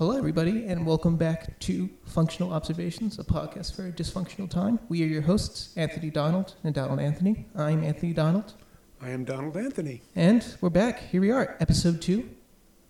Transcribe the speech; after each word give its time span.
Hello, 0.00 0.16
everybody, 0.16 0.64
and 0.64 0.86
welcome 0.86 1.18
back 1.18 1.58
to 1.58 1.90
Functional 2.06 2.54
Observations, 2.54 3.18
a 3.18 3.22
podcast 3.22 3.76
for 3.76 3.86
a 3.86 3.92
dysfunctional 3.92 4.48
time. 4.48 4.78
We 4.88 5.02
are 5.02 5.06
your 5.06 5.20
hosts, 5.20 5.74
Anthony 5.76 6.08
Donald 6.08 6.54
and 6.64 6.74
Donald 6.74 7.00
Anthony. 7.00 7.44
I'm 7.54 7.84
Anthony 7.84 8.14
Donald, 8.14 8.54
I 9.02 9.10
am 9.10 9.24
Donald 9.24 9.58
Anthony. 9.58 10.00
and 10.16 10.56
we're 10.62 10.70
back. 10.70 11.00
Here 11.00 11.20
we 11.20 11.30
are, 11.30 11.54
episode 11.60 12.00
two, 12.00 12.30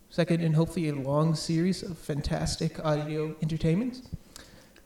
second 0.09 0.41
in 0.41 0.53
hopefully 0.53 0.89
a 0.89 0.95
long 0.95 1.35
series 1.35 1.83
of 1.83 1.99
fantastic 1.99 2.79
audio 2.85 3.35
entertainment. 3.43 4.03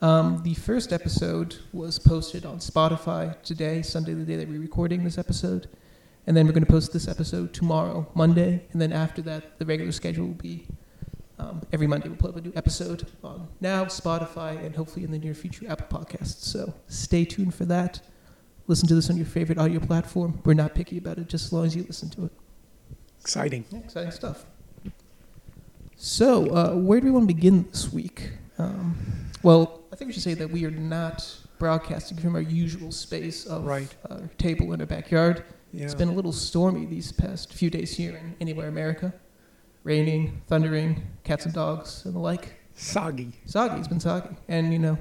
Um, 0.01 0.41
the 0.45 0.55
first 0.55 0.95
episode 0.95 1.57
was 1.75 1.99
posted 1.99 2.47
on 2.47 2.57
Spotify 2.57 3.43
today, 3.43 3.83
Sunday, 3.83 4.15
the 4.15 4.25
day 4.25 4.37
that 4.37 4.49
we're 4.49 4.61
recording 4.61 5.05
this 5.05 5.19
episode. 5.19 5.69
And 6.27 6.35
then 6.35 6.47
we're 6.47 6.53
going 6.53 6.65
to 6.65 6.73
post 6.73 6.95
this 6.95 7.07
episode 7.07 7.53
tomorrow, 7.53 8.11
Monday. 8.15 8.65
And 8.73 8.81
then 8.81 8.95
after 8.95 9.21
that, 9.21 9.59
the 9.59 9.67
regular 9.67 9.93
schedule 9.93 10.29
will 10.29 10.33
be 10.33 10.69
um, 11.39 11.63
every 11.73 11.87
Monday. 11.87 12.09
We'll 12.09 12.17
put 12.19 12.31
up 12.31 12.37
a 12.37 12.41
new 12.41 12.53
episode 12.55 13.07
on 13.23 13.49
now, 13.61 13.85
Spotify, 13.87 14.65
and 14.65 14.75
hopefully 14.75 15.05
in 15.05 15.11
the 15.11 15.19
near 15.19 15.35
future, 15.35 15.67
Apple 15.69 15.99
Podcasts. 16.01 16.43
So 16.43 16.75
stay 16.89 17.25
tuned 17.25 17.55
for 17.55 17.65
that. 17.67 18.01
Listen 18.67 18.89
to 18.89 18.95
this 18.95 19.11
on 19.11 19.17
your 19.17 19.27
favorite 19.27 19.59
audio 19.59 19.79
platform. 19.81 20.41
We're 20.45 20.55
not 20.55 20.75
picky 20.75 20.97
about 20.99 21.19
it, 21.19 21.29
just 21.29 21.47
as 21.47 21.53
long 21.53 21.67
as 21.67 21.77
you 21.77 21.83
listen 21.83 22.09
to 22.11 22.25
it. 22.27 22.33
Exciting. 23.21 23.65
Yeah, 23.71 23.79
exciting 23.81 24.11
stuff. 24.13 24.47
So, 25.97 26.47
uh, 26.55 26.75
where 26.75 27.01
do 27.01 27.07
we 27.07 27.11
want 27.13 27.29
to 27.29 27.35
begin 27.35 27.67
this 27.71 27.93
week? 27.93 28.31
Um, 28.59 28.97
well, 29.43 29.83
I 29.93 29.97
think 29.97 30.09
we 30.09 30.13
should 30.13 30.23
say 30.23 30.35
that 30.35 30.51
we 30.51 30.65
are 30.65 30.71
not 30.71 31.37
broadcasting 31.59 32.19
from 32.19 32.35
our 32.35 32.41
usual 32.43 32.91
space 32.93 33.47
of 33.47 33.65
Right. 33.65 33.95
our 34.11 34.29
table 34.39 34.73
in 34.73 34.81
our 34.81 34.87
backyard. 34.87 35.45
Yeah. 35.73 35.85
It's 35.85 35.95
been 35.95 36.09
a 36.09 36.13
little 36.13 36.33
stormy 36.33 36.85
these 36.87 37.13
past 37.13 37.53
few 37.53 37.71
days 37.71 37.97
here 37.97 38.17
in 38.17 38.35
anywhere 38.41 38.69
America. 38.69 39.13
Raining, 39.85 40.43
thundering, 40.49 41.03
cats 41.25 41.45
and 41.45 41.55
dogs, 41.55 42.05
and 42.05 42.15
the 42.15 42.19
like. 42.19 42.55
soggy. 42.75 43.33
Soggy, 43.47 43.79
it's 43.79 43.89
been 43.89 44.01
soggy. 44.01 44.35
And, 44.49 44.73
you 44.73 44.79
know, 44.79 44.99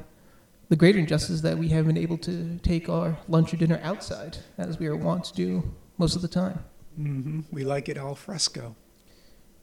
the 0.70 0.76
greater 0.76 1.00
injustice 1.00 1.30
is 1.32 1.42
that 1.44 1.58
we 1.58 1.70
haven't 1.70 1.94
been 1.96 2.04
able 2.04 2.18
to 2.20 2.60
take 2.64 2.90
our 2.90 3.18
lunch 3.28 3.54
or 3.54 3.58
dinner 3.58 3.80
outside, 3.82 4.38
as 4.58 4.78
we 4.80 4.88
are 4.88 4.96
wont 4.96 5.24
to 5.26 5.34
do 5.34 5.64
most 5.98 6.16
of 6.16 6.22
the 6.22 6.28
time. 6.28 6.60
Mm-hmm. 7.00 7.42
We 7.52 7.64
like 7.64 7.90
it 7.90 7.98
al 7.98 8.14
fresco. 8.14 8.76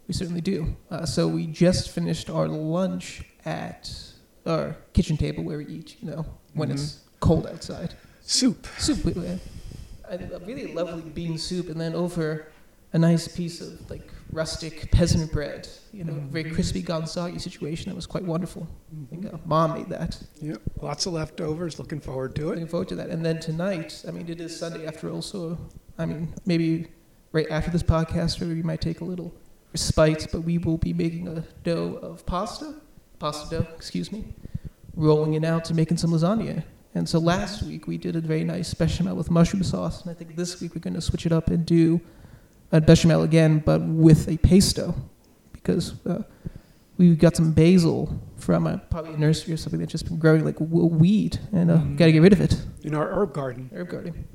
We 0.08 0.14
certainly 0.14 0.40
do. 0.40 0.76
Uh, 0.90 1.04
so 1.06 1.28
we 1.28 1.46
just 1.46 1.90
finished 1.90 2.28
our 2.30 2.48
lunch 2.48 3.22
at 3.44 3.92
our 4.46 4.76
kitchen 4.92 5.16
table 5.16 5.44
where 5.44 5.58
we 5.58 5.66
eat, 5.66 5.96
you 6.02 6.10
know, 6.10 6.26
when 6.54 6.70
it's 6.70 7.00
cold 7.20 7.46
outside. 7.46 7.94
Soup. 8.22 8.66
Soup, 8.78 9.04
we- 9.04 9.12
we 9.12 9.26
a 9.26 9.38
a 10.34 10.38
really 10.40 10.72
lovely 10.72 11.02
bean 11.02 11.38
soup, 11.38 11.68
and 11.68 11.80
then 11.80 11.94
over 11.94 12.48
a 12.92 12.98
nice 12.98 13.28
piece 13.28 13.60
of 13.60 13.90
like 13.90 14.10
rustic 14.32 14.90
peasant 14.90 15.32
bread, 15.32 15.68
you 15.92 16.04
know, 16.04 16.14
very 16.30 16.50
crispy 16.50 16.82
gonzagi 16.82 17.40
situation. 17.40 17.90
That 17.90 17.96
was 17.96 18.06
quite 18.06 18.24
wonderful. 18.24 18.66
Think 19.08 19.26
uh, 19.26 19.38
mom 19.44 19.74
made 19.74 19.88
that. 19.88 20.20
Yep. 20.40 20.62
Lots 20.80 21.06
of 21.06 21.14
leftovers. 21.14 21.78
Looking 21.78 22.00
forward 22.00 22.34
to 22.36 22.42
it. 22.48 22.54
Looking 22.54 22.66
forward 22.66 22.88
to 22.88 22.96
that. 22.96 23.10
And 23.10 23.24
then 23.24 23.40
tonight, 23.40 24.04
I 24.06 24.10
mean, 24.10 24.28
it 24.28 24.40
is 24.40 24.58
Sunday 24.58 24.86
after 24.86 25.10
all, 25.10 25.22
so 25.22 25.58
I 25.98 26.06
mean, 26.06 26.34
maybe 26.46 26.88
right 27.32 27.46
after 27.50 27.70
this 27.70 27.82
podcast, 27.82 28.40
where 28.40 28.48
we 28.48 28.62
might 28.62 28.80
take 28.80 29.00
a 29.00 29.04
little 29.04 29.34
respite, 29.72 30.26
but 30.32 30.42
we 30.42 30.58
will 30.58 30.78
be 30.78 30.92
making 30.92 31.28
a 31.28 31.44
dough 31.62 31.98
of 32.02 32.26
pasta, 32.26 32.74
pasta 33.18 33.58
dough, 33.58 33.66
excuse 33.76 34.10
me, 34.10 34.24
rolling 34.96 35.34
it 35.34 35.44
out 35.44 35.68
and 35.68 35.76
making 35.76 35.96
some 35.96 36.10
lasagna. 36.10 36.64
And 36.94 37.08
so 37.08 37.20
last 37.20 37.62
week 37.62 37.86
we 37.86 37.98
did 37.98 38.16
a 38.16 38.20
very 38.20 38.42
nice 38.42 38.74
bechamel 38.74 39.14
with 39.14 39.30
mushroom 39.30 39.62
sauce, 39.62 40.02
and 40.02 40.10
I 40.10 40.14
think 40.14 40.34
this 40.34 40.60
week 40.60 40.74
we're 40.74 40.80
going 40.80 40.94
to 40.94 41.00
switch 41.00 41.24
it 41.24 41.32
up 41.32 41.48
and 41.48 41.64
do 41.64 42.00
a 42.72 42.80
bechamel 42.80 43.22
again, 43.22 43.58
but 43.64 43.80
with 43.82 44.28
a 44.28 44.36
pesto, 44.38 44.94
because 45.52 45.94
uh, 46.06 46.22
we 46.98 47.14
got 47.14 47.36
some 47.36 47.52
basil 47.52 48.18
from 48.36 48.66
a, 48.66 48.78
probably 48.90 49.14
a 49.14 49.16
nursery 49.18 49.52
or 49.54 49.56
something 49.56 49.80
that's 49.80 49.92
just 49.92 50.06
been 50.06 50.18
growing 50.18 50.44
like 50.44 50.56
a 50.60 50.64
w- 50.64 50.86
weed, 50.86 51.38
and 51.52 51.70
uh, 51.70 51.76
Mm. 51.78 51.96
got 51.96 52.06
to 52.06 52.12
get 52.12 52.22
rid 52.22 52.32
of 52.32 52.40
it. 52.40 52.56
In 52.82 52.94
our 52.94 53.08
herb 53.10 53.32
garden. 53.34 53.70
Herb 53.74 53.88
garden. 53.88 54.26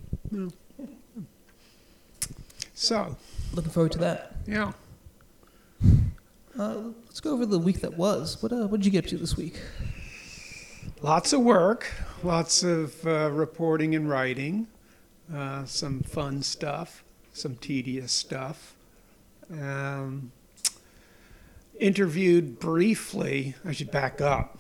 So, 2.74 3.16
Looking 3.54 3.72
forward 3.72 3.92
to 3.94 4.00
that. 4.00 4.36
yeah. 4.48 4.74
Uh, 6.60 6.76
let's 7.06 7.20
go 7.20 7.32
over 7.32 7.46
the 7.46 7.60
week 7.60 7.82
that 7.82 7.98
was. 7.98 8.42
What 8.42 8.52
uh, 8.52 8.68
what 8.68 8.78
did 8.82 8.86
you 8.86 8.92
get 8.92 9.08
to 9.10 9.18
this 9.18 9.36
week? 9.38 9.60
Lots 11.02 11.32
of 11.34 11.42
work. 11.42 11.92
Lots 12.24 12.64
of 12.64 13.06
uh, 13.06 13.30
reporting 13.32 13.94
and 13.96 14.10
writing. 14.10 14.68
Uh, 15.34 15.64
some 15.66 16.02
fun 16.02 16.42
stuff. 16.44 17.04
Some 17.36 17.58
tedious 17.58 18.14
stuff. 18.14 18.76
Um, 19.52 20.32
interviewed 21.78 22.60
briefly. 22.60 23.56
I 23.66 23.74
should 23.74 23.92
back 23.92 24.22
up. 24.22 24.58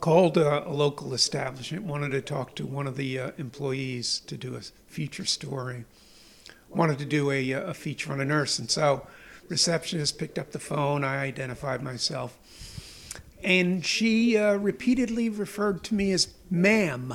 Called 0.00 0.36
a, 0.36 0.66
a 0.68 0.74
local 0.74 1.14
establishment. 1.14 1.84
Wanted 1.84 2.10
to 2.10 2.20
talk 2.20 2.56
to 2.56 2.66
one 2.66 2.88
of 2.88 2.96
the 2.96 3.20
uh, 3.20 3.30
employees 3.38 4.18
to 4.26 4.36
do 4.36 4.56
a 4.56 4.62
feature 4.88 5.24
story. 5.24 5.84
Wanted 6.68 6.98
to 6.98 7.04
do 7.04 7.30
a, 7.30 7.54
uh, 7.54 7.60
a 7.60 7.74
feature 7.74 8.12
on 8.12 8.20
a 8.20 8.24
nurse, 8.24 8.58
and 8.58 8.68
so 8.68 9.06
receptionist 9.48 10.18
picked 10.18 10.40
up 10.40 10.50
the 10.50 10.58
phone. 10.58 11.04
I 11.04 11.22
identified 11.22 11.84
myself 11.84 12.36
and 13.44 13.84
she 13.84 14.38
uh, 14.38 14.54
repeatedly 14.54 15.28
referred 15.28 15.84
to 15.84 15.94
me 15.94 16.10
as 16.12 16.34
ma'am. 16.50 17.14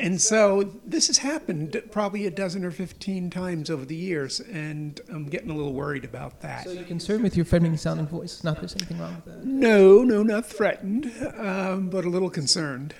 And 0.00 0.20
so 0.20 0.72
this 0.86 1.08
has 1.08 1.18
happened 1.18 1.80
probably 1.90 2.26
a 2.26 2.30
dozen 2.30 2.64
or 2.64 2.70
15 2.70 3.28
times 3.28 3.68
over 3.68 3.84
the 3.84 3.94
years, 3.94 4.40
and 4.40 4.98
I'm 5.10 5.26
getting 5.26 5.50
a 5.50 5.54
little 5.54 5.74
worried 5.74 6.06
about 6.06 6.40
that. 6.40 6.64
So 6.64 6.72
you're 6.72 6.84
concerned 6.84 7.22
with 7.22 7.36
your 7.36 7.44
feminine 7.44 7.76
sounding 7.76 8.06
voice. 8.06 8.42
Not 8.42 8.58
there's 8.60 8.74
anything 8.74 8.98
wrong 8.98 9.16
with 9.16 9.26
that. 9.26 9.44
No, 9.44 10.02
no, 10.02 10.22
not 10.22 10.46
threatened, 10.46 11.12
um, 11.36 11.90
but 11.90 12.06
a 12.06 12.08
little 12.08 12.30
concerned. 12.30 12.94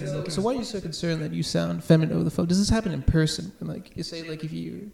So, 0.00 0.24
so 0.24 0.42
why 0.42 0.54
are 0.54 0.56
you 0.56 0.64
so 0.64 0.80
concerned 0.80 1.22
that 1.22 1.32
you 1.32 1.42
sound 1.42 1.84
feminine 1.84 2.14
over 2.14 2.24
the 2.24 2.30
phone? 2.30 2.46
Does 2.46 2.58
this 2.58 2.70
happen 2.70 2.92
in 2.92 3.02
person? 3.02 3.52
Like 3.60 3.96
you 3.96 4.02
say, 4.02 4.28
like 4.28 4.42
if 4.42 4.52
you 4.52 4.90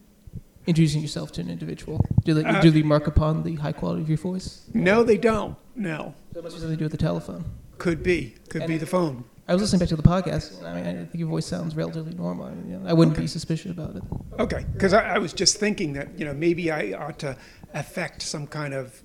introducing 0.66 1.00
yourself 1.02 1.30
to 1.32 1.40
an 1.40 1.48
individual, 1.48 2.04
do 2.24 2.34
they 2.34 2.44
Uh, 2.44 2.60
do 2.60 2.70
they 2.70 2.82
mark 2.82 3.06
upon 3.06 3.44
the 3.44 3.54
high 3.54 3.72
quality 3.72 4.02
of 4.02 4.08
your 4.08 4.18
voice? 4.18 4.62
No, 4.74 5.02
they 5.02 5.16
don't. 5.16 5.56
No. 5.76 6.14
So 6.32 6.40
it 6.40 6.42
must 6.42 6.56
be 6.56 6.60
something 6.60 6.76
to 6.76 6.80
do 6.80 6.84
with 6.84 6.92
the 6.92 6.98
telephone. 6.98 7.44
Could 7.78 8.02
be. 8.02 8.34
Could 8.50 8.66
be 8.66 8.76
the 8.76 8.86
phone. 8.86 9.24
I 9.46 9.52
was 9.52 9.60
listening 9.60 9.80
back 9.80 9.88
to 9.90 9.96
the 9.96 10.02
podcast. 10.02 10.58
And 10.58 10.66
I 10.66 10.74
mean, 10.74 10.86
I 10.86 10.92
think 11.04 11.14
your 11.14 11.28
voice 11.28 11.46
sounds 11.46 11.76
relatively 11.76 12.14
normal. 12.14 12.46
I, 12.46 12.50
mean, 12.50 12.70
you 12.70 12.78
know, 12.78 12.88
I 12.88 12.94
wouldn't 12.94 13.16
be 13.16 13.26
suspicious 13.26 13.70
about 13.70 13.96
it. 13.96 14.02
Okay, 14.38 14.64
because 14.72 14.94
I, 14.94 15.16
I 15.16 15.18
was 15.18 15.32
just 15.32 15.58
thinking 15.58 15.92
that, 15.94 16.18
you 16.18 16.24
know, 16.24 16.32
maybe 16.32 16.70
I 16.70 16.92
ought 16.92 17.18
to 17.20 17.36
affect 17.74 18.22
some 18.22 18.46
kind 18.46 18.72
of 18.72 19.02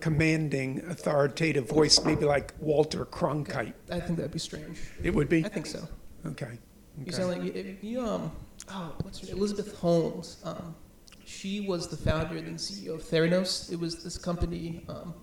commanding, 0.00 0.82
authoritative 0.90 1.66
voice, 1.66 2.04
maybe 2.04 2.26
like 2.26 2.52
Walter 2.60 3.06
Cronkite. 3.06 3.72
I 3.90 4.00
think 4.00 4.18
that'd 4.18 4.32
be 4.32 4.38
strange. 4.38 4.78
It 5.02 5.14
would 5.14 5.30
be? 5.30 5.44
I 5.44 5.48
think 5.48 5.64
so. 5.64 5.88
Okay. 6.26 6.58
You 7.04 7.12
sound 7.12 7.30
like 7.30 7.42
you, 7.54 7.76
you 7.80 8.00
um 8.00 8.30
oh 8.70 8.94
what's 9.02 9.18
her 9.20 9.26
name? 9.26 9.36
Elizabeth 9.36 9.74
Holmes. 9.76 10.40
Um, 10.44 10.74
she 11.24 11.60
was 11.60 11.88
the 11.88 11.96
founder 11.96 12.36
and 12.36 12.56
CEO 12.58 12.94
of 12.94 13.02
Theranos. 13.02 13.72
It 13.72 13.80
was 13.80 14.02
this 14.04 14.18
company 14.18 14.84
um, 14.88 15.14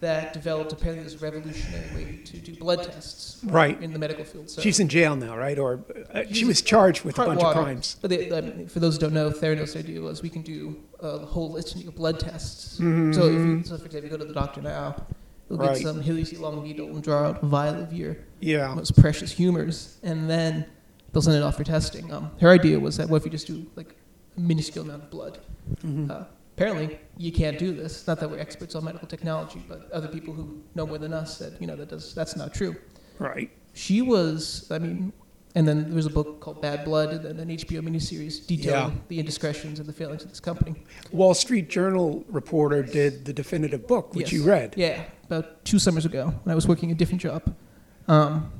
that 0.00 0.32
developed 0.32 0.72
apparently 0.72 1.02
this 1.04 1.20
revolutionary 1.20 1.94
way 1.94 2.20
to 2.24 2.36
do 2.38 2.54
blood 2.54 2.82
tests 2.84 3.40
Right. 3.44 3.80
in 3.82 3.92
the 3.92 3.98
medical 3.98 4.24
field. 4.24 4.48
So 4.48 4.60
She's 4.62 4.78
in 4.78 4.88
jail 4.88 5.16
now, 5.16 5.36
right? 5.36 5.58
Or 5.58 5.84
uh, 6.12 6.22
she 6.30 6.44
was 6.44 6.62
charged 6.62 7.04
with 7.04 7.18
a 7.18 7.24
bunch 7.24 7.40
water. 7.40 7.58
of 7.58 7.64
crimes. 7.64 7.96
But 8.00 8.10
they, 8.10 8.30
mean, 8.30 8.68
for 8.68 8.78
those 8.80 8.94
who 8.94 9.00
don't 9.00 9.12
know, 9.14 9.30
Theranos' 9.30 9.76
idea 9.76 10.00
was 10.00 10.22
we 10.22 10.28
can 10.30 10.42
do 10.42 10.76
a 11.00 11.18
whole 11.18 11.50
litany 11.50 11.86
of 11.86 11.96
blood 11.96 12.20
tests. 12.20 12.78
Mhm. 12.78 13.14
So, 13.14 13.22
if 13.26 13.32
you, 13.32 13.62
so 13.64 13.76
for 13.78 13.86
example, 13.86 14.10
you 14.10 14.16
go 14.16 14.22
to 14.22 14.24
the 14.24 14.34
doctor 14.34 14.62
now, 14.62 15.04
you'll 15.50 15.58
Right. 15.58 15.74
get 15.78 15.82
some 15.82 16.00
Hilly 16.00 16.24
long 16.38 16.62
needle 16.62 16.88
and 16.88 17.02
draw 17.02 17.24
out 17.30 17.42
a 17.42 17.46
vial 17.46 17.82
of 17.82 17.92
your 17.92 18.18
Yeah. 18.40 18.72
most 18.74 18.96
precious 18.96 19.32
humors, 19.32 19.98
and 20.04 20.30
then 20.30 20.66
they'll 21.12 21.22
send 21.22 21.36
it 21.36 21.42
off 21.42 21.56
for 21.56 21.64
testing. 21.64 22.12
Um, 22.12 22.30
her 22.40 22.50
idea 22.50 22.78
was 22.78 22.96
that 22.98 23.08
what 23.08 23.16
if 23.18 23.24
you 23.24 23.30
just 23.32 23.46
do 23.48 23.66
like 23.74 23.96
a 24.36 24.40
minuscule 24.40 24.84
amount 24.84 25.02
of 25.04 25.10
blood? 25.10 25.38
Mhm. 25.84 26.08
Uh, 26.10 26.24
apparently, 26.58 26.98
you 27.16 27.30
can't 27.32 27.58
do 27.58 27.72
this. 27.72 28.06
Not 28.06 28.18
that 28.20 28.28
we're 28.30 28.38
experts 28.40 28.74
on 28.74 28.84
medical 28.84 29.06
technology, 29.08 29.62
but 29.68 29.90
other 29.92 30.08
people 30.08 30.34
who 30.34 30.60
know 30.74 30.86
more 30.86 30.98
than 30.98 31.12
us 31.12 31.38
said, 31.38 31.56
you 31.60 31.66
know, 31.66 31.76
that 31.76 31.88
does 31.88 32.14
that's 32.14 32.36
not 32.36 32.52
true. 32.52 32.74
Right. 33.18 33.50
She 33.74 34.02
was, 34.02 34.66
I 34.70 34.78
mean, 34.78 35.12
and 35.54 35.66
then 35.66 35.84
there 35.84 35.94
was 35.94 36.06
a 36.06 36.10
book 36.10 36.40
called 36.40 36.60
Bad 36.60 36.84
Blood, 36.84 37.10
and 37.12 37.24
then 37.24 37.38
an 37.38 37.48
HBO 37.56 37.80
miniseries 37.80 38.44
detailing 38.46 38.92
Yeah. 38.92 39.00
the 39.08 39.18
indiscretions 39.20 39.78
and 39.78 39.88
the 39.88 39.92
failings 39.92 40.22
of 40.24 40.30
this 40.30 40.40
company. 40.40 40.74
Wall 41.12 41.32
Street 41.34 41.68
Journal 41.68 42.24
reporter 42.28 42.82
did 42.82 43.24
the 43.24 43.32
definitive 43.32 43.86
book, 43.86 44.14
which 44.14 44.32
Yes. 44.32 44.32
you 44.32 44.44
read. 44.44 44.74
Yeah, 44.76 45.04
about 45.24 45.64
two 45.64 45.78
summers 45.78 46.04
ago 46.04 46.34
when 46.42 46.52
I 46.52 46.54
was 46.54 46.66
working 46.66 46.90
a 46.90 46.94
different 46.94 47.20
job. 47.22 47.54
Um, 48.08 48.50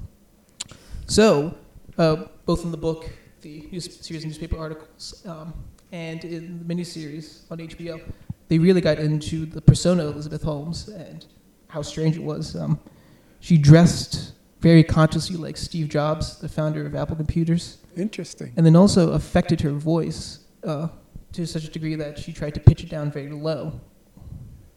so, 1.06 1.56
uh, 1.99 2.25
both 2.46 2.64
in 2.64 2.70
the 2.70 2.76
book, 2.76 3.11
the 3.43 3.69
news, 3.72 3.84
series 4.05 4.22
of 4.25 4.28
newspaper 4.28 4.56
articles, 4.58 5.22
um, 5.26 5.52
and 5.93 6.25
in 6.25 6.58
the 6.58 6.75
miniseries 6.75 7.43
on 7.50 7.58
HBO, 7.58 8.00
they 8.49 8.58
really 8.58 8.81
got 8.81 8.99
into 8.99 9.46
the 9.46 9.61
persona 9.61 10.06
of 10.06 10.14
Elizabeth 10.14 10.43
Holmes 10.43 10.88
and 10.88 11.25
how 11.69 11.82
strange 11.82 12.17
it 12.17 12.23
was. 12.23 12.56
Um, 12.56 12.81
she 13.40 13.58
dressed 13.58 14.32
very 14.61 14.82
consciously 14.82 15.37
like 15.37 15.56
Steve 15.56 15.88
Jobs, 15.88 16.38
the 16.38 16.49
founder 16.49 16.85
of 16.87 16.94
Apple 16.94 17.17
Computers, 17.17 17.79
Interesting. 17.96 18.52
and 18.56 18.67
then 18.67 18.75
also 18.75 19.12
affected 19.12 19.61
her 19.61 19.70
voice 19.70 20.40
uh, 20.64 20.88
to 21.32 21.46
such 21.46 21.64
a 21.64 21.70
degree 21.70 21.94
that 21.94 22.19
she 22.19 22.32
tried 22.32 22.55
to 22.55 22.61
pitch 22.61 22.82
it 22.82 22.88
down 22.88 23.11
very 23.11 23.31
low. 23.31 23.81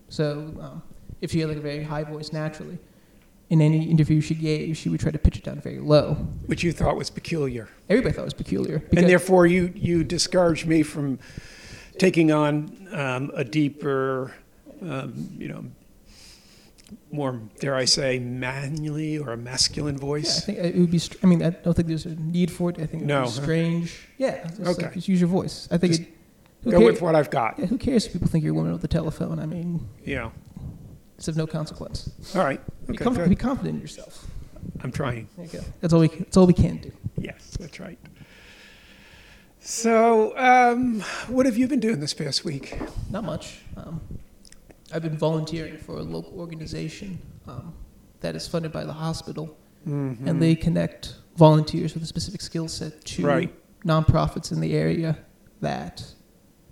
So 0.09 0.53
um, 0.59 0.83
if 1.21 1.31
she 1.31 1.39
had 1.39 1.49
like 1.49 1.57
a 1.57 1.61
very 1.61 1.83
high 1.83 2.03
voice 2.03 2.31
naturally, 2.33 2.77
in 3.51 3.61
any 3.61 3.89
interview 3.91 4.21
she 4.21 4.33
gave, 4.33 4.77
she 4.77 4.87
would 4.89 4.99
try 5.01 5.11
to 5.11 5.19
pitch 5.19 5.37
it 5.37 5.43
down 5.43 5.59
very 5.59 5.79
low. 5.79 6.13
Which 6.47 6.63
you 6.63 6.71
thought 6.71 6.95
was 6.97 7.09
peculiar. 7.09 7.67
Everybody 7.89 8.13
thought 8.15 8.21
it 8.21 8.33
was 8.33 8.33
peculiar. 8.33 8.81
And 8.95 9.07
therefore, 9.07 9.45
you, 9.45 9.71
you 9.75 10.03
discouraged 10.03 10.65
me 10.65 10.81
from 10.83 11.19
taking 11.99 12.31
on 12.31 12.87
um, 12.93 13.29
a 13.35 13.43
deeper, 13.43 14.33
um, 14.81 15.13
you 15.37 15.49
know, 15.49 15.65
more, 17.11 17.41
dare 17.59 17.75
I 17.75 17.85
say, 17.85 18.19
manly 18.19 19.17
or 19.17 19.31
a 19.33 19.37
masculine 19.37 19.97
Yeah, 20.01 20.07
I 20.15 20.21
think 20.21 20.57
it 20.59 20.75
would 20.77 20.91
be. 20.91 20.97
Str- 20.99 21.17
I 21.23 21.27
mean, 21.27 21.43
I 21.43 21.49
don't 21.49 21.73
think 21.73 21.87
there's 21.89 22.05
a 22.05 22.15
need 22.15 22.51
for 22.51 22.69
it. 22.69 22.77
I 22.79 22.85
think 22.85 23.03
it 23.03 23.05
would 23.05 23.07
No, 23.07 23.21
huh? 23.21 23.27
strange. 23.27 24.07
Yeah. 24.17 24.47
Just 24.47 24.61
Okay. 24.61 24.83
Like, 24.83 24.93
just 24.93 25.07
use 25.09 25.19
your 25.19 25.29
voice. 25.29 25.67
I 25.71 25.77
think 25.77 25.91
Just 25.93 26.03
it. 26.03 26.71
Go 26.71 26.77
care- 26.77 26.85
with 26.87 27.01
what 27.01 27.15
I've 27.15 27.29
got. 27.31 27.59
yeah, 27.59 27.65
who 27.65 27.77
cares 27.77 28.05
if 28.05 28.13
people 28.13 28.27
think 28.29 28.43
you're 28.45 28.53
a 28.53 28.55
woman 28.55 28.71
with 28.71 28.83
a 28.83 28.87
telephone? 28.87 29.39
I 29.39 29.45
mean, 29.45 29.87
Yeah. 30.05 30.29
It's 31.21 31.27
of 31.27 31.37
no 31.37 31.45
consequence. 31.45 32.09
All 32.35 32.43
right. 32.43 32.59
Be, 32.87 32.95
Okay. 32.95 33.05
good. 33.13 33.29
be 33.29 33.35
confident 33.35 33.75
in 33.75 33.81
yourself. 33.81 34.25
I'm 34.83 34.91
trying. 34.91 35.27
There 35.37 35.45
you 35.45 35.51
go. 35.51 35.59
That's 35.79 35.93
all 35.93 35.99
we. 35.99 36.07
That's 36.07 36.35
all 36.35 36.47
we 36.47 36.53
can 36.53 36.77
do. 36.77 36.91
Yes, 37.15 37.55
that's 37.59 37.79
right. 37.79 37.99
So, 39.59 40.35
um, 40.37 41.01
what 41.27 41.45
have 41.45 41.57
you 41.57 41.67
been 41.67 41.79
doing 41.79 41.99
this 41.99 42.15
past 42.15 42.43
week? 42.43 42.79
Not 43.11 43.23
much. 43.23 43.59
Um, 43.77 44.01
I've 44.91 45.03
been 45.03 45.15
volunteering 45.17 45.77
for 45.77 45.97
a 45.97 46.01
local 46.01 46.39
organization 46.39 47.19
um, 47.47 47.75
that 48.21 48.35
is 48.35 48.47
funded 48.47 48.71
by 48.71 48.83
the 48.83 48.93
hospital, 48.93 49.55
Mm-hmm. 49.87 50.27
and 50.27 50.39
they 50.41 50.53
connect 50.55 51.15
volunteers 51.37 51.93
with 51.95 52.03
a 52.03 52.05
specific 52.07 52.41
skill 52.41 52.67
set 52.67 53.03
to 53.05 53.25
Right. 53.25 53.51
nonprofits 53.83 54.51
in 54.51 54.59
the 54.61 54.73
area 54.75 55.17
that 55.59 56.03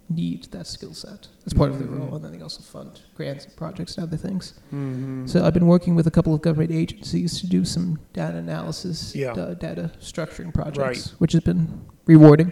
need 0.09 0.45
that 0.51 0.65
skill 0.67 0.93
set. 0.93 1.27
That's 1.41 1.53
part 1.53 1.69
of 1.71 1.79
their 1.79 1.87
Mhm. 1.87 1.99
role, 1.99 2.15
and 2.15 2.25
then 2.25 2.31
they 2.31 2.41
also 2.41 2.61
fund 2.61 3.01
grants 3.15 3.45
and 3.45 3.55
projects 3.55 3.95
and 3.97 4.07
other 4.07 4.17
things. 4.17 4.53
Mm-hmm. 4.73 5.27
So 5.27 5.45
I've 5.45 5.53
been 5.53 5.67
working 5.67 5.95
with 5.95 6.07
a 6.07 6.11
couple 6.11 6.33
of 6.33 6.41
government 6.41 6.71
agencies 6.71 7.39
to 7.41 7.47
do 7.47 7.63
some 7.65 7.99
data 8.13 8.37
analysis, 8.37 9.15
Yeah. 9.15 9.33
uh, 9.33 9.53
data 9.53 9.91
structuring 10.01 10.53
projects, 10.53 10.79
Right. 10.79 11.13
which 11.19 11.33
has 11.33 11.41
been 11.43 11.81
rewarding. 12.05 12.51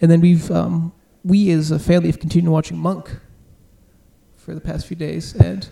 And 0.00 0.10
then 0.10 0.20
we've 0.20 0.50
um, 0.50 0.92
we 1.24 1.50
as 1.50 1.70
a 1.70 1.78
family 1.78 2.08
have 2.08 2.20
continued 2.20 2.50
watching 2.52 2.78
Monk 2.78 3.18
for 4.36 4.54
the 4.54 4.60
past 4.60 4.86
few 4.86 4.96
days, 4.96 5.34
and 5.34 5.68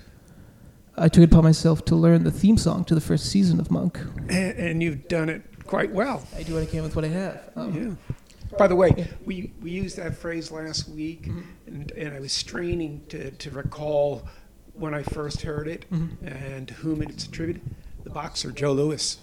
I 0.97 1.09
took 1.09 1.23
it 1.23 1.31
upon 1.33 1.45
myself 1.45 1.85
to 1.87 1.95
learn 1.97 2.25
the 2.25 2.31
theme 2.33 2.57
song 2.59 2.85
to 2.87 2.95
the 2.95 3.01
first 3.01 3.27
season 3.27 3.61
of 3.61 3.71
Monk. 3.71 4.01
and, 4.29 4.59
and 4.59 4.83
you've 4.83 5.07
done 5.09 5.29
it 5.29 5.43
quite 5.67 5.93
well. 5.93 6.27
I 6.37 6.43
do 6.43 6.55
what 6.55 6.63
I 6.63 6.67
can 6.67 6.83
with 6.83 6.97
what 6.97 7.05
I 7.05 7.09
have. 7.09 7.51
Um, 7.55 7.75
yeah. 7.75 8.15
By 8.59 8.67
the 8.67 8.77
way, 8.77 8.93
yeah. 8.97 9.07
we, 9.25 9.53
we 9.61 9.71
used 9.71 9.97
that 9.97 10.17
phrase 10.17 10.51
last 10.51 10.89
week, 10.89 11.27
Mhm. 11.27 11.45
and, 11.67 11.91
and 11.93 12.15
I 12.15 12.21
was 12.21 12.33
straining 12.33 13.03
to, 13.09 13.31
to 13.31 13.51
recall 13.51 14.27
when 14.75 14.95
I 14.95 15.03
first 15.03 15.43
heard 15.43 15.69
it 15.69 15.85
mhm. 15.91 16.17
and 16.23 16.71
whom 16.71 17.03
it's 17.03 17.25
attributed. 17.27 17.63
The 18.05 18.11
boxer 18.11 18.51
Joe 18.53 18.73
Louis. 18.73 19.19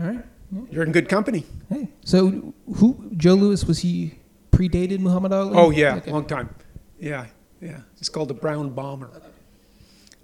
All 0.00 0.06
right. 0.06 0.24
You're 0.70 0.84
in 0.84 0.92
good 0.92 1.08
company. 1.08 1.44
Hey, 1.68 1.88
so 2.04 2.54
who 2.76 3.10
Joe 3.16 3.34
Louis 3.34 3.64
was 3.64 3.80
he 3.80 4.14
predated 4.52 5.00
Muhammad 5.00 5.32
Ali? 5.32 5.56
Oh 5.56 5.70
yeah, 5.70 5.96
Okay. 5.96 6.10
long 6.12 6.24
time. 6.24 6.54
Yeah, 7.00 7.26
yeah. 7.60 7.80
It's 7.98 8.08
called 8.08 8.28
the 8.28 8.34
Brown 8.34 8.70
Bomber. 8.70 9.10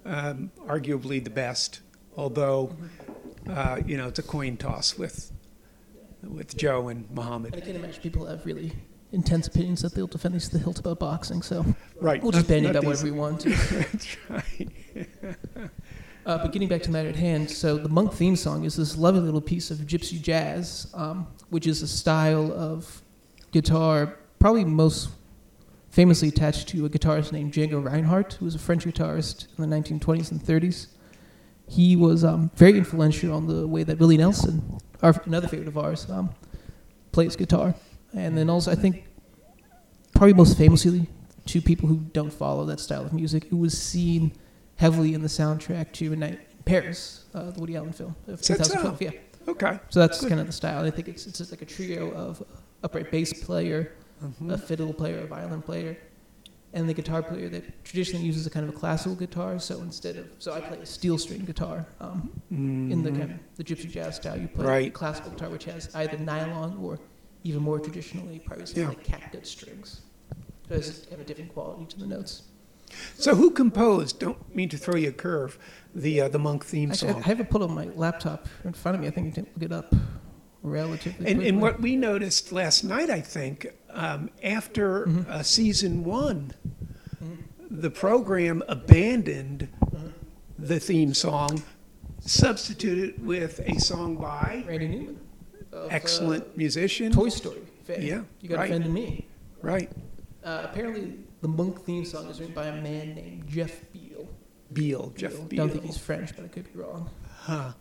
Um, 0.05 0.51
arguably 0.65 1.21
the 1.23 1.29
best, 1.29 1.81
although 2.15 2.73
uh, 3.49 3.79
you 3.85 3.97
know 3.97 4.07
it's 4.07 4.19
a 4.19 4.23
coin 4.23 4.55
toss 4.57 4.97
with 4.97 5.31
with 6.27 6.55
Joe 6.57 6.87
and 6.89 7.09
Muhammad. 7.11 7.53
And 7.53 7.63
I 7.63 7.65
can 7.65 7.75
imagine 7.75 8.01
people 8.01 8.25
have 8.25 8.45
really 8.45 8.73
intense 9.11 9.47
opinions 9.47 9.81
that 9.81 9.93
they'll 9.93 10.07
defend 10.07 10.33
these 10.35 10.49
to 10.49 10.57
the 10.57 10.63
hilt 10.63 10.79
about 10.79 10.99
boxing. 10.99 11.41
So 11.41 11.65
Right. 12.01 12.21
we'll 12.21 12.31
just 12.31 12.47
bandy 12.47 12.67
not 12.67 12.71
about 12.77 12.85
whatever 12.85 13.05
we 13.05 13.11
want 13.11 13.41
to. 13.41 13.49
That's 13.91 14.17
right. 14.29 14.69
Uh, 16.25 16.37
but 16.37 16.53
getting 16.53 16.69
back 16.69 16.81
to 16.81 16.87
the 16.87 16.93
matter 16.93 17.09
at 17.09 17.17
hand, 17.17 17.51
so 17.51 17.77
the 17.77 17.89
Monk 17.89 18.13
theme 18.13 18.37
song 18.37 18.63
is 18.63 18.77
this 18.77 18.95
lovely 18.97 19.19
little 19.19 19.41
piece 19.41 19.69
of 19.71 19.79
gypsy 19.79 20.21
jazz, 20.21 20.89
um, 20.93 21.27
which 21.49 21.67
is 21.67 21.81
a 21.81 21.87
style 21.87 22.49
of 22.53 23.01
guitar 23.51 24.17
probably 24.39 24.63
most 24.63 25.09
famously 25.89 26.29
attached 26.29 26.69
to 26.69 26.85
a 26.85 26.89
guitarist 26.89 27.33
named 27.33 27.51
Django 27.51 27.83
Reinhardt, 27.83 28.33
who 28.35 28.45
was 28.45 28.55
a 28.55 28.59
French 28.59 28.85
guitarist 28.85 29.47
in 29.57 29.69
the 29.69 29.75
1920s 29.75 30.31
and 30.31 30.41
30s. 30.41 30.87
He 31.67 31.97
was 31.97 32.23
um, 32.23 32.51
very 32.55 32.77
influential 32.77 33.33
on 33.35 33.47
the 33.47 33.67
way 33.67 33.83
that 33.83 33.99
Willie 33.99 34.15
Nelson, 34.17 34.79
our, 35.03 35.13
another 35.25 35.47
favorite 35.47 35.67
of 35.67 35.77
ours, 35.77 36.09
um, 36.09 36.29
plays 37.11 37.35
guitar. 37.35 37.75
And 38.13 38.37
then 38.37 38.49
also, 38.49 38.71
I 38.71 38.75
think, 38.75 39.03
probably 40.15 40.33
most 40.33 40.57
famously 40.57 41.07
to 41.47 41.61
people 41.61 41.87
who 41.89 41.97
don't 42.13 42.31
follow 42.31 42.65
that 42.65 42.79
style 42.79 43.05
of 43.05 43.13
music, 43.13 43.45
it 43.45 43.55
was 43.57 43.77
seen 43.77 44.31
heavily 44.77 45.13
in 45.13 45.21
the 45.21 45.27
soundtrack 45.27 45.91
to 45.93 46.13
A 46.13 46.15
Night 46.15 46.39
in 46.57 46.63
Paris, 46.65 47.25
uh, 47.33 47.51
the 47.51 47.59
Woody 47.59 47.75
Allen 47.75 47.91
film 47.93 48.15
of 48.27 48.39
Is 48.39 48.47
that 48.47 48.65
so? 48.65 48.73
2012. 48.75 49.01
Yeah, 49.01 49.11
Okay. 49.47 49.79
so 49.89 49.99
that's 49.99 50.19
Good. 50.21 50.29
kind 50.29 50.41
of 50.41 50.47
the 50.47 50.53
style. 50.53 50.85
I 50.85 50.89
think 50.91 51.07
it's 51.09 51.27
it's 51.27 51.37
just 51.37 51.51
like 51.51 51.61
a 51.61 51.65
trio 51.65 52.11
of 52.13 52.41
upright 52.83 53.11
bass 53.11 53.33
player, 53.33 53.91
Mhm. 54.23 54.53
a 54.53 54.57
fiddle 54.57 54.93
player, 54.93 55.19
a 55.19 55.27
violin 55.27 55.61
player, 55.61 55.97
and 56.73 56.89
the 56.89 56.93
guitar 56.93 57.21
player 57.21 57.49
that 57.49 57.85
traditionally 57.85 58.25
uses 58.25 58.47
a 58.47 58.49
kind 58.49 58.67
of 58.67 58.73
a 58.75 58.77
classical 58.77 59.15
guitar. 59.15 59.59
So 59.59 59.79
instead 59.81 60.15
of 60.17 60.25
so 60.39 60.53
I 60.53 60.59
play 60.61 60.79
a 60.79 60.85
steel 60.85 61.17
string 61.17 61.45
guitar. 61.45 61.85
Um, 62.01 62.31
in 62.51 63.03
the 63.03 63.11
kind 63.11 63.31
of 63.31 63.39
the 63.55 63.63
gypsy 63.63 63.89
jazz 63.89 64.15
style, 64.15 64.37
you 64.39 64.47
play 64.47 64.65
Right. 64.65 64.93
classical 64.93 65.31
guitar, 65.31 65.49
which 65.49 65.65
has 65.65 65.89
either 65.95 66.17
nylon 66.17 66.77
or 66.81 66.99
even 67.43 67.61
more 67.61 67.79
traditionally, 67.79 68.39
probably 68.39 68.65
Yeah. 68.75 68.89
like 68.89 69.03
catgut 69.03 69.45
strings. 69.45 70.01
So 70.67 70.75
it's 70.75 71.05
have 71.09 71.19
a 71.19 71.23
different 71.23 71.53
quality 71.53 71.85
to 71.85 71.99
the 71.99 72.07
notes. 72.07 72.43
So 73.17 73.35
who 73.35 73.49
composed? 73.51 74.19
Don't 74.19 74.55
mean 74.55 74.69
to 74.69 74.77
throw 74.77 74.95
you 74.95 75.09
a 75.09 75.11
curve. 75.11 75.57
The 75.95 76.21
uh, 76.21 76.27
the 76.29 76.39
monk 76.39 76.63
theme 76.65 76.91
Actually, 76.91 77.09
I 77.09 77.13
song. 77.13 77.23
I 77.23 77.27
have 77.27 77.39
it 77.39 77.49
put 77.49 77.61
on 77.61 77.73
my 77.73 77.85
laptop 77.95 78.47
in 78.63 78.73
front 78.73 78.95
of 78.95 79.01
me. 79.01 79.07
I 79.07 79.11
think 79.11 79.25
you 79.27 79.33
can 79.33 79.47
look 79.55 79.63
it 79.63 79.71
up 79.71 79.93
relatively 80.63 81.29
And, 81.29 81.41
and 81.43 81.61
what 81.61 81.79
we 81.81 81.95
noticed 81.95 82.51
last 82.51 82.83
night, 82.83 83.09
I 83.09 83.21
think, 83.21 83.67
um, 83.91 84.29
after 84.41 85.05
Mhm. 85.05 85.27
uh, 85.29 85.43
season 85.43 86.03
one, 86.03 86.51
Mhm. 87.23 87.37
the 87.69 87.89
program 87.91 88.63
abandoned 88.67 89.67
the 90.57 90.79
theme 90.79 91.13
song, 91.13 91.61
substituted 92.21 93.25
with 93.25 93.59
a 93.65 93.79
song 93.79 94.15
by 94.15 94.63
Randy 94.67 94.87
Newman. 94.87 95.19
of, 95.73 95.91
excellent 95.91 96.43
uh, 96.43 96.47
musician. 96.55 97.11
Toy 97.11 97.29
Story. 97.29 97.57
fame. 97.83 98.01
Yeah, 98.01 98.21
You 98.41 98.49
got 98.49 98.59
right. 98.59 98.69
offended 98.69 98.91
me. 98.91 99.27
Right, 99.61 99.91
Uh, 100.43 100.61
apparently, 100.69 101.15
the 101.41 101.47
Monk 101.47 101.83
theme 101.85 102.05
song 102.05 102.27
is 102.29 102.39
written 102.39 102.53
by 102.55 102.67
a 102.67 102.81
man 102.81 103.15
named 103.15 103.47
Jeff 103.49 103.81
Beal. 103.91 104.27
Beale, 104.71 105.11
Jeff 105.17 105.31
Beal. 105.33 105.43
Beale. 105.45 105.57
Don't 105.67 105.71
think 105.71 105.85
he's 105.85 105.97
French, 105.97 106.35
but 106.35 106.45
I 106.45 106.47
could 106.49 106.71
be 106.71 106.79
wrong. 106.79 107.09
Huh. 107.29 107.73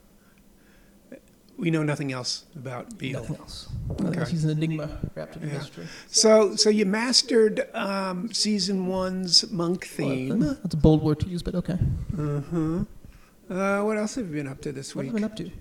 We 1.58 1.70
know 1.70 1.82
nothing 1.82 2.10
else 2.12 2.44
about 2.56 2.98
Beale. 2.98 3.20
Nothing 3.20 3.36
else. 3.36 3.68
Nothing. 3.88 4.06
Okay. 4.20 4.30
He's 4.30 4.44
an 4.44 4.50
enigma 4.50 4.88
wrapped 5.14 5.36
in 5.36 5.46
Yeah. 5.48 5.58
mystery. 5.58 5.86
So, 6.08 6.56
so 6.56 6.70
you 6.70 6.86
mastered 6.86 7.68
um, 7.74 8.32
season 8.32 8.86
one's 8.86 9.50
monk 9.52 9.86
theme. 9.86 10.40
Well, 10.40 10.58
that's 10.62 10.74
a 10.74 10.78
bold 10.78 11.02
word 11.02 11.20
to 11.20 11.28
use, 11.28 11.42
but 11.42 11.54
okay. 11.54 11.78
Uh-huh. 12.18 12.84
Uh, 13.50 13.82
what 13.84 13.96
else 13.98 14.14
have 14.16 14.26
you 14.28 14.32
been 14.32 14.48
up 14.48 14.60
to 14.62 14.72
this 14.72 14.94
week? 14.96 15.12
What 15.12 15.20
have? 15.22 15.32
I 15.32 15.34
been 15.36 15.50
up 15.50 15.54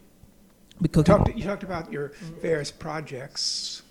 to? 0.94 1.04
Talked, 1.04 1.36
you 1.38 1.44
talked 1.44 1.64
about 1.64 1.92
your 1.92 2.14
various 2.42 2.72
projects. 2.72 3.84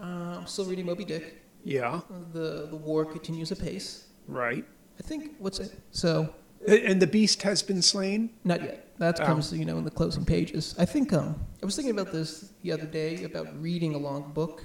Uh, 0.00 0.38
I'm 0.40 0.46
still 0.46 0.64
reading 0.64 0.86
Moby 0.86 1.04
Dick. 1.04 1.42
Yeah, 1.64 2.00
The 2.32 2.68
the 2.70 2.76
war 2.76 3.04
continues 3.04 3.50
apace. 3.50 4.06
right. 4.28 4.64
I 4.98 5.02
think 5.02 5.32
what's 5.38 5.58
it? 5.58 5.78
So 5.90 6.32
And 6.66 7.02
the 7.02 7.06
beast 7.06 7.42
has 7.42 7.62
been 7.62 7.82
slain. 7.82 8.30
not 8.44 8.62
yet. 8.62 8.85
That 8.98 9.16
comes 9.18 9.52
you 9.52 9.64
know 9.64 9.78
in 9.78 9.84
the 9.84 9.90
closing 9.90 10.24
pages. 10.24 10.74
I 10.78 10.84
think 10.86 11.12
um 11.12 11.34
I 11.62 11.66
was 11.66 11.74
thinking 11.76 11.98
about 11.98 12.12
this 12.12 12.52
the 12.62 12.72
other 12.72 12.86
day 12.86 13.24
about 13.24 13.46
reading 13.62 13.94
a 13.94 13.98
long 13.98 14.32
book 14.32 14.64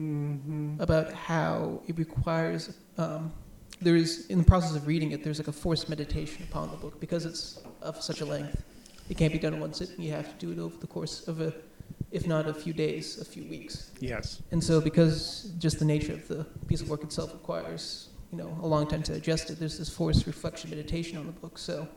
Mm-hmm. 0.00 0.80
about 0.80 1.12
how 1.12 1.80
it 1.88 1.98
requires 1.98 2.70
um, 2.98 3.32
there 3.82 3.96
is 3.96 4.26
in 4.28 4.38
the 4.38 4.44
process 4.44 4.76
of 4.76 4.86
reading 4.86 5.10
it 5.10 5.24
there's 5.24 5.38
like 5.40 5.48
a 5.48 5.52
forced 5.52 5.88
meditation 5.88 6.44
upon 6.48 6.70
the 6.70 6.76
book 6.76 7.00
because 7.00 7.26
it's 7.26 7.58
of 7.82 8.00
such 8.00 8.20
a 8.20 8.24
length 8.24 8.62
it 9.10 9.16
can't 9.18 9.32
be 9.32 9.40
done 9.40 9.54
in 9.54 9.60
one 9.60 9.72
sitting 9.74 10.00
you 10.00 10.12
have 10.12 10.28
to 10.38 10.46
do 10.46 10.52
it 10.52 10.58
over 10.64 10.76
the 10.78 10.86
course 10.86 11.26
of 11.26 11.40
a 11.40 11.52
if 12.12 12.28
not 12.28 12.46
a 12.46 12.54
few 12.54 12.72
days 12.72 13.18
a 13.20 13.24
few 13.24 13.42
weeks 13.50 13.90
Yes. 13.98 14.40
and 14.52 14.62
so 14.62 14.80
because 14.80 15.50
just 15.58 15.80
the 15.80 15.84
nature 15.84 16.12
of 16.12 16.28
the 16.28 16.44
piece 16.68 16.80
of 16.80 16.88
work 16.88 17.02
itself 17.02 17.32
requires 17.32 18.10
you 18.30 18.38
know 18.38 18.56
a 18.62 18.68
long 18.68 18.86
time 18.86 19.02
to 19.02 19.12
digest 19.12 19.50
it 19.50 19.58
there's 19.58 19.78
this 19.78 19.88
forced 19.88 20.26
reflection 20.28 20.70
meditation 20.70 21.18
on 21.18 21.26
the 21.26 21.32
book 21.32 21.58
so 21.58 21.88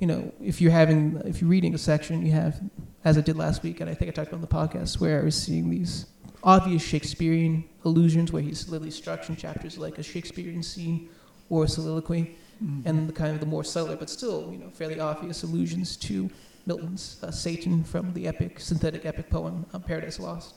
you 0.00 0.06
know 0.06 0.32
if 0.42 0.60
you're 0.60 0.72
having 0.72 1.20
if 1.24 1.40
you're 1.40 1.50
reading 1.50 1.74
a 1.74 1.78
section 1.78 2.24
you 2.24 2.32
have 2.32 2.60
as 3.04 3.16
i 3.16 3.20
did 3.20 3.36
last 3.36 3.62
week 3.62 3.80
and 3.80 3.88
i 3.88 3.94
think 3.94 4.08
i 4.08 4.12
talked 4.12 4.28
about 4.28 4.36
on 4.36 4.40
the 4.40 4.46
podcast 4.46 5.00
where 5.00 5.20
i 5.20 5.24
was 5.24 5.34
seeing 5.34 5.70
these 5.70 6.06
obvious 6.42 6.82
shakespearean 6.82 7.64
allusions 7.84 8.32
where 8.32 8.42
he's 8.42 8.68
literally 8.68 8.90
structuring 8.90 9.36
chapters 9.36 9.78
like 9.78 9.98
a 9.98 10.02
shakespearean 10.02 10.62
scene 10.62 11.08
or 11.48 11.64
a 11.64 11.68
soliloquy 11.68 12.36
and 12.84 13.08
the 13.08 13.12
kind 13.12 13.34
of 13.34 13.40
the 13.40 13.46
more 13.46 13.62
subtler 13.64 13.96
but 13.96 14.08
still 14.08 14.50
you 14.52 14.58
know 14.58 14.70
fairly 14.70 14.98
obvious 14.98 15.42
allusions 15.42 15.96
to 15.96 16.30
milton's 16.64 17.18
uh, 17.22 17.30
satan 17.30 17.84
from 17.84 18.12
the 18.14 18.26
epic 18.26 18.60
synthetic 18.60 19.04
epic 19.04 19.28
poem 19.28 19.66
uh, 19.74 19.78
paradise 19.78 20.18
lost 20.18 20.54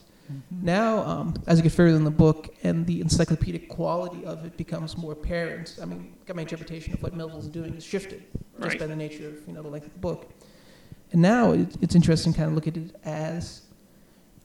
Now, 0.62 1.00
um, 1.00 1.34
as 1.48 1.58
you 1.58 1.64
get 1.64 1.72
further 1.72 1.96
in 1.96 2.04
the 2.04 2.12
book 2.12 2.54
and 2.64 2.86
the 2.86 3.02
encyclopedic 3.02 3.70
quality 3.70 4.26
of 4.26 4.46
it 4.46 4.58
becomes 4.58 4.98
more 4.98 5.14
apparent, 5.14 5.78
I 5.82 5.86
mean, 5.86 6.14
got 6.26 6.36
my 6.36 6.44
interpretation 6.44 6.94
of 6.94 7.02
what 7.02 7.16
Melville's 7.16 7.48
doing 7.48 7.74
has 7.74 7.84
shifted 7.84 8.24
just 8.62 8.78
by 8.78 8.88
the 8.88 8.96
nature 8.96 9.28
of 9.28 9.36
you 9.48 9.54
know 9.54 9.62
the 9.62 9.70
length 9.70 9.88
of 9.88 9.94
the 9.94 10.00
book. 10.00 10.30
And 11.12 11.22
now 11.22 11.54
it, 11.54 11.76
it's 11.82 11.96
interesting, 11.96 12.34
kind 12.34 12.50
of 12.50 12.54
look 12.54 12.68
at 12.68 12.78
it 12.78 12.96
as 13.04 13.64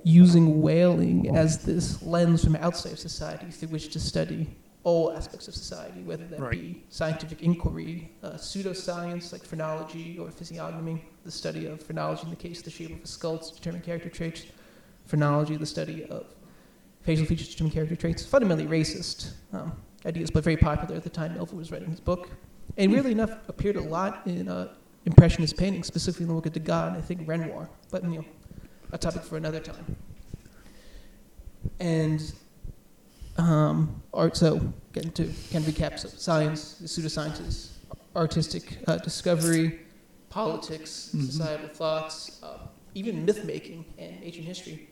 using 0.03 0.61
whaling 0.63 1.35
as 1.37 1.65
this 1.65 2.03
lens 2.03 2.45
from 2.45 2.57
outside 2.57 2.93
of 2.93 2.99
society 2.99 3.51
through 3.51 3.69
which 3.69 3.91
to 3.93 4.01
study 4.01 4.57
all 4.83 5.13
aspects 5.13 5.49
of 5.49 5.55
society, 5.55 6.03
whether 6.03 6.27
that 6.27 6.39
Right. 6.39 6.51
be 6.61 6.85
scientific 6.91 7.43
inquiry, 7.43 8.13
uh, 8.23 8.33
pseudoscience 8.33 9.33
like 9.33 9.43
phrenology 9.43 10.19
or 10.19 10.31
physiognomy, 10.31 11.03
the 11.25 11.31
study 11.31 11.65
of 11.67 11.83
phrenology 11.83 12.23
in 12.25 12.31
the 12.31 12.37
case 12.37 12.59
of 12.59 12.65
the 12.65 12.71
shape 12.71 12.95
of 12.95 13.03
a 13.03 13.07
skull 13.07 13.39
to 13.39 13.55
determine 13.55 13.81
character 13.81 14.11
traits, 14.11 14.45
phrenology, 15.07 15.57
the 15.57 15.67
study 15.67 16.05
of 16.07 16.27
facial 17.03 17.27
features 17.27 17.49
determine 17.49 17.73
character 17.73 17.97
traits, 17.97 18.25
fundamentally 18.25 18.67
racist 18.69 19.33
um, 19.53 19.73
ideas, 20.07 20.31
but 20.31 20.43
very 20.45 20.57
popular 20.57 20.97
at 20.97 21.05
the 21.05 21.11
time 21.11 21.35
Melville 21.35 21.59
was 21.59 21.71
writing 21.71 21.91
his 21.91 22.01
book. 22.01 22.31
And 22.77 22.91
weirdly 22.91 23.13
enough, 23.13 23.31
appeared 23.49 23.77
a 23.77 23.81
lot 23.83 24.23
in 24.27 24.49
uh, 24.49 24.75
Impressionist 25.07 25.59
painting, 25.59 25.83
specifically 25.85 26.25
in 26.25 26.29
the 26.29 26.35
work 26.35 26.47
of 26.47 26.55
Degas 26.55 26.89
and 26.89 26.97
I 26.97 27.01
think 27.03 27.29
Renoir, 27.29 27.69
but 27.91 28.03
you 28.05 28.09
know, 28.21 28.25
a 28.91 28.97
topic 28.97 29.23
for 29.23 29.37
another 29.37 29.61
time. 29.61 29.97
And 31.79 32.33
um, 33.37 34.03
art, 34.15 34.37
so 34.37 34.73
getting 34.93 35.11
to 35.13 35.25
can 35.51 35.63
recap 35.65 35.99
so 35.99 36.09
science, 36.09 36.77
the 36.79 36.87
pseudosciences, 36.87 37.73
artistic 38.17 38.79
uh, 38.87 38.97
discovery, 38.97 39.81
politics, 40.31 41.11
Mhm. 41.15 41.27
societal 41.27 41.69
thoughts, 41.69 42.41
uh, 42.43 42.59
even 42.95 43.25
myth 43.27 43.45
making 43.45 43.85
and 43.99 44.23
ancient 44.23 44.47
history, 44.47 44.89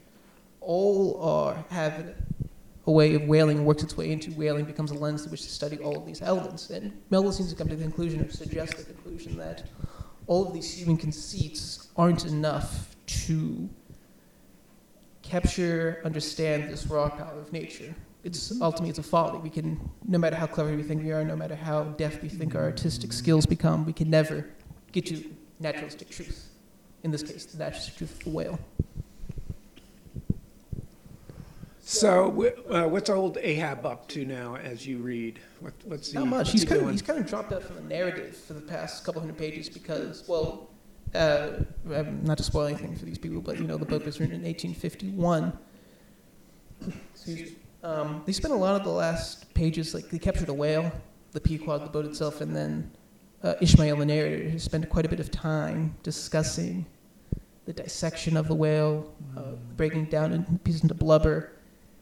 all 0.64 1.20
are 1.22 1.64
have 1.70 2.14
a 2.86 2.90
way 2.90 3.14
of 3.14 3.22
whaling 3.22 3.64
works 3.64 3.82
its 3.82 3.96
way 3.96 4.10
into 4.10 4.32
whaling 4.32 4.64
becomes 4.64 4.90
a 4.90 4.94
lens 4.94 5.22
through 5.22 5.32
which 5.32 5.42
to 5.42 5.48
study 5.48 5.78
all 5.78 5.96
of 5.96 6.04
these 6.04 6.20
elements. 6.20 6.70
And 6.70 6.92
Melville 7.10 7.32
seems 7.32 7.50
to 7.50 7.56
come 7.56 7.68
to 7.68 7.76
the 7.76 7.82
conclusion, 7.82 8.20
or 8.20 8.30
suggest 8.30 8.76
the 8.76 8.84
conclusion, 8.84 9.36
that 9.36 9.64
all 10.26 10.46
of 10.46 10.52
these 10.52 10.72
human 10.72 10.96
conceits 10.96 11.88
aren't 11.96 12.24
enough 12.24 12.96
to 13.06 13.68
capture, 15.22 16.00
understand 16.04 16.70
this 16.70 16.86
raw 16.86 17.08
power 17.08 17.38
of 17.38 17.52
nature. 17.52 17.94
It's 18.24 18.60
ultimately 18.60 18.90
it's 18.90 18.98
a 18.98 19.02
folly. 19.02 19.38
We 19.38 19.50
can, 19.50 19.90
no 20.06 20.18
matter 20.18 20.36
how 20.36 20.46
clever 20.46 20.74
we 20.76 20.82
think 20.82 21.02
we 21.02 21.12
are, 21.12 21.24
no 21.24 21.36
matter 21.36 21.56
how 21.56 21.84
deft 21.84 22.22
we 22.22 22.28
think 22.28 22.54
our 22.54 22.62
artistic 22.62 23.12
skills 23.12 23.46
become, 23.46 23.84
we 23.84 23.92
can 23.92 24.10
never 24.10 24.48
get 24.92 25.06
to 25.06 25.24
naturalistic 25.60 26.10
truth. 26.10 26.48
In 27.02 27.10
this 27.10 27.22
case, 27.22 27.46
the 27.46 27.58
naturalistic 27.58 27.96
truth 27.96 28.18
of 28.18 28.24
the 28.24 28.30
whale. 28.30 28.58
So, 31.84 32.46
uh, 32.70 32.84
what's 32.88 33.10
old 33.10 33.38
Ahab 33.38 33.84
up 33.84 34.06
to 34.10 34.24
now 34.24 34.54
as 34.56 34.86
you 34.86 34.98
read? 34.98 35.40
What, 35.58 35.74
what's 35.84 36.12
he, 36.12 36.18
Not 36.18 36.28
much. 36.28 36.38
what's 36.38 36.52
He's 36.52 36.62
he 36.62 36.66
kind, 36.68 36.76
of, 36.78 36.84
doing? 36.84 36.92
he's 36.94 37.02
kind 37.02 37.18
of 37.18 37.26
dropped 37.26 37.52
out 37.52 37.64
from 37.64 37.74
the 37.74 37.82
narrative 37.82 38.36
for 38.36 38.52
the 38.54 38.60
past 38.60 39.04
couple 39.04 39.20
hundred 39.20 39.36
pages 39.36 39.68
because, 39.68 40.24
well, 40.28 40.70
uh, 41.12 41.50
um, 41.92 42.22
not 42.22 42.38
to 42.38 42.44
spoil 42.44 42.66
anything 42.66 42.94
for 42.96 43.04
these 43.04 43.18
people, 43.18 43.40
but 43.40 43.58
you 43.58 43.64
know 43.66 43.76
the 43.76 43.84
book 43.84 44.06
was 44.06 44.20
written 44.20 44.36
in 44.36 44.42
1851. 44.44 45.52
Excuse. 47.14 47.50
Um, 47.82 48.22
they 48.26 48.32
spent 48.32 48.54
a 48.54 48.56
lot 48.56 48.76
of 48.76 48.84
the 48.84 48.90
last 48.92 49.52
pages, 49.54 49.92
like 49.92 50.08
they 50.08 50.20
captured 50.20 50.48
a 50.50 50.54
whale, 50.54 50.92
the 51.32 51.40
Pequod, 51.40 51.84
the 51.84 51.90
boat 51.90 52.04
itself, 52.06 52.40
and 52.40 52.54
then 52.54 52.92
uh, 53.42 53.54
Ishmael, 53.60 53.96
the 53.96 54.06
narrator, 54.06 54.48
who 54.48 54.58
spent 54.60 54.88
quite 54.88 55.04
a 55.04 55.08
bit 55.08 55.18
of 55.18 55.32
time 55.32 55.96
discussing 56.04 56.86
the 57.66 57.72
dissection 57.72 58.36
of 58.36 58.46
the 58.46 58.54
whale, 58.54 59.12
uh, 59.36 59.56
breaking 59.76 60.04
down 60.04 60.32
in 60.32 60.58
pieces 60.60 60.82
into 60.82 60.94
blubber, 60.94 61.52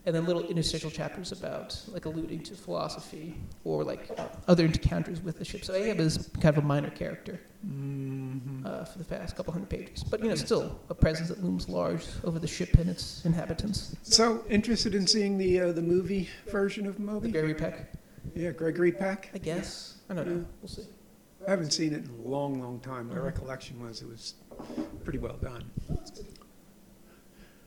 and 0.06 0.14
then 0.14 0.24
little 0.26 0.42
interstitial 0.46 0.90
chapters 0.90 1.32
about 1.32 1.78
like 1.92 2.04
alluding 2.06 2.42
to 2.44 2.54
philosophy 2.54 3.34
or 3.64 3.84
like 3.84 4.10
other 4.48 4.64
encounters 4.64 5.20
with 5.20 5.38
the 5.38 5.44
ship. 5.44 5.64
So 5.64 5.74
Ahab 5.74 6.00
is 6.00 6.30
kind 6.40 6.56
of 6.56 6.64
a 6.64 6.66
minor 6.66 6.90
character 6.90 7.40
Mhm. 7.66 8.64
uh, 8.64 8.84
for 8.84 8.96
the 8.98 9.04
past 9.04 9.36
couple 9.36 9.52
hundred 9.52 9.68
pages, 9.68 10.02
but 10.02 10.22
you 10.22 10.30
know, 10.30 10.34
still 10.34 10.80
a 10.88 10.94
presence 10.94 11.28
that 11.28 11.44
looms 11.44 11.68
large 11.68 12.06
over 12.24 12.38
the 12.38 12.46
ship 12.48 12.72
and 12.74 12.88
its 12.88 13.22
inhabitants. 13.26 13.94
So, 14.02 14.42
interested 14.48 14.94
in 14.94 15.06
seeing 15.06 15.36
the 15.36 15.60
uh, 15.60 15.72
the 15.72 15.82
movie 15.82 16.30
version 16.50 16.86
of 16.86 16.94
The 16.96 17.02
Moby? 17.02 17.30
Gary 17.30 17.52
Peck, 17.54 17.92
Yeah, 18.34 18.50
Gregory 18.52 18.92
Peck. 18.92 19.30
I 19.34 19.38
guess. 19.38 19.96
I 20.08 20.14
don't 20.14 20.26
know. 20.26 20.46
We'll 20.62 20.68
see. 20.68 20.86
I 21.46 21.50
haven't 21.50 21.72
seen 21.72 21.92
it 21.94 22.04
in 22.04 22.10
a 22.24 22.28
long, 22.28 22.60
long 22.62 22.80
time. 22.80 23.08
My 23.08 23.14
Mhm. 23.16 23.24
recollection 23.24 23.82
was 23.82 24.00
it 24.02 24.08
was 24.08 24.34
pretty 25.04 25.18
well 25.18 25.36
done. 25.42 25.64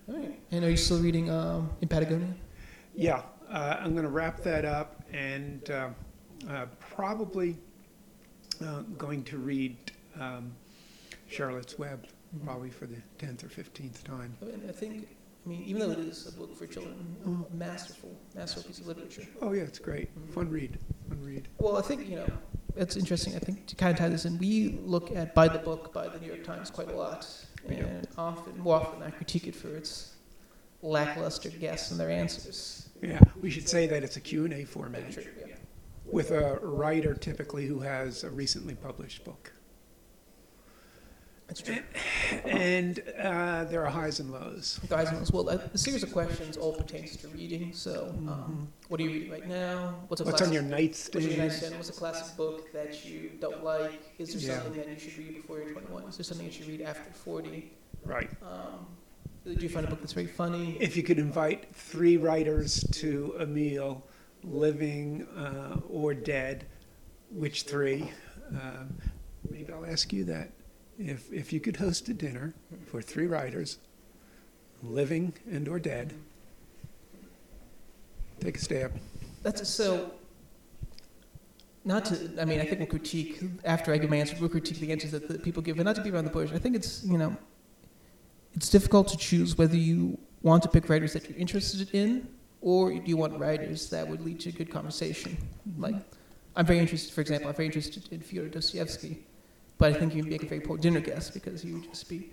All 0.08 0.16
right. 0.16 0.40
And 0.52 0.66
are 0.66 0.70
you 0.70 0.78
still 0.78 1.00
reading 1.00 1.30
um, 1.30 1.70
in 1.82 1.88
Patagonia? 1.88 2.34
Yeah, 2.96 3.22
uh, 3.50 3.78
I'm 3.80 3.94
going 3.94 4.04
to 4.04 4.10
wrap 4.10 4.42
that 4.44 4.66
up 4.66 5.02
and 5.14 5.70
uh, 5.70 5.90
uh, 6.50 6.66
probably 6.80 7.58
uh, 8.64 8.82
going 8.98 9.24
to 9.26 9.38
read 9.38 9.78
um, 10.20 10.54
Charlotte's 11.28 11.80
Web 11.80 12.06
probably 12.44 12.70
for 12.70 12.86
the 12.86 12.98
10th 13.20 13.44
or 13.44 13.48
15th 13.48 14.04
time. 14.04 14.36
And 14.42 14.68
I 14.68 14.74
think, 14.74 15.08
I 15.46 15.50
mean, 15.50 15.64
even 15.64 15.82
though 15.82 15.92
it 15.92 16.00
is 16.00 16.28
a 16.28 16.38
book 16.38 16.56
for 16.56 16.66
children, 16.66 17.16
a 17.26 17.56
masterful, 17.56 18.12
masterful 18.36 18.64
piece 18.68 18.80
of 18.80 18.88
literature. 18.88 19.28
Oh, 19.42 19.54
yeah, 19.54 19.64
it's 19.64 19.80
great. 19.80 20.10
Fun 20.34 20.50
read. 20.50 20.78
Fun 21.10 21.24
read. 21.24 21.48
Well, 21.60 21.78
I 21.78 21.82
think, 21.82 22.10
you 22.10 22.16
know, 22.18 22.28
it's 22.76 22.96
interesting. 22.96 23.36
I 23.36 23.40
think 23.40 23.68
to 23.68 23.76
kind 23.76 23.92
of 23.92 24.00
tie 24.00 24.10
this 24.10 24.26
in, 24.26 24.38
we 24.40 24.80
look 24.84 25.16
at 25.16 25.36
By 25.36 25.48
the 25.48 25.60
Book 25.60 25.94
by 25.94 26.08
the 26.08 26.20
New 26.20 26.28
York 26.28 26.44
Times 26.44 26.72
quite 26.72 26.90
a 26.90 26.96
lot. 26.96 27.28
We 27.68 27.76
do. 27.76 27.84
And 27.86 28.08
often, 28.18 28.60
more 28.60 28.76
often, 28.76 29.02
I 29.04 29.10
critique 29.10 29.48
it 29.48 29.56
for 29.56 29.76
its 29.76 30.14
lackluster 30.82 31.50
guesses 31.50 31.92
and 31.92 32.00
their 32.00 32.10
answers. 32.10 32.90
Yeah, 33.02 33.20
we 33.42 33.50
should 33.50 33.68
say 33.68 33.88
that 33.88 34.04
it's 34.04 34.18
a 34.18 34.22
Q&A 34.22 34.66
format 34.66 35.14
Sure, 35.14 35.24
yeah. 35.46 35.56
with 36.06 36.32
a 36.32 36.58
writer 36.62 37.14
typically 37.14 37.66
who 37.66 37.80
has 37.80 38.24
a 38.24 38.30
recently 38.30 38.76
published 38.76 39.24
book. 39.26 39.52
That's 41.54 41.62
true. 41.62 41.84
And 42.46 43.00
uh, 43.22 43.66
there 43.66 43.86
are 43.86 43.90
highs 43.90 44.20
and 44.20 44.32
lows. 44.32 44.80
Guys, 44.90 45.12
as 45.12 45.32
well, 45.32 45.48
uh, 45.50 45.58
the 45.72 45.78
series 45.78 46.02
of 46.02 46.12
questions 46.12 46.58
all 46.58 46.74
pertains 46.74 47.16
to 47.18 47.28
reading. 47.28 47.72
So, 47.74 48.16
um, 48.28 48.68
what 48.88 49.00
are 49.00 49.04
you 49.04 49.10
reading 49.12 49.32
right 49.32 49.48
now? 49.48 49.94
What's 50.08 50.22
a 50.22 50.24
What's 50.24 50.38
classic, 50.40 50.48
on 50.48 50.54
your 50.54 50.64
What's 50.64 51.14
your 51.14 51.22
nightstand? 51.22 51.38
nightstand? 51.38 51.76
What's 51.76 51.90
a 51.90 51.94
classic 51.94 52.36
book 52.38 52.72
that 52.74 53.06
you 53.06 53.32
don't 53.40 53.64
like? 53.64 54.02
Is 54.18 54.34
there 54.34 54.42
Yeah. 54.56 54.64
something 54.64 54.82
that 54.82 54.90
you 54.90 54.98
should 55.00 55.18
read 55.20 55.36
before 55.36 55.60
you're 55.60 55.74
21? 55.74 56.04
Is 56.10 56.18
there 56.18 56.24
something 56.24 56.48
that 56.48 56.54
you 56.58 56.64
should 56.64 56.72
read 56.72 56.82
after 56.82 57.14
40? 57.14 57.72
Right. 58.04 58.32
Um, 58.42 58.88
do 59.46 59.52
you 59.54 59.70
find 59.70 59.86
a 59.86 59.90
book 59.90 60.00
that's 60.00 60.14
very 60.14 60.26
funny? 60.26 60.78
If 60.80 60.98
you 60.98 61.04
could 61.04 61.20
invite 61.20 61.76
three 61.76 62.18
writers 62.18 62.84
to 62.94 63.36
a 63.40 63.46
meal, 63.46 64.04
living 64.44 65.28
uh, 65.38 65.80
or 65.88 66.16
dead, 66.16 66.66
which 67.30 67.64
three? 67.64 68.12
Um, 68.50 68.98
maybe 69.52 69.72
I'll 69.72 69.86
ask 69.86 70.12
you 70.12 70.24
that. 70.26 70.50
If, 71.00 71.32
if 71.34 71.52
you 71.52 71.60
could 71.60 71.78
host 71.78 72.08
a 72.10 72.14
dinner 72.14 72.54
for 72.86 73.02
three 73.02 73.26
writers, 73.26 73.78
living 74.84 75.34
and 75.52 75.68
or 75.68 75.80
dead, 75.80 76.14
take 78.40 78.58
a 78.58 78.60
stab. 78.60 78.92
That's 79.42 79.68
so. 79.68 80.12
Not 81.86 82.06
to, 82.06 82.42
I 82.42 82.46
mean, 82.46 82.62
I 82.62 82.66
think 82.66 82.80
we'll 82.80 82.88
critique 82.88 83.42
after 83.66 83.92
I 83.92 83.98
give 83.98 84.10
my 84.10 84.18
answer. 84.18 84.38
We'll 84.40 84.50
critique 84.50 84.80
the 84.80 84.92
answers 84.92 85.12
that 85.12 85.28
the 85.28 85.38
people 85.38 85.62
give, 85.62 85.78
and 85.78 85.86
not 85.86 85.96
to 85.96 86.02
be 86.02 86.12
around 86.12 86.26
the 86.26 86.32
bush. 86.32 86.52
I 86.54 86.58
think 86.58 86.76
it's 86.76 87.04
you 87.04 87.18
know, 87.18 87.36
it's 88.54 88.70
difficult 88.70 89.08
to 89.10 89.18
choose 89.18 89.58
whether 89.58 89.76
you 89.76 90.18
want 90.44 90.64
to 90.64 90.70
pick 90.70 90.88
writers 90.90 91.14
that 91.14 91.30
you're 91.30 91.38
interested 91.38 91.90
in, 91.94 92.28
or 92.62 92.92
do 92.92 93.02
you 93.06 93.18
want 93.18 93.38
writers 93.38 93.90
that 93.90 94.08
would 94.08 94.22
lead 94.22 94.40
to 94.42 94.50
a 94.50 94.52
good 94.52 94.70
conversation. 94.70 95.38
Like, 95.78 95.96
I'm 96.56 96.66
very 96.66 96.80
interested, 96.80 97.14
for 97.14 97.22
example, 97.22 97.50
I'm 97.50 97.56
very 97.56 97.66
interested 97.66 98.08
in 98.12 98.22
Fyodor 98.22 98.50
Dostoevsky, 98.50 99.24
but 99.84 99.94
I 99.94 100.00
think 100.00 100.16
you'd 100.16 100.30
make 100.30 100.44
a 100.44 100.46
very 100.46 100.62
poor 100.62 100.78
dinner 100.78 101.02
guest 101.02 101.34
because 101.34 101.66
you 101.66 101.74
would 101.74 101.90
just 101.90 102.08
be 102.08 102.30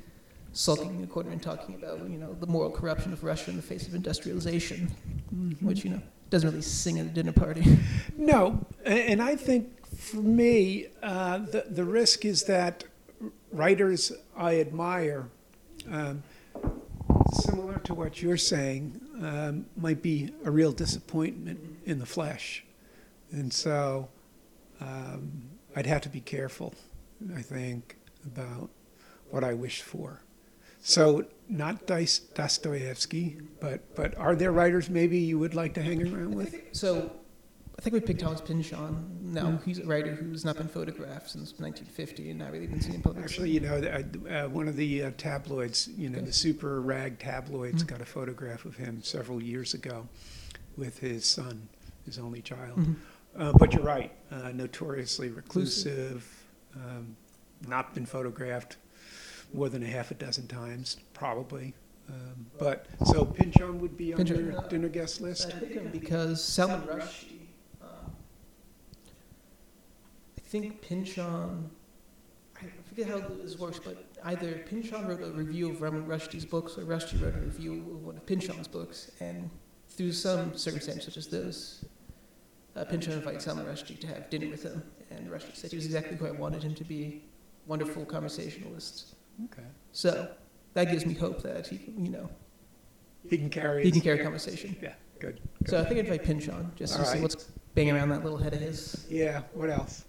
sulking 0.53 0.95
in 0.95 1.03
a 1.03 1.07
corner 1.09 1.31
and 1.31 1.43
talking 1.43 1.75
about 1.75 1.99
you 2.09 2.17
know 2.17 2.33
the 2.35 2.47
moral 2.47 2.71
corruption 2.71 3.13
of 3.13 3.25
Russia 3.25 3.51
in 3.51 3.57
the 3.57 3.63
face 3.63 3.89
of 3.89 3.95
industrialization, 3.97 4.89
which 5.61 5.83
you 5.83 5.91
know 5.91 6.01
doesn't 6.31 6.49
really 6.49 6.63
sing 6.63 7.01
at 7.01 7.07
a 7.07 7.09
dinner 7.09 7.33
party. 7.33 7.65
No, 8.17 8.65
and 8.85 9.21
I 9.21 9.35
think 9.35 9.85
for 9.97 10.19
me, 10.19 10.87
uh, 11.03 11.39
the, 11.39 11.65
the 11.69 11.85
risk 11.85 12.25
is 12.25 12.45
that 12.45 12.85
writers 13.51 14.13
I 14.37 14.61
admire, 14.61 15.27
um, 15.91 16.23
similar 17.33 17.81
to 17.81 17.95
what 17.95 18.23
you're 18.23 18.37
saying, 18.37 19.01
um, 19.21 19.67
might 19.77 20.03
be 20.03 20.33
a 20.45 20.53
real 20.53 20.71
disappointment 20.71 21.59
in 21.85 21.99
the 21.99 22.07
flesh. 22.07 22.63
And 23.33 23.53
so 23.53 24.09
um, 24.81 25.49
I'd 25.75 25.87
have 25.87 26.03
to 26.03 26.09
be 26.09 26.21
careful, 26.21 26.75
I 27.37 27.43
think, 27.43 27.97
about 28.25 28.71
what 29.31 29.45
I 29.45 29.55
wish 29.55 29.83
for. 29.83 30.23
So, 30.83 31.27
not 31.49 31.87
Dostoevsky, 31.87 33.39
but, 33.61 33.95
but 33.95 34.17
are 34.17 34.35
there 34.35 34.53
writers 34.53 34.89
maybe 34.89 35.19
you 35.19 35.39
would 35.39 35.55
like 35.55 35.75
to 35.75 35.83
hang 35.83 36.03
around 36.13 36.35
with? 36.35 36.55
So, 36.73 37.13
I 37.79 37.83
think 37.83 37.95
we 37.95 38.01
picked 38.01 38.21
Thomas 38.21 38.41
Pynchon. 38.41 39.19
Now 39.23 39.59
he's 39.65 39.79
a 39.79 39.85
writer 39.87 40.15
who's 40.15 40.45
not 40.45 40.57
been 40.57 40.69
photographed 40.69 41.31
since 41.31 41.53
1950 41.59 42.31
and 42.31 42.39
not 42.39 42.53
really 42.53 42.67
been 42.67 42.81
seen 42.81 42.95
in 42.97 43.03
public. 43.03 43.25
Actually, 43.25 43.51
you 43.51 43.61
know, 43.61 43.77
uh, 43.77 44.29
uh, 44.29 44.49
one 44.49 44.69
of 44.69 44.77
the 44.77 45.05
uh, 45.05 45.11
tabloids, 45.17 45.89
you 45.97 46.09
know, 46.11 46.19
Okay. 46.19 46.27
the 46.27 46.33
super 46.33 46.81
rag 46.83 47.19
tabloids 47.19 47.83
Mhm. 47.83 47.87
got 47.89 48.01
a 48.03 48.05
photograph 48.05 48.65
of 48.67 48.77
him 48.77 49.03
several 49.03 49.43
years 49.43 49.73
ago 49.73 50.09
with 50.77 50.99
his 50.99 51.25
son, 51.25 51.69
his 52.05 52.19
only 52.19 52.43
child. 52.43 52.79
Mhm. 52.79 52.97
Uh, 53.37 53.53
but 53.59 53.73
you're 53.73 53.83
right, 53.85 54.13
uh, 54.31 54.51
notoriously 54.53 55.29
reclusive, 55.31 56.40
um, 56.77 57.17
not 57.67 57.95
been 57.95 58.07
photographed 58.07 58.77
more 59.53 59.69
than 59.69 59.83
a 59.83 59.87
half 59.87 60.11
a 60.11 60.15
dozen 60.15 60.47
times, 60.47 60.99
probably. 61.13 61.75
Um, 62.09 62.47
but 62.59 62.87
so 63.05 63.25
Pynchon 63.25 63.79
would 63.81 63.97
be 63.97 64.13
on 64.13 64.19
Pynchon, 64.19 64.47
your 64.47 64.59
uh, 64.59 64.69
dinner 64.69 64.89
guest 64.89 65.21
I 65.21 65.25
list. 65.25 65.51
picked 65.59 65.73
him 65.73 65.91
because 65.93 66.43
Salman 66.43 66.83
Rushdie. 66.83 67.41
Um, 67.81 68.13
I 70.37 70.41
think 70.41 70.81
Pynchon. 70.83 71.71
I 72.57 72.67
forget 72.89 73.09
how 73.09 73.21
this 73.43 73.59
works, 73.59 73.79
but 73.83 74.05
either 74.25 74.53
Pynchon 74.69 75.07
wrote 75.07 75.23
a 75.23 75.31
review 75.31 75.71
of 75.71 75.79
Salman 75.79 76.07
Rushdie's 76.07 76.45
books, 76.45 76.77
or 76.77 76.83
Rushdie 76.83 77.23
wrote 77.23 77.37
a 77.37 77.41
review 77.41 77.75
of 77.75 78.05
one 78.05 78.17
of 78.17 78.27
Pynchon's 78.27 78.69
books, 78.69 79.13
and 79.21 79.49
through 79.89 80.13
some 80.13 80.57
circumstances 80.57 81.05
such 81.05 81.17
as 81.17 81.29
those, 81.29 81.85
uh, 82.77 82.85
Pynchon 82.85 83.15
invited 83.15 83.41
Salman 83.41 83.67
Rushdie 83.67 83.99
to 84.01 84.07
have 84.09 84.29
dinner 84.31 84.49
with 84.49 84.65
him, 84.65 84.83
and 85.11 85.27
the 85.27 85.31
rest 85.31 85.47
Rushdie 85.49 85.57
said 85.57 85.71
he 85.71 85.77
was 85.77 85.87
exactly 85.87 86.17
who 86.17 86.27
I 86.27 86.31
wanted 86.31 86.63
him 86.63 86.75
to 86.75 86.85
be, 86.85 87.23
wonderful 87.67 88.05
conversationalist. 88.05 89.15
Okay, 89.47 89.67
So 89.93 90.31
that 90.75 90.91
gives 90.91 91.07
me 91.07 91.15
hope 91.15 91.43
that 91.43 91.67
he, 91.67 91.79
can, 91.79 92.05
you 92.05 92.11
know, 92.11 92.31
he 93.29 93.39
can 93.39 93.51
carry. 93.51 93.83
he 93.83 93.91
can 93.91 94.01
carry 94.01 94.19
conversation. 94.19 94.77
Yeah, 94.83 94.95
good. 95.19 95.41
So 95.67 95.81
I 95.81 95.85
think 95.85 95.99
I'd 95.99 96.05
invite 96.07 96.25
Pynchon 96.25 96.73
just 96.77 96.95
to 96.95 97.01
All 97.01 97.07
see 97.07 97.21
what's 97.21 97.37
banging 97.75 97.95
around 97.95 98.11
that 98.11 98.23
little 98.23 98.39
head 98.39 98.53
of 98.55 98.61
his. 98.61 99.07
Yeah. 99.09 99.43
What 99.55 99.71
else? 99.71 100.05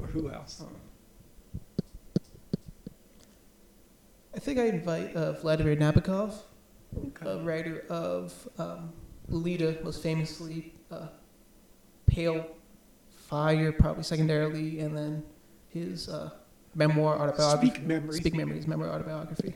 Or 0.00 0.06
who 0.06 0.30
else? 0.30 0.62
I 4.34 4.38
think 4.38 4.58
I'd 4.58 4.74
invite 4.74 5.14
uh, 5.16 5.32
Vladimir 5.32 5.76
Nabokov, 5.76 6.34
Okay. 6.96 7.28
a 7.28 7.38
writer 7.42 7.84
of 7.90 8.48
um, 8.58 8.92
Lolita, 9.28 9.78
most 9.84 10.02
famously 10.02 10.72
uh, 10.90 11.08
Pale 12.06 12.46
Fire, 13.28 13.72
probably 13.72 14.02
secondarily, 14.02 14.80
and 14.80 14.96
then 14.96 15.22
his 15.68 16.08
uh, 16.08 16.30
memoir 16.74 17.14
autobiography. 17.20 17.68
Speak 17.68 17.82
memory. 17.86 18.16
Speak 18.16 18.34
Memories, 18.34 18.66
memoir 18.66 18.88
autobiography. 18.90 19.52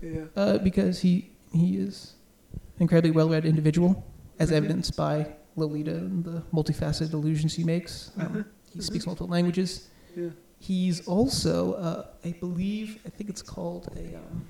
Yeah. 0.00 0.26
Uh, 0.36 0.58
because 0.58 1.00
he 1.00 1.30
he 1.52 1.76
is 1.76 2.14
an 2.52 2.82
incredibly 2.84 3.10
well-read 3.10 3.44
individual, 3.44 4.04
as 4.38 4.52
evidenced 4.52 4.96
by 4.96 5.14
Lolita 5.56 5.96
and 5.96 6.22
the 6.24 6.42
multifaceted 6.52 7.12
allusions 7.14 7.54
he 7.54 7.64
makes. 7.64 8.12
Um, 8.18 8.26
Uh-huh. 8.26 8.42
He 8.72 8.80
speaks 8.82 9.06
multiple 9.06 9.28
languages. 9.36 9.88
Yeah. 10.14 10.30
He's 10.58 11.06
also, 11.08 11.54
uh, 11.74 12.06
I 12.24 12.32
believe, 12.44 12.88
I 13.06 13.10
think 13.10 13.30
it's 13.30 13.42
called 13.42 13.88
a, 13.96 14.04
um, 14.16 14.44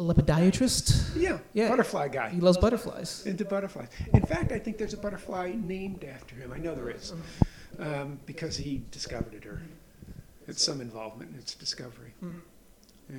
a. 0.00 1.12
Yeah. 1.16 1.38
Yeah. 1.52 1.68
Butterfly 1.68 2.08
guy. 2.08 2.30
He 2.30 2.40
loves 2.40 2.58
butterflies. 2.58 3.24
Into 3.26 3.44
butterflies. 3.44 3.88
In 4.14 4.22
fact, 4.22 4.52
I 4.52 4.58
think 4.58 4.78
there's 4.78 4.94
a 4.94 4.98
butterfly 4.98 5.54
named 5.56 6.04
after 6.04 6.34
him. 6.34 6.52
I 6.52 6.58
know 6.58 6.74
there 6.74 6.90
is, 6.90 7.12
um, 7.78 8.18
because 8.26 8.56
he 8.56 8.82
discovered 8.90 9.34
it, 9.34 9.46
or 9.46 9.60
it's 10.48 10.62
some 10.62 10.80
involvement 10.80 11.32
in 11.32 11.38
its 11.38 11.54
discovery. 11.54 12.14
Mhm. 12.22 12.40
Yeah. 13.10 13.16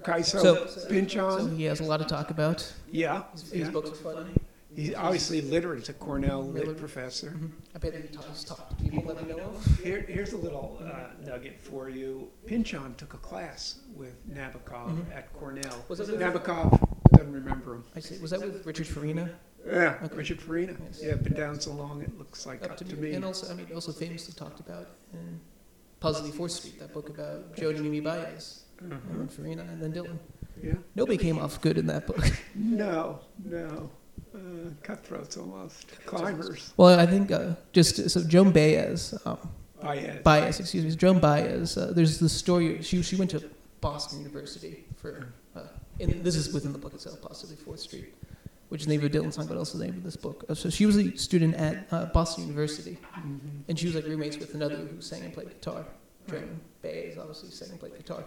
Okay, 0.00 0.22
so, 0.22 0.66
So- 0.66 0.88
So 1.38 1.46
he 1.56 1.64
has 1.64 1.80
a 1.80 1.84
lot 1.84 1.98
to 1.98 2.04
talk 2.04 2.30
about. 2.30 2.72
yeah, 2.90 3.24
His, 3.32 3.42
his 3.50 3.52
yeah. 3.66 3.70
books 3.70 3.90
are 3.90 3.94
funny. 3.94 4.30
He's 4.74 4.94
obviously 4.94 5.40
literate. 5.40 5.78
He's 5.80 5.88
a 5.88 5.92
Cornell 5.94 6.42
lit 6.42 6.76
professor. 6.76 7.30
Mhm. 7.30 7.50
I 7.74 7.78
bet 7.78 7.94
he 7.94 8.08
talks, 8.08 8.44
talks 8.44 8.74
to 8.74 8.90
people 8.90 9.14
that 9.14 9.28
know 9.28 9.38
of. 9.38 9.64
Here, 9.82 10.00
here's 10.00 10.32
a 10.32 10.36
little 10.36 10.78
uh, 10.82 11.10
nugget 11.24 11.60
for 11.60 11.88
you. 11.88 12.28
Pynchon 12.46 12.94
took 12.96 13.14
a 13.14 13.18
class 13.18 13.78
with 13.94 14.14
Nabokov 14.28 14.96
Mhm. 14.96 15.14
at 15.16 15.32
Cornell. 15.34 15.84
Was 15.88 16.00
it 16.00 16.08
with- 16.10 16.20
Nabokov 16.20 16.88
doesn't 17.12 17.32
remember 17.32 17.74
him. 17.74 17.84
I 17.94 18.00
see. 18.00 18.18
Was 18.18 18.32
that 18.32 18.40
with 18.40 18.66
Richard 18.66 18.86
Farina? 18.88 19.30
Yeah, 19.66 19.98
Okay. 20.02 20.14
Richard 20.16 20.40
Farina. 20.42 20.76
Yes. 20.86 21.00
Yeah, 21.02 21.14
been 21.14 21.32
down 21.34 21.60
so 21.60 21.72
long 21.72 22.02
it 22.02 22.18
looks 22.18 22.44
like 22.44 22.62
Up 22.64 22.76
to, 22.76 22.96
me. 22.96 23.14
And 23.14 23.24
also, 23.24 23.50
I 23.50 23.54
mean, 23.56 23.66
also 23.74 23.92
famously 23.92 24.34
talked 24.34 24.60
about 24.60 24.88
in 25.12 25.40
Positively 26.00 26.36
Fourth 26.36 26.52
Street, 26.52 26.78
that 26.80 26.92
book 26.92 27.08
about 27.08 27.54
Jody 27.56 27.80
Mimi 27.80 28.00
Baez, 28.00 28.64
and 28.80 28.92
Mhm. 28.92 29.18
then 29.18 29.28
Farina, 29.28 29.62
and 29.62 29.80
then 29.80 29.92
Dylan. 29.92 30.18
Yeah. 30.62 30.74
Nobody 30.94 31.16
came 31.16 31.38
off 31.38 31.60
good 31.62 31.78
in 31.78 31.86
that 31.86 32.06
book. 32.06 32.24
No, 32.54 33.20
no. 33.42 33.90
Uh, 34.34 34.70
cutthroats 34.82 35.36
almost. 35.36 35.86
Climbers. 36.06 36.72
well, 36.76 36.98
I 36.98 37.06
think 37.06 37.30
uh, 37.30 37.54
just 37.72 38.10
so 38.10 38.24
Joan 38.24 38.50
Baez, 38.50 39.14
um, 39.24 39.38
Baez. 39.80 40.22
Baez, 40.24 40.60
excuse 40.60 40.84
me, 40.84 40.90
Joan 40.96 41.20
Baez. 41.20 41.76
Uh, 41.76 41.92
there's 41.94 42.18
the 42.18 42.28
story. 42.28 42.82
She 42.82 43.00
she 43.02 43.14
went 43.16 43.30
to 43.30 43.48
Boston 43.80 44.18
University 44.20 44.84
for. 44.96 45.28
Uh, 45.54 45.60
and 46.00 46.24
this 46.24 46.34
is 46.34 46.52
within 46.52 46.72
the 46.72 46.78
book 46.78 46.92
itself, 46.94 47.20
Positively 47.22 47.64
Fourth 47.64 47.78
Street, 47.78 48.12
which 48.70 48.80
is 48.80 48.86
the 48.88 48.96
name 48.96 49.06
of 49.06 49.12
Dylan's 49.12 49.36
song, 49.36 49.46
but 49.46 49.56
also 49.56 49.78
the 49.78 49.84
name 49.84 49.94
of 49.94 50.02
this 50.02 50.16
book. 50.16 50.44
Uh, 50.48 50.54
so 50.54 50.68
she 50.68 50.84
was 50.86 50.96
a 50.96 51.16
student 51.16 51.54
at 51.54 51.86
uh, 51.92 52.06
Boston 52.06 52.42
University, 52.48 52.98
Mhm. 53.16 53.38
and 53.68 53.78
she 53.78 53.86
was 53.86 53.94
like 53.94 54.04
roommates 54.04 54.36
with 54.36 54.52
another 54.54 54.74
who 54.74 55.00
sang 55.00 55.22
and 55.22 55.32
played 55.32 55.50
guitar. 55.50 55.84
Joan 56.28 56.58
Baez 56.82 57.16
obviously 57.18 57.50
sang 57.50 57.70
and 57.70 57.78
played 57.78 57.94
guitar, 57.96 58.24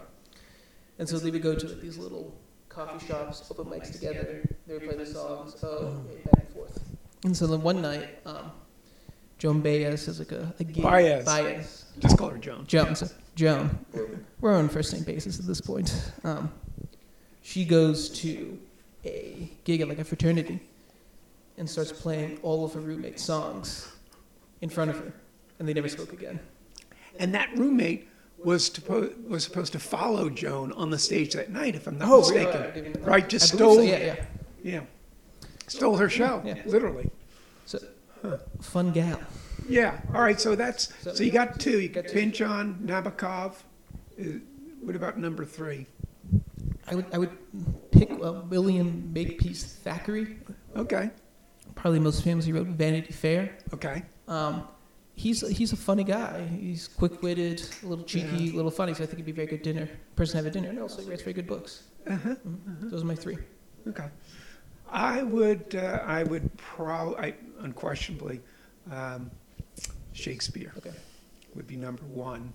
and 0.98 1.06
so 1.06 1.18
they 1.18 1.30
would 1.30 1.42
go 1.42 1.54
to 1.54 1.66
like, 1.68 1.80
these 1.82 1.98
little 1.98 2.32
coffee 2.78 3.06
shops, 3.06 3.42
open 3.50 3.64
mics 3.64 3.92
together. 3.92 4.48
They 4.66 4.74
would 4.74 4.84
play 4.84 4.96
the 4.96 5.06
songs, 5.06 5.56
oh, 5.64 6.00
back 6.24 6.44
and 6.44 6.48
forth. 6.50 6.80
And 7.24 7.36
so 7.36 7.48
then 7.48 7.60
one 7.62 7.82
night, 7.82 8.08
um, 8.24 8.52
Joan 9.38 9.60
Baez 9.60 10.06
is 10.06 10.20
like 10.20 10.30
a, 10.30 10.54
a 10.60 10.64
gig. 10.64 10.84
Baez. 10.84 11.24
Baez. 11.24 11.84
Just 11.98 12.16
call 12.16 12.30
her 12.30 12.38
Joan. 12.38 12.64
Jones. 12.68 13.02
Joan. 13.34 13.76
We're 14.40 14.54
on 14.54 14.68
first 14.68 14.92
name 14.92 15.02
basis 15.02 15.40
at 15.40 15.46
this 15.46 15.60
point. 15.60 16.12
Um, 16.22 16.52
she 17.42 17.64
goes 17.64 18.10
to 18.20 18.58
a 19.04 19.50
gig 19.64 19.80
at 19.80 19.88
like 19.88 19.98
a 19.98 20.04
fraternity 20.04 20.60
and 21.56 21.68
starts 21.68 21.90
playing 21.90 22.38
all 22.42 22.64
of 22.64 22.74
her 22.74 22.80
roommate's 22.80 23.24
songs 23.24 23.90
in 24.60 24.68
front 24.68 24.90
of 24.90 24.98
her, 24.98 25.12
and 25.58 25.68
they 25.68 25.74
never 25.74 25.88
spoke 25.88 26.12
again. 26.12 26.38
And 27.18 27.34
that 27.34 27.48
roommate 27.56 28.08
was 28.44 28.68
to 28.70 29.14
was 29.26 29.44
supposed 29.44 29.72
to 29.72 29.78
follow 29.78 30.30
Joan 30.30 30.72
on 30.72 30.90
the 30.90 30.98
stage 30.98 31.34
that 31.34 31.50
night, 31.50 31.74
if 31.74 31.86
I'm 31.86 31.98
not 31.98 32.08
Oh, 32.10 32.18
mistaken. 32.20 32.62
Didn't- 32.74 33.04
Right, 33.04 33.28
just 33.28 33.54
I 33.54 33.56
believe 33.58 33.70
so, 33.70 33.74
stole. 33.74 33.84
Yeah, 33.84 33.98
yeah. 33.98 34.24
Yeah. 34.62 34.80
Stole 35.66 35.96
her 35.96 36.08
show, 36.08 36.42
Yeah. 36.44 36.62
literally. 36.66 37.10
Fun 38.60 38.90
gal. 38.92 39.20
Yeah. 39.68 40.00
All 40.14 40.22
right. 40.22 40.40
So 40.40 40.54
that's 40.56 40.92
So- 41.02 41.14
so 41.14 41.22
you 41.22 41.30
got 41.30 41.60
two. 41.60 41.78
You 41.78 41.88
got 41.88 42.08
two. 42.08 42.14
Pynchon, 42.14 42.78
Nabokov. 42.84 43.52
Uh, 44.20 44.24
What 44.80 44.94
about 44.96 45.18
number 45.18 45.44
three? 45.44 45.86
I 46.86 46.94
would 46.94 47.06
I 47.12 47.18
would 47.18 47.30
pick 47.90 48.10
uh, 48.12 48.42
William 48.48 49.12
Makepeace 49.12 49.64
Thackeray. 49.84 50.38
Okay. 50.76 51.10
Probably 51.74 52.00
most 52.00 52.22
famously 52.24 52.52
wrote 52.52 52.68
Vanity 52.68 53.12
Fair. 53.12 53.56
Okay. 53.74 54.02
Um, 54.26 54.66
he's 55.18 55.46
he's 55.56 55.72
a 55.72 55.76
funny 55.76 56.04
guy. 56.04 56.46
He's 56.46 56.88
quick 56.88 57.22
witted, 57.22 57.62
a 57.82 57.86
little 57.86 58.04
cheeky, 58.04 58.50
a 58.50 58.56
little 58.56 58.70
funny. 58.70 58.94
So 58.94 59.02
I 59.02 59.06
think 59.06 59.18
he'd 59.18 59.26
be 59.26 59.32
a 59.32 59.34
very 59.34 59.46
good 59.48 59.62
dinner 59.62 59.88
person 60.16 60.32
to 60.32 60.36
have 60.38 60.46
at 60.46 60.52
dinner, 60.52 60.68
and 60.70 60.78
also 60.80 61.02
he 61.02 61.08
writes 61.10 61.22
very 61.22 61.34
good 61.34 61.46
books. 61.46 61.82
Uh-huh. 62.08 62.34
Mhm. 62.46 62.90
Those 62.90 63.02
are 63.02 63.06
my 63.06 63.14
three. 63.14 63.36
Okay. 63.86 64.08
I 64.90 65.22
would. 65.22 65.74
Uh, 65.74 66.00
I 66.04 66.22
would 66.22 66.56
probably. 66.56 67.34
Unquestionably, 67.60 68.40
um, 68.90 69.30
Shakespeare 70.12 70.72
Okay. 70.78 70.92
would 71.56 71.66
be 71.66 71.76
number 71.76 72.04
one, 72.04 72.52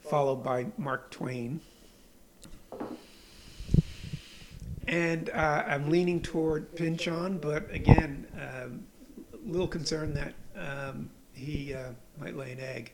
followed 0.00 0.42
by 0.42 0.66
Mark 0.76 1.10
Twain. 1.12 1.60
And 4.88 5.30
uh, 5.30 5.62
I'm 5.66 5.88
leaning 5.88 6.20
toward 6.20 6.74
Pynchon, 6.74 7.38
but 7.38 7.70
again, 7.72 8.26
um, 8.34 8.84
a 9.32 9.36
little 9.50 9.68
concerned 9.68 10.16
that 10.16 10.34
um, 10.56 11.10
he 11.32 11.74
uh, 11.74 11.90
might 12.18 12.36
lay 12.36 12.52
an 12.52 12.60
egg. 12.60 12.92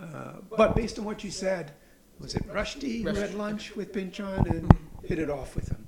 Uh, 0.00 0.34
but 0.56 0.74
based 0.74 0.98
on 0.98 1.04
what 1.04 1.22
you 1.22 1.30
said, 1.30 1.72
was 2.18 2.34
it 2.34 2.46
Rushdie 2.48 3.02
who 3.02 3.14
had 3.14 3.34
lunch 3.34 3.74
with 3.76 3.92
Pynchon 3.92 4.46
and 4.48 4.76
hit 5.04 5.18
it 5.18 5.28
off 5.30 5.54
with 5.54 5.68
him? 5.68 5.86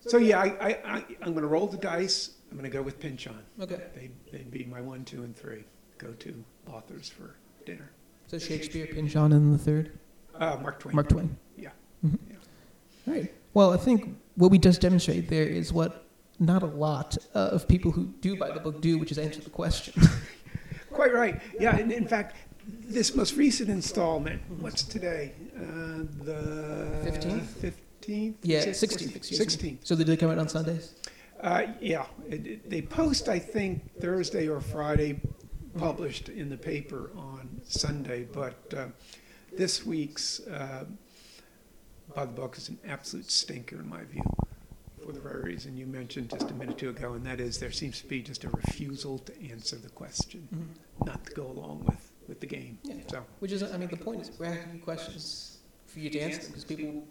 So 0.00 0.16
yeah, 0.18 0.40
I, 0.40 0.46
I, 0.46 0.68
I, 0.84 1.04
I'm 1.22 1.32
going 1.32 1.42
to 1.42 1.48
roll 1.48 1.66
the 1.66 1.76
dice. 1.76 2.30
I'm 2.50 2.56
going 2.56 2.70
to 2.70 2.74
go 2.74 2.82
with 2.82 2.98
Pynchon. 3.00 3.38
Okay. 3.60 3.82
They, 3.94 4.10
they'd 4.32 4.50
be 4.50 4.64
my 4.64 4.80
one, 4.80 5.04
two, 5.04 5.22
and 5.24 5.36
three 5.36 5.64
go-to 5.98 6.44
authors 6.70 7.08
for 7.08 7.36
dinner. 7.66 7.90
So 8.26 8.38
Shakespeare, 8.38 8.86
Pynchon, 8.86 9.32
and 9.32 9.52
the 9.52 9.58
third, 9.58 9.98
Uh, 10.34 10.56
Mark 10.62 10.78
Twain. 10.80 10.94
Mark 10.94 11.08
Twain. 11.08 11.36
Yeah. 11.56 11.70
Mhm. 12.06 12.18
Yeah. 12.30 12.36
All 13.08 13.14
right. 13.14 13.34
Well, 13.54 13.72
I 13.72 13.76
think 13.76 14.16
what 14.36 14.50
we 14.50 14.58
just 14.58 14.80
demonstrated 14.80 15.28
there 15.28 15.44
is 15.46 15.72
what 15.72 16.07
not 16.38 16.62
a 16.62 16.66
lot 16.66 17.16
uh, 17.34 17.38
of 17.38 17.68
people 17.68 17.90
who 17.90 18.06
do 18.20 18.36
By 18.36 18.50
the 18.50 18.60
Book 18.60 18.80
do, 18.80 18.98
which 18.98 19.10
is 19.12 19.18
answer 19.18 19.40
the 19.40 19.50
question. 19.50 20.00
Quite 20.92 21.12
right. 21.12 21.40
Yeah, 21.58 21.76
and 21.76 21.92
in 21.92 22.06
fact, 22.06 22.36
this 22.66 23.14
most 23.14 23.36
recent 23.36 23.70
installment, 23.70 24.40
what's 24.60 24.82
today? 24.82 25.32
Uh, 25.56 26.04
the 26.24 26.88
15th? 27.04 27.72
15th? 28.02 28.34
Yeah, 28.42 28.64
16th? 28.66 29.18
16th, 29.18 29.30
me. 29.30 29.46
16th. 29.46 29.78
So 29.84 29.94
they 29.94 30.04
did 30.04 30.18
come 30.18 30.30
out 30.30 30.38
on 30.38 30.48
Sundays? 30.48 30.94
Uh, 31.40 31.66
yeah, 31.80 32.06
it, 32.28 32.46
it- 32.46 32.70
they 32.70 32.82
post, 32.82 33.28
I 33.28 33.38
think, 33.38 34.00
Thursday 34.00 34.48
or 34.48 34.60
Friday, 34.60 35.20
published 35.76 36.28
in 36.28 36.48
the 36.50 36.56
paper 36.56 37.10
on 37.16 37.60
Sunday, 37.64 38.26
but 38.32 38.74
uh, 38.76 38.86
this 39.56 39.86
week's 39.86 40.40
uh, 40.48 40.84
By 42.14 42.24
the 42.24 42.32
Book 42.32 42.56
is 42.56 42.68
an 42.68 42.78
absolute 42.86 43.30
stinker, 43.30 43.76
in 43.76 43.88
my 43.88 44.02
view, 44.04 44.24
for 45.08 45.12
the 45.14 45.20
very 45.20 45.40
reason 45.42 45.74
you 45.74 45.86
mentioned 45.86 46.28
just 46.28 46.50
a 46.50 46.54
minute 46.54 46.74
or 46.74 46.78
two 46.78 46.90
ago, 46.90 47.14
and 47.14 47.24
that 47.24 47.40
is 47.40 47.58
there 47.58 47.70
seems 47.70 47.98
to 48.02 48.06
be 48.06 48.20
just 48.20 48.44
a 48.44 48.50
refusal 48.50 49.18
to 49.20 49.32
answer 49.50 49.76
the 49.76 49.88
question, 49.88 50.46
Mhm. 50.52 51.06
not 51.06 51.24
to 51.24 51.32
go 51.32 51.46
along 51.46 51.82
with, 51.86 52.12
with 52.28 52.40
the 52.40 52.46
game. 52.46 52.78
Yeah. 52.82 52.96
So, 53.10 53.24
Which 53.38 53.52
is, 53.52 53.62
I 53.62 53.78
mean, 53.78 53.88
the 53.88 53.96
point 53.96 54.20
is 54.20 54.30
we're 54.38 54.44
asking 54.44 54.80
questions 54.80 55.60
for 55.86 56.00
you 56.00 56.10
to 56.10 56.18
answer 56.18 56.40
them 56.42 56.48
because 56.50 56.64
people 56.66 57.06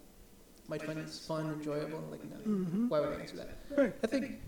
might 0.67 0.83
find 0.83 0.99
this 0.99 1.25
fun, 1.25 1.49
enjoyable, 1.51 1.97
and 1.97 2.11
like, 2.11 2.23
no, 2.29 2.37
Mhm. 2.37 2.87
why 2.89 2.99
would 2.99 3.13
I 3.17 3.21
answer 3.21 3.37
that? 3.37 3.57
Right. 3.75 3.95
I 4.03 4.05
think 4.07 4.41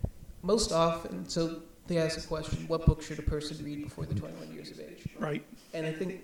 most 0.44 0.72
often, 0.72 1.28
so 1.28 1.64
they 1.88 1.98
ask 1.98 2.24
a 2.24 2.28
question, 2.28 2.68
what 2.68 2.86
book 2.86 3.02
should 3.02 3.18
a 3.18 3.24
person 3.24 3.66
read 3.66 3.82
before 3.82 4.06
they're 4.06 4.16
21 4.20 4.54
years 4.54 4.70
of 4.70 4.80
age? 4.80 5.08
right, 5.18 5.44
And 5.74 5.88
I 5.88 5.92
think 5.92 6.22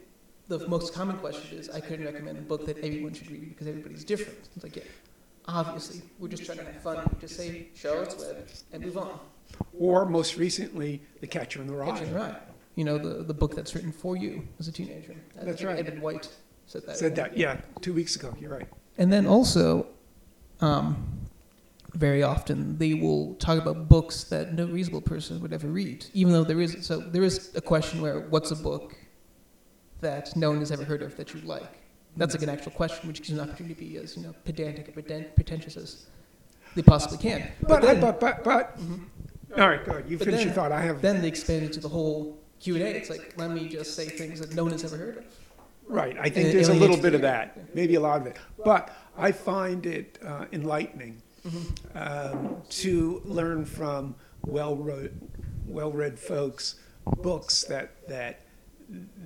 the 0.48 0.60
most 0.68 0.94
common 0.94 1.18
question 1.18 1.58
is, 1.58 1.72
I 1.72 1.80
couldn't 1.80 2.06
recommend 2.06 2.38
a 2.38 2.42
book 2.42 2.68
that 2.68 2.78
everyone 2.78 3.16
should 3.16 3.32
read 3.32 3.50
because 3.50 3.66
everybody's 3.66 4.04
different. 4.04 4.38
It's 4.56 4.64
like, 4.64 4.76
yeah, 4.76 4.84
obviously, 5.48 6.02
we're 6.20 6.28
just 6.28 6.46
trying 6.46 6.58
to 6.60 6.66
have 6.66 6.82
fun. 6.82 7.16
Just 7.20 7.38
say 7.38 7.68
Charlotte's 7.76 8.16
Web 8.18 8.48
and 8.74 8.84
move 8.84 8.98
on. 8.98 9.20
or 9.78 10.06
most 10.06 10.38
recently, 10.38 11.02
The 11.22 11.28
Catcher 11.28 11.62
in 11.62 11.68
the 11.68 11.74
Rye. 11.74 12.04
Right. 12.12 12.36
You 12.76 12.84
know, 12.84 12.98
the, 12.98 13.24
the 13.24 13.34
book 13.34 13.56
that's 13.56 13.74
written 13.74 13.92
for 13.92 14.18
you 14.18 14.48
as 14.60 14.68
a 14.68 14.72
teenager. 14.72 15.16
That's 15.42 15.64
right. 15.64 15.80
Edmund 15.80 16.02
White 16.02 16.30
said 16.66 16.86
that. 16.88 16.98
Said 16.98 17.16
that, 17.16 17.38
yeah, 17.38 17.62
two 17.82 17.94
weeks 17.94 18.16
ago, 18.16 18.36
you're 18.40 18.52
right. 18.52 18.68
And 18.98 19.14
then 19.14 19.26
also, 19.28 19.88
um, 20.62 21.26
very 21.94 22.24
often 22.24 22.78
they 22.78 22.94
will 22.94 23.36
talk 23.36 23.58
about 23.58 23.88
books 23.88 24.26
that 24.26 24.54
no 24.54 24.66
reasonable 24.66 25.02
person 25.02 25.40
would 25.42 25.54
ever 25.54 25.68
read, 25.68 26.06
even 26.14 26.34
though 26.34 26.44
there 26.44 26.60
is 26.60 26.86
so 26.86 27.00
there 27.00 27.24
is 27.24 27.56
a 27.56 27.62
question 27.62 28.02
where 28.02 28.22
what's 28.30 28.52
a 28.52 28.56
book 28.56 28.96
that 30.02 30.36
no 30.36 30.50
one 30.50 30.60
has 30.60 30.72
ever 30.72 30.84
heard 30.84 31.02
of 31.02 31.16
that 31.16 31.34
you 31.34 31.40
like? 31.42 31.64
That's 32.18 32.34
like 32.34 32.44
an 32.44 32.50
actual 32.50 32.72
question, 32.72 33.08
which 33.08 33.20
gives 33.22 33.32
an 33.32 33.40
opportunity 33.42 33.76
to 33.76 33.80
be 33.82 33.98
as 33.98 34.16
you 34.16 34.24
know 34.24 34.34
pedantic 34.46 34.88
and 34.88 34.96
preten- 34.96 35.36
pretentious 35.36 35.76
as 35.78 36.06
they 36.76 36.82
possibly 36.82 37.18
can. 37.18 37.50
But, 37.62 37.82
then, 37.82 38.00
but, 38.02 38.20
but, 38.20 38.44
but, 38.44 38.78
Mhm. 38.80 39.02
all 39.58 39.68
right, 39.70 39.84
good, 39.84 40.06
you 40.10 40.18
But 40.18 40.26
finish 40.26 40.42
your 40.42 40.48
then- 40.48 40.56
thought, 40.56 40.72
I 40.72 40.82
have. 40.82 41.02
then 41.02 41.22
they 41.22 41.28
expand 41.28 41.64
into 41.66 41.80
the 41.80 41.90
whole 41.90 42.38
Q 42.60 42.76
and 42.76 42.84
A. 42.84 42.88
It's 42.96 43.10
like 43.10 43.34
let 43.38 43.52
me 43.52 43.68
just 43.68 43.96
say 43.96 44.06
things 44.08 44.40
that 44.40 44.54
no 44.56 44.64
one 44.64 44.72
has 44.72 44.84
ever 44.84 44.98
heard 44.98 45.18
of. 45.18 45.26
Right, 45.88 46.18
I 46.18 46.30
think 46.30 46.48
And 46.48 46.56
there's 46.56 46.70
a 46.70 46.74
little 46.74 46.96
bit 46.96 47.14
of 47.14 47.22
reader. 47.22 47.28
that, 47.28 47.76
maybe 47.76 47.96
a 47.96 48.00
lot 48.00 48.20
of 48.22 48.28
it. 48.28 48.38
But 48.64 48.92
I 49.18 49.32
find 49.32 49.86
it 49.86 50.18
uh, 50.26 50.46
enlightening 50.52 51.22
Mm-hmm. 51.46 51.96
um, 51.96 52.62
to 52.70 53.22
learn 53.24 53.66
from 53.66 54.16
well-read, 54.48 55.12
well-read 55.68 56.18
folks 56.18 56.76
books 57.22 57.64
that 57.66 57.92
that 58.08 58.40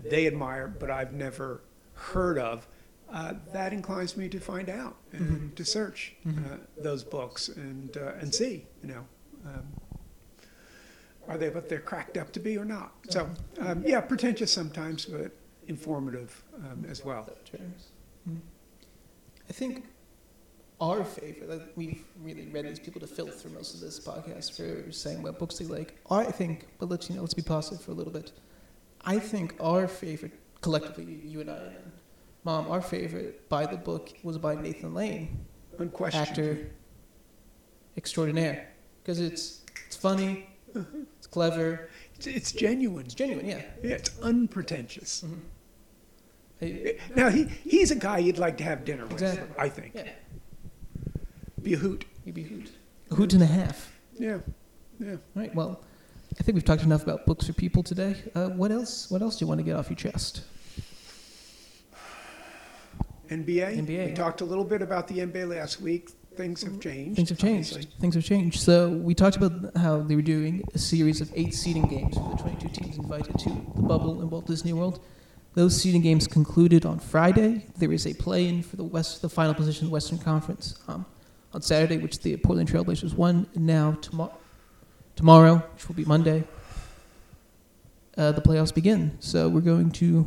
they 0.04 0.28
admire, 0.28 0.68
but 0.68 0.90
I've 0.92 1.14
never 1.14 1.62
heard 1.94 2.38
of. 2.38 2.68
Uh, 3.12 3.34
that 3.54 3.74
inclines 3.74 4.16
me 4.16 4.30
to 4.30 4.40
find 4.40 4.70
out 4.70 4.96
and 5.14 5.52
Mhm. 5.52 5.56
to 5.56 5.66
search 5.66 6.16
Mhm. 6.26 6.46
uh, 6.54 6.58
those 6.78 7.04
books 7.04 7.50
and 7.50 7.98
uh, 7.98 8.14
and 8.22 8.34
see, 8.36 8.68
you 8.84 8.90
know, 8.90 9.06
um, 9.46 9.66
are 11.28 11.38
they 11.38 11.50
what 11.50 11.70
they're 11.70 11.80
cracked 11.82 12.18
up 12.18 12.32
to 12.34 12.40
be 12.40 12.58
or 12.58 12.66
not? 12.66 12.94
So, 13.10 13.30
um, 13.60 13.84
yeah, 13.86 14.02
pretentious 14.02 14.52
sometimes, 14.54 15.06
but 15.06 15.32
informative 15.68 16.44
um, 16.64 16.86
as 16.88 17.04
well. 17.04 17.30
I 19.50 19.52
think 19.54 19.86
our 20.80 21.04
favorite, 21.04 21.50
like 21.50 21.64
we've 21.76 22.04
really 22.22 22.48
read 22.48 22.68
these 22.70 22.80
people 22.80 23.02
to 23.02 23.08
filth 23.08 23.42
through 23.42 23.52
most 23.52 23.74
of 23.74 23.80
this 23.82 24.00
podcast 24.00 24.56
for 24.56 24.92
saying 24.92 25.22
what 25.24 25.40
books 25.40 25.58
they 25.58 25.66
like. 25.66 25.96
I 26.10 26.26
think, 26.26 26.68
but 26.78 26.90
let's 26.90 27.10
you 27.10 27.16
know, 27.16 27.22
let's 27.22 27.34
be 27.34 27.42
positive 27.42 27.82
for 27.84 27.92
a 27.92 27.96
little 27.96 28.14
bit. 28.14 28.32
I 29.02 29.18
think 29.20 29.56
our 29.60 29.88
favorite, 29.88 30.34
collectively, 30.62 31.06
you 31.26 31.42
and 31.42 31.50
I 31.50 31.60
our 32.50 32.82
favorite 32.82 33.48
by 33.50 33.66
the 33.66 33.78
book 33.78 34.10
was 34.24 34.38
by 34.38 34.56
Nathan 34.56 34.94
Lane, 34.94 35.46
actor 36.14 36.70
extraordinaire, 37.98 38.70
because 39.02 39.20
it's 39.20 39.62
it's 39.88 39.96
funny, 39.96 40.48
it's 41.18 41.28
clever, 41.28 41.90
It's, 42.16 42.28
it's 42.28 42.52
genuine. 42.52 43.06
it's 43.06 43.14
genuine, 43.16 43.46
yeah. 43.46 43.62
Yeah, 43.84 43.96
it's 43.96 44.12
unpretentious. 44.22 45.24
Mhm. 45.26 45.40
Hey, 46.60 46.98
Now 47.16 47.30
he 47.30 47.46
he's 47.46 47.92
a 47.92 47.96
guy 47.96 48.18
you'd 48.20 48.38
like 48.38 48.58
to 48.58 48.64
have 48.64 48.84
dinner 48.86 49.04
with. 49.06 49.14
Exactly. 49.22 49.56
I 49.58 49.70
think. 49.70 49.92
Yeah, 49.96 50.10
Be 51.62 51.74
a 51.74 51.78
hoot. 51.78 52.06
you'd 52.26 52.36
be 52.36 52.44
a 52.44 52.48
hoot. 52.48 52.72
A 53.12 53.16
hoot 53.16 53.34
and 53.34 53.44
a 53.44 53.46
half. 53.48 53.92
Yeah. 54.18 54.40
Yeah. 55.00 55.12
All 55.12 55.18
right. 55.36 55.54
Well, 55.56 55.82
I 56.40 56.44
think 56.44 56.56
we've 56.56 56.66
talked 56.66 56.84
enough 56.84 57.04
about 57.04 57.26
books 57.26 57.48
for 57.48 57.54
people 57.54 57.82
today. 57.84 58.16
Uh, 58.36 58.50
what 58.50 58.72
else? 58.72 59.10
What 59.10 59.22
else 59.22 59.38
do 59.38 59.44
you 59.46 59.48
want 59.48 59.60
to 59.60 59.64
get 59.64 59.76
off 59.76 59.90
your 59.90 59.96
chest? 59.98 60.42
NBA. 63.30 63.78
NBA. 63.88 64.06
We 64.08 64.14
talked 64.14 64.42
a 64.42 64.46
little 64.46 64.64
bit 64.64 64.82
about 64.82 65.08
the 65.08 65.20
NBA 65.20 65.50
last 65.56 65.82
week. 65.82 66.10
Things 66.36 66.64
have 66.64 66.80
changed. 66.80 67.16
Things 67.16 67.30
have 67.30 67.38
changed. 67.38 67.74
obviously. 67.74 68.00
Things 68.00 68.16
have 68.16 68.24
changed. 68.24 68.60
So 68.62 68.90
we 68.90 69.14
talked 69.14 69.36
about 69.36 69.76
how 69.76 70.00
they 70.00 70.16
were 70.16 70.22
doing 70.22 70.64
a 70.74 70.80
series 70.80 71.22
of 71.22 71.32
eight 71.36 71.54
seeding 71.54 71.88
games 71.88 72.16
for 72.16 72.30
the 72.32 72.42
22 72.42 72.70
teams 72.70 72.98
invited 72.98 73.38
to 73.40 73.50
the 73.76 73.82
bubble 73.82 74.22
in 74.22 74.30
Walt 74.30 74.48
Disney 74.48 74.74
World. 74.74 75.02
Those 75.56 75.80
seeding 75.80 76.02
games 76.02 76.28
concluded 76.28 76.86
on 76.86 77.00
Friday. 77.00 77.66
There 77.78 77.92
is 77.92 78.08
a 78.08 78.14
play-in 78.14 78.64
for 78.64 78.78
the 78.78 78.84
West, 78.84 79.22
the 79.22 79.30
final 79.30 79.54
position 79.54 79.86
of 79.86 79.90
the 79.90 79.94
Western 79.94 80.20
Conference 80.20 80.80
um, 80.88 81.06
on 81.54 81.62
Saturday, 81.62 81.98
which 81.98 82.20
the 82.20 82.38
Portland 82.38 82.70
Trailblazers 82.70 83.16
won. 83.16 83.48
And 83.56 83.66
now 83.66 83.98
tomorrow, 84.02 84.38
tomorrow, 85.16 85.56
which 85.74 85.88
will 85.88 85.96
be 85.96 86.06
Monday, 86.06 86.44
uh, 88.18 88.32
the 88.32 88.42
playoffs 88.42 88.74
begin. 88.74 89.18
So 89.20 89.50
we're 89.50 89.62
going 89.62 89.92
to 89.92 90.26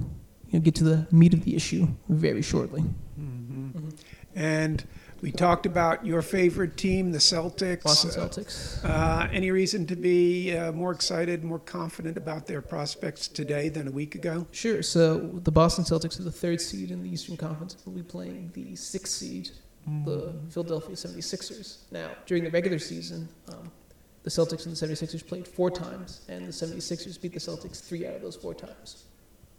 you 0.53 0.59
know, 0.59 0.63
get 0.63 0.75
to 0.77 0.85
the 0.85 1.07
meat 1.11 1.33
of 1.35 1.45
the 1.45 1.57
issue 1.57 1.89
very 2.09 2.43
shortly. 2.43 2.85
Mhm. 3.19 3.95
And 4.35 4.85
we 5.23 5.33
talked 5.33 5.67
about 5.67 6.05
your 6.05 6.21
favorite 6.21 6.77
team, 6.77 7.13
the 7.13 7.19
Celtics. 7.19 7.83
Boston 7.85 8.11
Celtics. 8.11 8.85
Uh, 8.85 9.29
any 9.33 9.51
reason 9.51 9.87
to 9.87 9.97
be 9.97 10.55
uh, 10.55 10.73
more 10.73 10.93
excited, 10.93 11.43
more 11.43 11.59
confident 11.59 12.17
about 12.17 12.47
their 12.47 12.61
prospects 12.61 13.29
today 13.29 13.69
than 13.71 13.89
a 13.89 13.91
week 13.91 14.15
ago? 14.15 14.47
Sure. 14.51 14.83
So 14.83 15.19
the 15.19 15.53
Boston 15.53 15.85
Celtics 15.85 16.21
are 16.21 16.25
the 16.25 16.33
third 16.33 16.61
seed 16.61 16.91
in 16.91 17.03
the 17.03 17.09
Eastern 17.09 17.37
Conference. 17.37 17.75
And 17.75 17.87
will 17.87 18.03
be 18.03 18.09
playing 18.09 18.51
the 18.55 18.77
sixth 18.77 19.15
seed, 19.15 19.51
the 20.05 20.35
Philadelphia 20.51 20.97
76ers. 20.97 21.79
Now, 21.91 22.11
during 22.27 22.45
the 22.45 22.51
regular 22.51 22.79
season, 22.79 23.29
um, 23.49 23.71
the 24.23 24.31
Celtics 24.31 24.67
and 24.67 24.77
the 24.77 24.87
76ers 24.87 25.27
played 25.27 25.49
four 25.49 25.71
times, 25.71 26.21
and 26.29 26.47
the 26.47 26.53
76ers 26.53 27.21
beat 27.21 27.33
the 27.33 27.41
Celtics 27.41 27.81
three 27.81 28.07
out 28.07 28.15
of 28.15 28.23
those 28.23 28.37
four 28.37 28.55
times, 28.55 29.05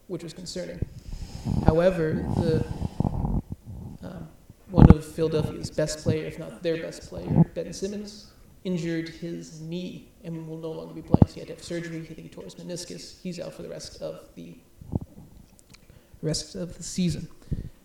which 0.07 0.23
was 0.23 0.33
concerning. 0.33 0.79
However, 1.65 2.13
the 2.37 2.65
um, 4.03 4.27
one 4.69 4.89
of 4.89 5.05
Philadelphia's 5.05 5.69
best 5.69 5.99
player, 5.99 6.25
if 6.25 6.39
not 6.39 6.63
their 6.63 6.77
best 6.77 7.09
player, 7.09 7.43
Ben 7.53 7.71
Simmons, 7.73 8.31
injured 8.63 9.09
his 9.09 9.61
knee 9.61 10.09
and 10.23 10.47
will 10.47 10.57
no 10.57 10.71
longer 10.71 10.93
be 10.93 11.01
playing. 11.01 11.27
So 11.27 11.33
he 11.33 11.39
had 11.41 11.47
to 11.49 11.55
have 11.55 11.63
surgery. 11.63 12.01
Think 12.01 12.19
he 12.19 12.29
tore 12.29 12.43
his 12.45 12.55
meniscus. 12.55 13.21
He's 13.21 13.39
out 13.39 13.53
for 13.53 13.61
the 13.61 13.69
rest 13.69 14.01
of 14.01 14.29
the 14.35 14.55
rest 16.21 16.55
of 16.55 16.77
the 16.77 16.83
season. 16.83 17.27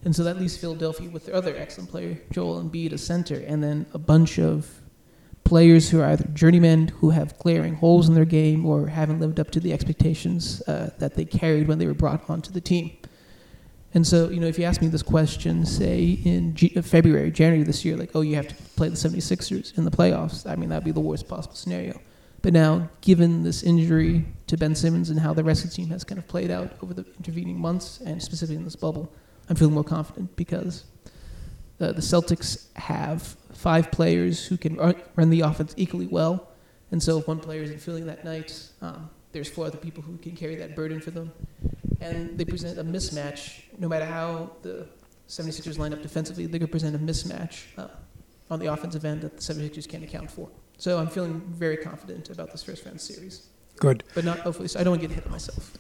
And 0.05 0.15
so 0.15 0.23
that 0.25 0.39
leaves 0.39 0.57
Philadelphia 0.57 1.11
with 1.11 1.27
their 1.27 1.35
other 1.35 1.57
excellent 1.57 1.91
player, 1.91 2.19
Joel 2.31 2.63
Embiid, 2.63 2.93
a 2.93 2.99
center, 2.99 3.43
and 3.47 3.63
then 3.63 3.87
a 3.93 3.99
bunch 3.99 4.39
of 4.39 4.81
players 5.49 5.89
who 5.89 5.99
are 5.99 6.05
either 6.05 6.25
journeymen 6.35 6.89
who 6.89 7.09
have 7.09 7.39
glaring 7.39 7.75
holes 7.75 8.07
in 8.07 8.15
their 8.15 8.27
game 8.27 8.67
or 8.67 8.87
haven't 8.89 9.19
lived 9.19 9.41
up 9.41 9.51
to 9.51 9.59
the 9.59 9.73
expectations 9.73 10.63
uh, 10.69 10.91
that 10.99 11.15
they 11.15 11.25
carried 11.25 11.67
when 11.67 11.79
they 11.79 11.87
were 11.87 11.95
brought 11.95 12.29
onto 12.29 12.53
the 12.53 12.61
team. 12.61 12.91
And 13.95 14.07
so, 14.07 14.29
you 14.29 14.41
know, 14.41 14.47
if 14.47 14.59
you 14.59 14.67
ask 14.67 14.83
me 14.83 14.89
this 14.89 15.03
question, 15.03 15.65
say 15.65 16.19
in 16.23 16.55
G- 16.55 16.75
uh, 16.77 16.83
February, 16.83 17.31
January 17.31 17.65
this 17.65 17.83
year, 17.83 17.97
like, 17.97 18.11
oh, 18.15 18.21
you 18.21 18.37
have 18.37 18.49
to 18.49 18.55
play 18.77 18.91
the 18.91 18.97
76ers 18.97 19.77
in 19.79 19.87
the 19.87 19.91
playoffs, 19.91 20.47
I 20.47 20.55
mean, 20.55 20.69
that'd 20.69 20.85
be 20.85 20.91
the 20.91 21.01
worst 21.01 21.27
possible 21.27 21.57
scenario. 21.57 21.99
But 22.43 22.53
now, 22.53 22.91
given 23.01 23.43
this 23.43 23.63
injury 23.63 24.27
to 24.49 24.59
Ben 24.59 24.75
Simmons 24.75 25.09
and 25.09 25.19
how 25.19 25.33
the 25.33 25.43
rest 25.43 25.65
of 25.65 25.71
the 25.71 25.77
team 25.77 25.89
has 25.89 26.05
kind 26.05 26.19
of 26.19 26.29
played 26.29 26.51
out 26.51 26.73
over 26.83 26.93
the 26.93 27.07
intervening 27.17 27.59
months, 27.59 28.01
and 28.05 28.23
specifically 28.23 28.57
in 28.57 28.65
this 28.65 28.77
bubble, 28.77 29.11
I'm 29.49 29.57
feeling 29.57 29.75
more 29.75 29.83
confident 29.83 30.37
because 30.37 30.85
uh, 31.81 31.93
the 31.93 32.01
Celtics 32.01 32.67
have 32.77 33.23
five 33.53 33.91
players 33.91 34.45
who 34.47 34.57
can 34.57 34.77
run, 34.77 35.31
the 35.31 35.41
offense 35.43 35.75
equally 35.77 36.07
well. 36.07 36.49
And 36.91 37.03
so, 37.03 37.19
if 37.19 37.29
one 37.29 37.39
player 37.39 37.63
isn't 37.63 37.81
feeling 37.81 38.07
that 38.07 38.25
night, 38.25 38.61
um, 38.81 39.11
there's 39.33 39.49
four 39.49 39.67
other 39.67 39.77
people 39.77 40.03
who 40.03 40.17
can 40.19 40.35
carry 40.35 40.57
that 40.57 40.75
burden 40.75 41.01
for 41.01 41.11
them. 41.11 41.33
And 42.01 42.39
they 42.39 42.45
present 42.45 42.79
a 42.79 42.85
mismatch, 42.85 43.63
no 43.79 43.89
matter 43.89 44.07
how 44.07 44.53
the 44.63 44.89
76ers 45.29 45.79
line 45.79 45.93
up 45.93 46.03
defensively, 46.03 46.47
they 46.47 46.59
could 46.59 46.71
present 46.71 46.97
a 46.97 46.99
mismatch 46.99 47.65
uh, 47.77 47.89
on 48.51 48.59
the 48.59 48.67
offensive 48.67 49.05
end 49.05 49.21
that 49.23 49.37
the 49.37 49.43
76ers 49.43 49.89
can't 49.89 50.05
account 50.05 50.31
for. 50.31 50.49
So 50.79 50.99
I'm 50.99 51.09
feeling 51.09 51.41
very 51.49 51.77
confident 51.77 52.31
about 52.31 52.53
this 52.53 52.63
first 52.63 52.87
round 52.87 53.01
series. 53.01 53.49
Good. 53.79 54.05
but 54.15 54.25
not 54.25 54.41
hopefully. 54.41 54.69
So 54.69 54.81
I 54.81 54.85
don't 54.85 54.93
want 54.93 55.03
to 55.03 55.09
get 55.09 55.15
hit 55.15 55.31
myself. 55.31 55.73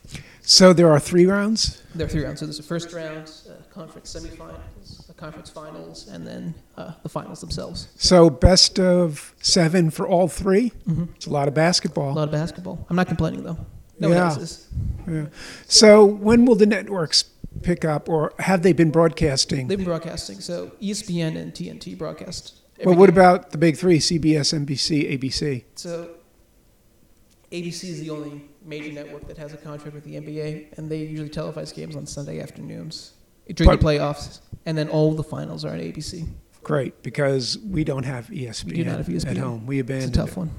So 0.43 0.73
there 0.73 0.91
are 0.91 0.99
three 1.01 1.27
rounds. 1.27 1.83
There 1.95 2.07
are 2.07 2.09
three 2.09 2.25
rounds. 2.25 2.41
So 2.41 2.47
there's 2.47 2.59
a 2.59 2.63
first 2.63 2.93
round, 2.93 3.31
a 3.51 3.63
conference 3.73 4.15
semifinals, 4.15 5.09
a 5.11 5.13
conference 5.13 5.51
finals, 5.51 6.09
and 6.09 6.27
then 6.27 6.55
uh, 6.77 6.93
the 7.03 7.09
finals 7.11 7.41
themselves. 7.41 7.89
So 7.97 8.31
best 8.31 8.81
of 8.81 9.35
seven 9.41 9.91
for 9.91 10.07
all 10.07 10.29
3 10.29 10.69
hmm 10.87 11.05
It's 11.17 11.27
a 11.27 11.31
lot 11.31 11.49
of 11.49 11.55
basketball. 11.55 12.13
A 12.13 12.15
lot 12.15 12.29
of 12.29 12.33
basketball. 12.33 12.87
I'm 12.89 12.97
not 12.97 13.09
complaining 13.09 13.43
though. 13.43 13.59
No 14.01 14.09
Yeah. 14.09 14.15
one 14.15 14.25
else 14.25 14.37
is. 14.39 14.67
Yeah. 15.07 15.27
So 15.67 16.05
when 16.05 16.45
will 16.47 16.55
the 16.55 16.67
networks 16.67 17.25
pick 17.63 17.85
up, 17.85 18.09
or 18.09 18.33
have 18.39 18.63
they 18.63 18.73
been 18.73 18.91
broadcasting? 18.91 19.67
They've 19.69 19.77
been 19.79 19.85
broadcasting. 19.85 20.41
So 20.41 20.73
ESPN 20.81 21.37
and 21.37 21.53
TNT 21.53 21.99
broadcast. 21.99 22.55
Well, 22.85 22.95
what 22.95 23.09
about 23.09 23.51
the 23.51 23.59
big 23.59 23.77
three: 23.77 23.99
CBS, 23.99 24.53
NBC, 24.55 25.19
ABC? 25.19 25.65
So 25.75 26.11
ABC 27.53 27.85
is 27.85 28.01
the 28.01 28.11
only 28.11 28.43
major 28.65 28.93
network 28.93 29.27
that 29.29 29.39
has 29.39 29.53
a 29.55 29.57
contract 29.57 29.95
with 29.95 30.05
the 30.05 30.17
NBA, 30.17 30.77
and 30.79 30.91
they 30.91 30.99
usually 30.99 31.31
televise 31.31 31.75
games 31.75 31.97
on 31.97 32.07
Sunday 32.07 32.41
afternoons 32.41 33.13
during 33.55 33.71
But- 33.71 33.81
the 33.81 33.87
playoffs, 33.87 34.41
and 34.67 34.77
then 34.77 34.89
all 34.89 35.15
the 35.15 35.23
finals 35.23 35.65
are 35.65 35.71
on 35.73 35.81
ABC. 35.81 36.27
Great, 36.63 37.03
because 37.03 37.59
we 37.59 37.85
don't 37.85 38.05
have 38.05 38.29
ESPN, 38.31 38.71
We 38.77 38.77
do 38.83 38.85
not 38.85 38.99
have 38.99 39.27
at 39.27 39.37
home. 39.39 39.67
We 39.67 39.79
It's 39.79 39.89
a 39.89 39.93
abandoned 39.93 40.15
tough 40.15 40.31
it. 40.33 40.37
one, 40.37 40.51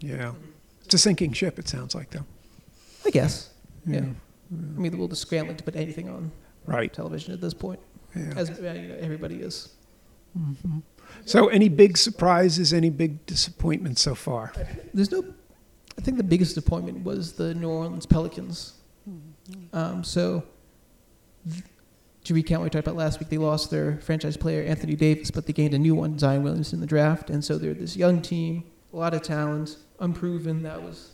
Yeah, 0.00 0.32
it's 0.84 0.94
a 0.94 0.98
sinking 0.98 1.32
ship. 1.32 1.58
It 1.60 1.68
sounds 1.68 1.94
like 1.94 2.10
though. 2.10 2.24
I 3.06 3.10
guess. 3.10 3.50
Yeah. 3.86 4.00
I 4.00 4.80
mean, 4.80 4.98
we're 4.98 5.06
just 5.08 5.22
scrambling 5.22 5.56
to 5.58 5.64
put 5.64 5.76
anything 5.76 6.08
on 6.08 6.32
Right. 6.66 6.92
television 6.92 7.32
at 7.32 7.40
this 7.40 7.54
point, 7.54 7.78
Yeah. 8.16 8.32
as 8.36 8.48
you 8.50 8.62
know, 8.64 8.96
everybody 9.00 9.36
is. 9.36 9.68
Mm-hmm. 10.36 10.78
So, 11.26 11.48
any 11.48 11.68
big 11.68 11.96
surprises? 11.98 12.72
Any 12.72 12.90
big 12.90 13.24
disappointments 13.26 14.00
so 14.02 14.14
far? 14.14 14.52
There's 14.94 15.10
no. 15.12 15.24
I 15.98 16.00
think 16.00 16.16
the 16.16 16.24
biggest 16.24 16.54
disappointment 16.54 17.04
was 17.04 17.32
the 17.32 17.54
New 17.54 17.68
Orleans 17.68 18.06
Pelicans. 18.06 18.74
Um, 19.72 20.04
so, 20.04 20.44
to 22.24 22.34
recount 22.34 22.60
what 22.60 22.64
we 22.64 22.70
talked 22.70 22.86
about 22.86 22.96
last 22.96 23.18
week, 23.18 23.28
they 23.28 23.38
lost 23.38 23.70
their 23.70 23.98
franchise 23.98 24.36
player 24.36 24.62
Anthony 24.62 24.94
Davis, 24.94 25.30
but 25.30 25.46
they 25.46 25.52
gained 25.52 25.74
a 25.74 25.78
new 25.78 25.94
one, 25.94 26.18
Zion 26.18 26.42
Williams, 26.42 26.72
in 26.72 26.80
the 26.80 26.86
draft, 26.86 27.30
and 27.30 27.44
so 27.44 27.58
they're 27.58 27.74
this 27.74 27.96
young 27.96 28.22
team, 28.22 28.64
a 28.92 28.96
lot 28.96 29.14
of 29.14 29.22
talent, 29.22 29.76
unproven. 29.98 30.62
That 30.62 30.82
was, 30.82 31.12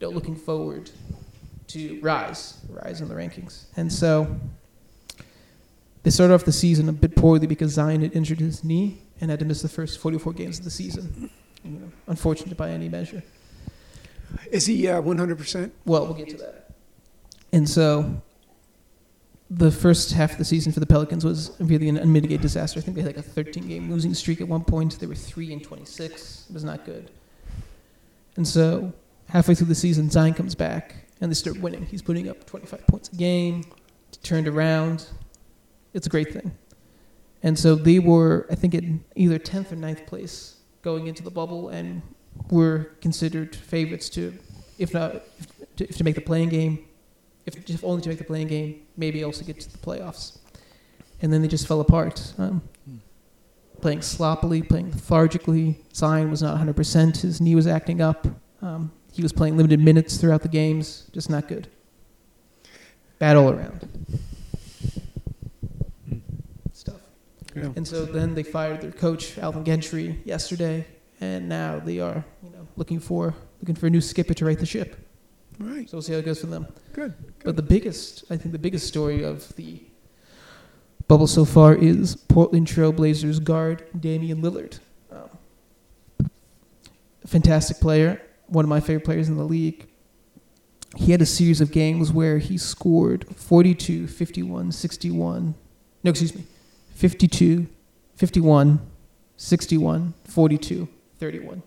you 0.00 0.06
know, 0.06 0.12
looking 0.12 0.36
forward 0.36 0.90
to 1.68 1.98
rise, 2.00 2.60
rise 2.68 3.00
in 3.00 3.08
the 3.08 3.14
rankings, 3.14 3.64
and 3.76 3.90
so 3.90 4.38
they 6.02 6.10
started 6.10 6.34
off 6.34 6.44
the 6.44 6.52
season 6.52 6.88
a 6.88 6.92
bit 6.92 7.16
poorly 7.16 7.46
because 7.46 7.72
Zion 7.72 8.02
had 8.02 8.14
injured 8.14 8.40
his 8.40 8.62
knee 8.62 9.02
and 9.20 9.30
had 9.30 9.38
to 9.38 9.46
miss 9.46 9.62
the 9.62 9.68
first 9.68 9.98
44 10.00 10.32
games 10.32 10.58
of 10.58 10.64
the 10.64 10.70
season. 10.70 11.30
You 11.64 11.70
know, 11.70 11.92
unfortunate 12.08 12.56
by 12.56 12.70
any 12.70 12.88
measure. 12.88 13.22
Is 14.50 14.66
he 14.66 14.88
uh, 14.88 15.00
100%? 15.02 15.70
Well, 15.84 16.06
we'll 16.06 16.14
get 16.14 16.28
to 16.30 16.36
that. 16.38 16.70
And 17.52 17.68
so, 17.68 18.22
the 19.50 19.70
first 19.70 20.12
half 20.12 20.32
of 20.32 20.38
the 20.38 20.44
season 20.44 20.72
for 20.72 20.80
the 20.80 20.86
Pelicans 20.86 21.24
was 21.24 21.52
really 21.60 21.88
an 21.88 21.98
unmitigated 21.98 22.40
disaster. 22.40 22.80
I 22.80 22.82
think 22.82 22.96
they 22.96 23.02
had 23.02 23.16
like 23.16 23.24
a 23.24 23.28
13 23.28 23.68
game 23.68 23.90
losing 23.90 24.14
streak 24.14 24.40
at 24.40 24.48
one 24.48 24.64
point. 24.64 24.98
They 24.98 25.06
were 25.06 25.14
3 25.14 25.52
and 25.52 25.62
26. 25.62 26.46
It 26.48 26.54
was 26.54 26.64
not 26.64 26.86
good. 26.86 27.10
And 28.36 28.48
so, 28.48 28.92
halfway 29.28 29.54
through 29.54 29.66
the 29.66 29.74
season, 29.74 30.08
Zion 30.08 30.32
comes 30.32 30.54
back 30.54 30.94
and 31.20 31.30
they 31.30 31.34
start 31.34 31.60
winning. 31.60 31.84
He's 31.84 32.00
putting 32.00 32.28
up 32.28 32.46
25 32.46 32.86
points 32.86 33.08
a 33.10 33.16
game, 33.16 33.64
turned 34.22 34.48
around. 34.48 35.06
It's 35.92 36.06
a 36.06 36.10
great 36.10 36.32
thing. 36.32 36.52
And 37.42 37.58
so, 37.58 37.74
they 37.74 37.98
were, 37.98 38.46
I 38.50 38.54
think, 38.54 38.72
in 38.72 39.04
either 39.14 39.38
10th 39.38 39.72
or 39.72 39.76
9th 39.76 40.06
place 40.06 40.56
going 40.80 41.06
into 41.06 41.22
the 41.22 41.30
bubble 41.30 41.68
and 41.68 42.00
were 42.50 42.90
considered 43.00 43.54
favorites 43.54 44.08
to, 44.10 44.34
if 44.78 44.94
not, 44.94 45.16
if 45.16 45.76
to, 45.76 45.88
if 45.88 45.96
to 45.96 46.04
make 46.04 46.14
the 46.14 46.20
play-in 46.20 46.48
game, 46.48 46.84
if, 47.46 47.68
if 47.68 47.84
only 47.84 48.02
to 48.02 48.08
make 48.08 48.18
the 48.18 48.24
play-in 48.24 48.48
game, 48.48 48.82
maybe 48.96 49.24
also 49.24 49.44
get 49.44 49.60
to 49.60 49.70
the 49.72 49.78
playoffs. 49.78 50.38
And 51.20 51.32
then 51.32 51.42
they 51.42 51.48
just 51.48 51.66
fell 51.66 51.80
apart. 51.80 52.34
Um, 52.38 52.62
playing 53.80 54.00
sloppily, 54.00 54.62
playing 54.62 54.92
lethargically. 54.92 55.76
Zion 55.94 56.30
was 56.30 56.42
not 56.42 56.58
100%. 56.58 57.20
His 57.20 57.40
knee 57.40 57.54
was 57.54 57.66
acting 57.66 58.00
up. 58.00 58.26
Um, 58.62 58.92
he 59.12 59.22
was 59.22 59.32
playing 59.32 59.56
limited 59.56 59.80
minutes 59.80 60.16
throughout 60.16 60.42
the 60.42 60.48
games. 60.48 61.10
Just 61.12 61.28
not 61.28 61.48
good. 61.48 61.68
Bad 63.18 63.36
all 63.36 63.50
around. 63.50 63.88
Stuff. 66.72 67.00
Yeah. 67.54 67.72
And 67.76 67.86
so 67.86 68.04
then 68.04 68.34
they 68.34 68.42
fired 68.42 68.80
their 68.80 68.92
coach 68.92 69.36
Alvin 69.38 69.64
Gentry 69.64 70.20
yesterday, 70.24 70.86
and 71.22 71.48
now 71.48 71.78
they 71.78 72.00
are, 72.00 72.24
you 72.42 72.50
know, 72.50 72.66
looking 72.76 72.98
for 72.98 73.32
looking 73.60 73.76
for 73.76 73.86
a 73.86 73.90
new 73.90 74.00
skipper 74.00 74.34
to 74.34 74.44
right 74.44 74.58
the 74.58 74.66
ship. 74.66 74.96
Right. 75.58 75.88
So 75.88 75.96
we'll 75.96 76.02
see 76.02 76.12
how 76.12 76.18
it 76.18 76.24
goes 76.24 76.40
for 76.40 76.48
them. 76.48 76.66
Good. 76.92 77.14
But 77.44 77.54
the 77.54 77.62
biggest, 77.62 78.24
I 78.28 78.36
think, 78.36 78.50
the 78.50 78.58
biggest 78.58 78.88
story 78.88 79.22
of 79.22 79.54
the 79.54 79.80
bubble 81.06 81.28
so 81.28 81.44
far 81.44 81.74
is 81.76 82.16
Portland 82.16 82.66
Trailblazers 82.66 83.42
guard 83.42 83.84
Damian 83.98 84.42
Lillard. 84.42 84.80
Um, 85.12 86.30
fantastic 87.24 87.78
player, 87.78 88.20
one 88.48 88.64
of 88.64 88.68
my 88.68 88.80
favorite 88.80 89.04
players 89.04 89.28
in 89.28 89.36
the 89.36 89.44
league. 89.44 89.86
He 90.96 91.12
had 91.12 91.22
a 91.22 91.26
series 91.26 91.60
of 91.60 91.70
games 91.70 92.12
where 92.12 92.38
he 92.38 92.58
scored 92.58 93.26
42, 93.36 94.08
51, 94.08 94.72
61. 94.72 95.54
No, 96.02 96.10
excuse 96.10 96.34
me. 96.34 96.44
52, 96.96 97.68
51, 98.16 98.80
61, 99.36 100.14
42, 100.24 100.88
31. 101.22 101.62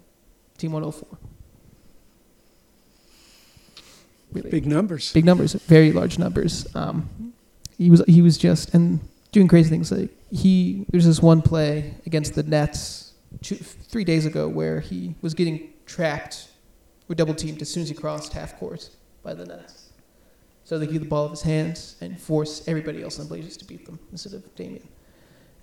Team 0.57 0.73
104. 0.73 1.17
Really 4.33 4.49
Big 4.49 4.65
numbers. 4.67 5.13
big 5.13 5.23
numbers, 5.23 5.53
very 5.53 5.93
large 5.93 6.19
numbers. 6.19 6.67
Um, 6.75 7.33
he 7.77 7.89
was 7.89 8.03
he 8.05 8.21
was 8.21 8.37
just 8.37 8.73
and 8.73 8.99
doing 9.31 9.47
crazy 9.47 9.69
things. 9.69 9.93
Like 9.93 10.09
he 10.29 10.85
there's 10.89 11.05
this 11.05 11.21
one 11.21 11.41
play 11.41 11.93
against 12.05 12.35
the 12.35 12.43
Nets 12.43 13.13
two, 13.41 13.55
three 13.55 14.03
days 14.03 14.25
ago 14.25 14.49
where 14.49 14.81
he 14.81 15.15
was 15.21 15.33
getting 15.33 15.69
trapped 15.85 16.49
or 17.07 17.15
double 17.15 17.33
teamed 17.33 17.61
as 17.61 17.69
soon 17.69 17.83
as 17.83 17.87
he 17.87 17.95
crossed 17.95 18.33
half 18.33 18.57
court 18.59 18.89
by 19.23 19.33
the 19.33 19.45
Nets. 19.45 19.93
So 20.65 20.77
they 20.77 20.87
keep 20.87 21.01
the 21.01 21.07
ball 21.07 21.23
of 21.23 21.31
his 21.31 21.43
hands 21.43 21.95
and 22.01 22.19
force 22.19 22.67
everybody 22.67 23.01
else 23.03 23.19
in 23.19 23.23
the 23.23 23.29
Blazers 23.29 23.55
to 23.55 23.65
beat 23.65 23.85
them 23.85 23.99
instead 24.11 24.33
of 24.33 24.53
Damian. 24.55 24.89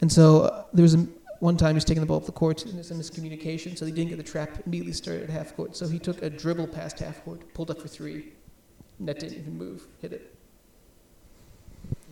And 0.00 0.10
so 0.10 0.42
uh, 0.42 0.64
there 0.72 0.82
was 0.82 0.94
a, 0.94 1.06
one 1.42 1.56
time 1.56 1.70
he 1.70 1.74
was 1.74 1.84
taking 1.84 2.00
the 2.00 2.06
ball 2.06 2.18
off 2.18 2.26
the 2.26 2.30
court 2.30 2.64
and 2.64 2.74
there's 2.74 2.92
a 2.92 2.94
miscommunication, 2.94 3.76
so 3.76 3.84
he 3.84 3.90
didn't 3.90 4.10
get 4.10 4.16
the 4.16 4.22
trap 4.22 4.62
immediately 4.64 4.92
started 4.92 5.24
at 5.24 5.30
half 5.30 5.56
court. 5.56 5.76
So 5.76 5.88
he 5.88 5.98
took 5.98 6.22
a 6.22 6.30
dribble 6.30 6.68
past 6.68 7.00
half 7.00 7.24
court, 7.24 7.52
pulled 7.52 7.68
up 7.68 7.82
for 7.82 7.88
three, 7.88 8.32
net 9.00 9.18
didn't 9.18 9.38
even 9.38 9.58
move, 9.58 9.82
hit 10.00 10.12
it. 10.12 10.36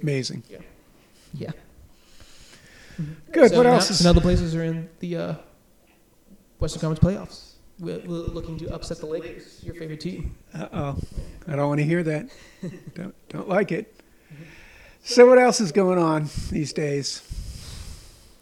Amazing. 0.02 0.42
Yeah. 0.50 0.58
Yeah. 1.32 1.50
Good. 3.30 3.52
So 3.52 3.58
what 3.58 3.62
now, 3.66 3.74
else 3.74 3.90
is? 3.90 4.04
Now 4.04 4.12
the 4.12 4.20
Blazers 4.20 4.56
are 4.56 4.64
in 4.64 4.88
the 4.98 5.16
uh, 5.16 5.34
Western 6.58 6.80
Conference 6.80 6.98
playoffs. 6.98 7.52
We're, 7.78 8.00
we're 8.00 8.26
looking 8.34 8.58
to 8.58 8.74
upset 8.74 8.98
the 8.98 9.06
Lakers, 9.06 9.62
your 9.62 9.76
favorite 9.76 10.00
team. 10.00 10.34
Uh 10.52 10.66
oh. 10.72 10.98
I 11.46 11.54
don't 11.54 11.68
want 11.68 11.78
to 11.78 11.86
hear 11.86 12.02
that. 12.02 12.30
don't, 12.96 13.14
don't 13.28 13.48
like 13.48 13.70
it. 13.70 13.94
So, 15.04 15.26
what 15.28 15.38
else 15.38 15.60
is 15.60 15.70
going 15.70 16.00
on 16.00 16.28
these 16.50 16.72
days? 16.72 17.22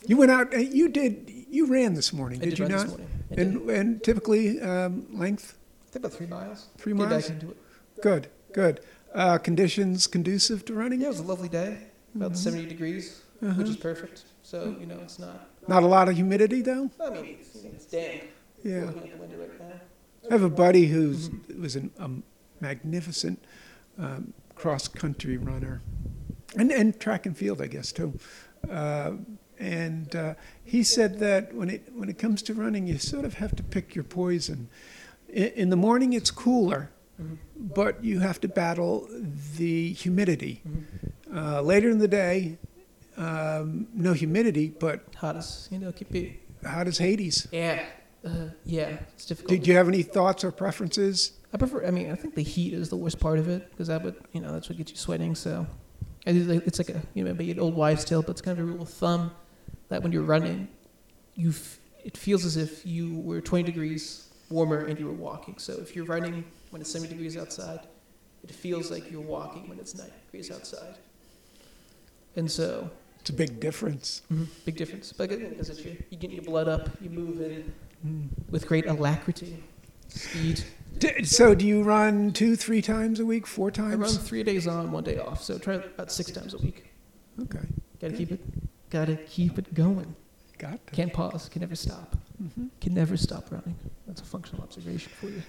You 0.08 0.16
went 0.16 0.30
out, 0.30 0.54
uh, 0.54 0.58
you 0.58 0.88
did, 0.88 1.30
you 1.50 1.66
ran 1.66 1.92
this 1.92 2.14
morning, 2.14 2.40
I 2.40 2.46
did, 2.46 2.58
you 2.58 2.64
run 2.64 2.72
this 2.72 2.80
not? 2.84 2.88
morning. 2.88 3.08
I 3.30 3.34
did. 3.34 3.46
And, 3.46 3.70
and 3.70 4.02
typically, 4.02 4.58
um, 4.62 5.06
length? 5.12 5.58
I 5.86 5.92
think 5.92 6.04
about 6.06 6.16
three 6.16 6.26
miles. 6.26 6.66
Three 6.78 6.94
Get 6.94 7.08
miles? 7.08 7.24
back 7.28 7.30
into 7.34 7.50
it. 7.50 7.56
Good, 8.02 8.28
good. 8.54 8.80
Uh, 9.14 9.36
conditions 9.36 10.06
conducive 10.06 10.64
to 10.64 10.72
running? 10.72 11.02
Yeah, 11.02 11.08
it 11.08 11.10
was 11.10 11.20
a 11.20 11.24
lovely 11.24 11.50
day. 11.50 11.76
About 12.14 12.38
70 12.38 12.66
degrees, 12.66 13.20
which 13.40 13.50
Uh-huh. 13.50 13.62
is 13.62 13.76
perfect. 13.76 14.24
So, 14.42 14.74
you 14.80 14.86
know, 14.86 14.98
it's 15.02 15.18
not. 15.18 15.46
Not 15.68 15.82
a 15.82 15.86
lot 15.86 16.08
of 16.08 16.16
humidity, 16.16 16.62
though? 16.62 16.90
I 17.04 17.10
mean, 17.10 17.36
it's, 17.40 17.54
it's 17.62 17.84
damp. 17.84 18.22
Yeah. 18.64 18.86
looking 18.86 19.02
at 19.04 19.12
the 19.12 19.18
window 19.18 19.36
right. 19.38 19.80
I 20.30 20.32
have 20.32 20.42
a 20.42 20.48
buddy 20.48 20.86
who's 20.86 21.28
was 21.60 21.76
an, 21.76 21.90
a 21.98 22.10
magnificent 22.60 23.44
um, 23.98 24.32
cross 24.54 24.88
country 24.88 25.36
runner, 25.36 25.82
and 26.56 26.70
and 26.72 26.98
track 26.98 27.24
and 27.26 27.36
field, 27.36 27.60
I 27.62 27.66
guess 27.66 27.92
too. 27.92 28.18
Uh, 28.70 29.12
and 29.58 30.14
uh, 30.14 30.34
he 30.64 30.82
said 30.82 31.18
that 31.20 31.54
when 31.54 31.68
it 31.70 31.82
when 31.94 32.08
it 32.08 32.18
comes 32.18 32.42
to 32.42 32.54
running, 32.54 32.86
you 32.86 32.98
sort 32.98 33.24
of 33.24 33.34
have 33.34 33.54
to 33.56 33.62
pick 33.62 33.94
your 33.94 34.04
poison. 34.04 34.68
In, 35.28 35.48
in 35.62 35.70
the 35.70 35.76
morning, 35.76 36.12
it's 36.12 36.30
cooler, 36.30 36.90
Mhm. 37.20 37.36
but 37.56 38.02
you 38.04 38.20
have 38.20 38.40
to 38.40 38.48
battle 38.48 39.08
the 39.56 39.92
humidity. 39.92 40.62
Mhm. 40.66 40.84
Uh, 41.36 41.60
later 41.62 41.90
in 41.90 41.98
the 41.98 42.08
day, 42.08 42.58
um, 43.16 43.88
no 43.94 44.12
humidity, 44.12 44.68
but 44.78 45.00
Hottest, 45.16 45.70
you 45.72 45.78
know, 45.78 45.92
keep 45.92 46.14
it. 46.14 46.32
hot 46.64 46.86
as 46.86 46.98
Hades. 46.98 47.48
Yeah. 47.52 47.84
Uh, 48.24 48.48
yeah, 48.64 48.98
it's 49.14 49.26
difficult. 49.26 49.50
Did 49.50 49.66
you 49.66 49.74
have 49.74 49.88
any 49.88 50.02
thoughts 50.02 50.44
or 50.44 50.50
preferences? 50.50 51.32
I 51.52 51.56
prefer. 51.56 51.86
I 51.86 51.90
mean, 51.90 52.10
I 52.10 52.14
think 52.14 52.34
the 52.34 52.42
heat 52.42 52.72
is 52.74 52.88
the 52.88 52.96
worst 52.96 53.18
part 53.20 53.38
of 53.38 53.48
it 53.48 53.70
because 53.70 53.88
that 53.88 54.02
would, 54.04 54.16
you 54.32 54.40
know, 54.40 54.52
that's 54.52 54.68
what 54.68 54.76
gets 54.78 54.90
you 54.90 54.96
sweating. 54.96 55.34
So, 55.34 55.66
it's 56.26 56.46
like, 56.48 56.66
it's 56.66 56.78
like 56.78 56.90
a, 56.90 57.00
you 57.14 57.24
know, 57.24 57.32
maybe 57.32 57.50
an 57.52 57.60
old 57.60 57.74
wives' 57.74 58.04
tale, 58.04 58.22
but 58.22 58.32
it's 58.32 58.40
kind 58.42 58.58
of 58.58 58.64
a 58.64 58.66
rule 58.70 58.82
of 58.82 58.88
thumb 58.90 59.30
that 59.88 60.02
when 60.02 60.12
you're 60.12 60.22
running, 60.22 60.68
you, 61.34 61.50
f- 61.50 61.78
it 62.04 62.16
feels 62.16 62.44
as 62.44 62.56
if 62.56 62.84
you 62.86 63.18
were 63.20 63.40
20 63.40 63.64
degrees 63.64 64.28
warmer 64.50 64.84
and 64.86 64.98
you 64.98 65.06
were 65.06 65.12
walking. 65.12 65.58
So 65.58 65.74
if 65.74 65.94
you're 65.94 66.04
running 66.04 66.44
when 66.70 66.80
it's 66.82 66.90
70 66.92 67.14
degrees 67.14 67.36
outside, 67.36 67.80
it 68.42 68.50
feels 68.50 68.90
like 68.90 69.10
you're 69.10 69.20
walking 69.20 69.68
when 69.68 69.78
it's 69.78 69.94
90 69.96 70.12
degrees 70.26 70.50
outside. 70.50 70.94
And 72.36 72.50
so, 72.50 72.90
It's 73.20 73.30
a 73.30 73.32
big 73.32 73.58
difference. 73.60 74.22
Mm-hmm. 74.32 74.44
big 74.64 74.76
difference. 74.76 75.12
But 75.12 75.32
again, 75.32 75.50
because 75.50 75.70
it's 75.70 75.84
your, 75.84 75.94
you 76.10 76.16
get 76.16 76.30
your 76.30 76.44
blood 76.44 76.68
up, 76.68 76.88
you 77.00 77.10
move 77.10 77.40
in 77.40 77.72
hmm. 78.02 78.26
with 78.50 78.66
great 78.68 78.86
alacrity, 78.86 79.62
speed. 80.08 80.64
D- 80.98 81.24
So 81.24 81.54
do 81.54 81.66
you 81.66 81.82
run 81.82 82.32
two, 82.32 82.54
three 82.56 82.80
times 82.82 83.18
a 83.20 83.26
week, 83.26 83.46
four 83.46 83.70
times? 83.70 83.94
I 83.94 83.96
run 83.96 84.10
three 84.10 84.42
days 84.44 84.66
on, 84.66 84.92
one 84.92 85.04
day 85.04 85.18
off. 85.18 85.42
So 85.42 85.58
try 85.58 85.74
about 85.74 86.12
six 86.12 86.30
times 86.30 86.54
a 86.54 86.58
week. 86.58 86.84
Okay, 87.42 87.60
Gotta 88.00 88.14
keep 88.14 88.32
it, 88.32 88.40
gotta 88.90 89.16
keep 89.16 89.58
it 89.58 89.74
going. 89.74 90.14
got 90.58 90.84
that. 90.86 90.92
Can't 90.92 91.12
pause, 91.12 91.48
can 91.48 91.60
never 91.60 91.76
stop. 91.76 92.16
Mhm. 92.42 92.70
Can 92.80 92.94
never 92.94 93.16
stop 93.16 93.50
running. 93.50 93.76
That's 94.06 94.20
a 94.20 94.24
functional 94.24 94.62
observation 94.64 95.12
for 95.20 95.28
you. 95.28 95.42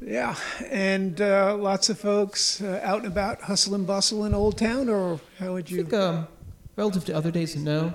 Yeah, 0.00 0.34
and 0.70 1.20
uh, 1.20 1.56
lots 1.56 1.88
of 1.90 1.98
folks 1.98 2.60
uh, 2.62 2.80
out 2.82 2.98
and 2.98 3.06
about, 3.08 3.42
hustle 3.42 3.74
and 3.74 3.86
bustle 3.86 4.24
in 4.24 4.34
Old 4.34 4.56
Town, 4.56 4.88
or 4.88 5.20
how 5.38 5.52
would 5.54 5.66
I 5.68 5.70
you? 5.70 5.76
think, 5.82 5.92
um, 5.94 6.28
relative 6.76 7.04
to 7.06 7.12
other 7.16 7.30
days, 7.30 7.56
no. 7.56 7.92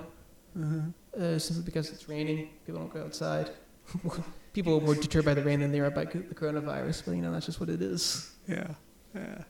Uh-huh. 0.58 1.20
Uh, 1.20 1.38
simply 1.38 1.64
because 1.64 1.90
it's 1.90 2.08
raining, 2.08 2.50
people 2.66 2.80
don't 2.80 2.92
go 2.92 3.02
outside. 3.02 3.50
people 4.52 4.76
are 4.78 4.80
more 4.80 4.94
deterred 4.94 5.24
by 5.24 5.34
the 5.34 5.42
rain 5.42 5.58
than 5.60 5.72
they 5.72 5.80
are 5.80 5.90
by 5.90 6.04
the 6.04 6.18
coronavirus, 6.34 7.02
but 7.06 7.12
you 7.12 7.22
know, 7.22 7.32
that's 7.32 7.46
just 7.46 7.58
what 7.60 7.68
it 7.68 7.82
is. 7.82 8.32
Yeah, 8.46 8.68
yeah. 9.14 9.42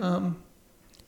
Um, 0.00 0.42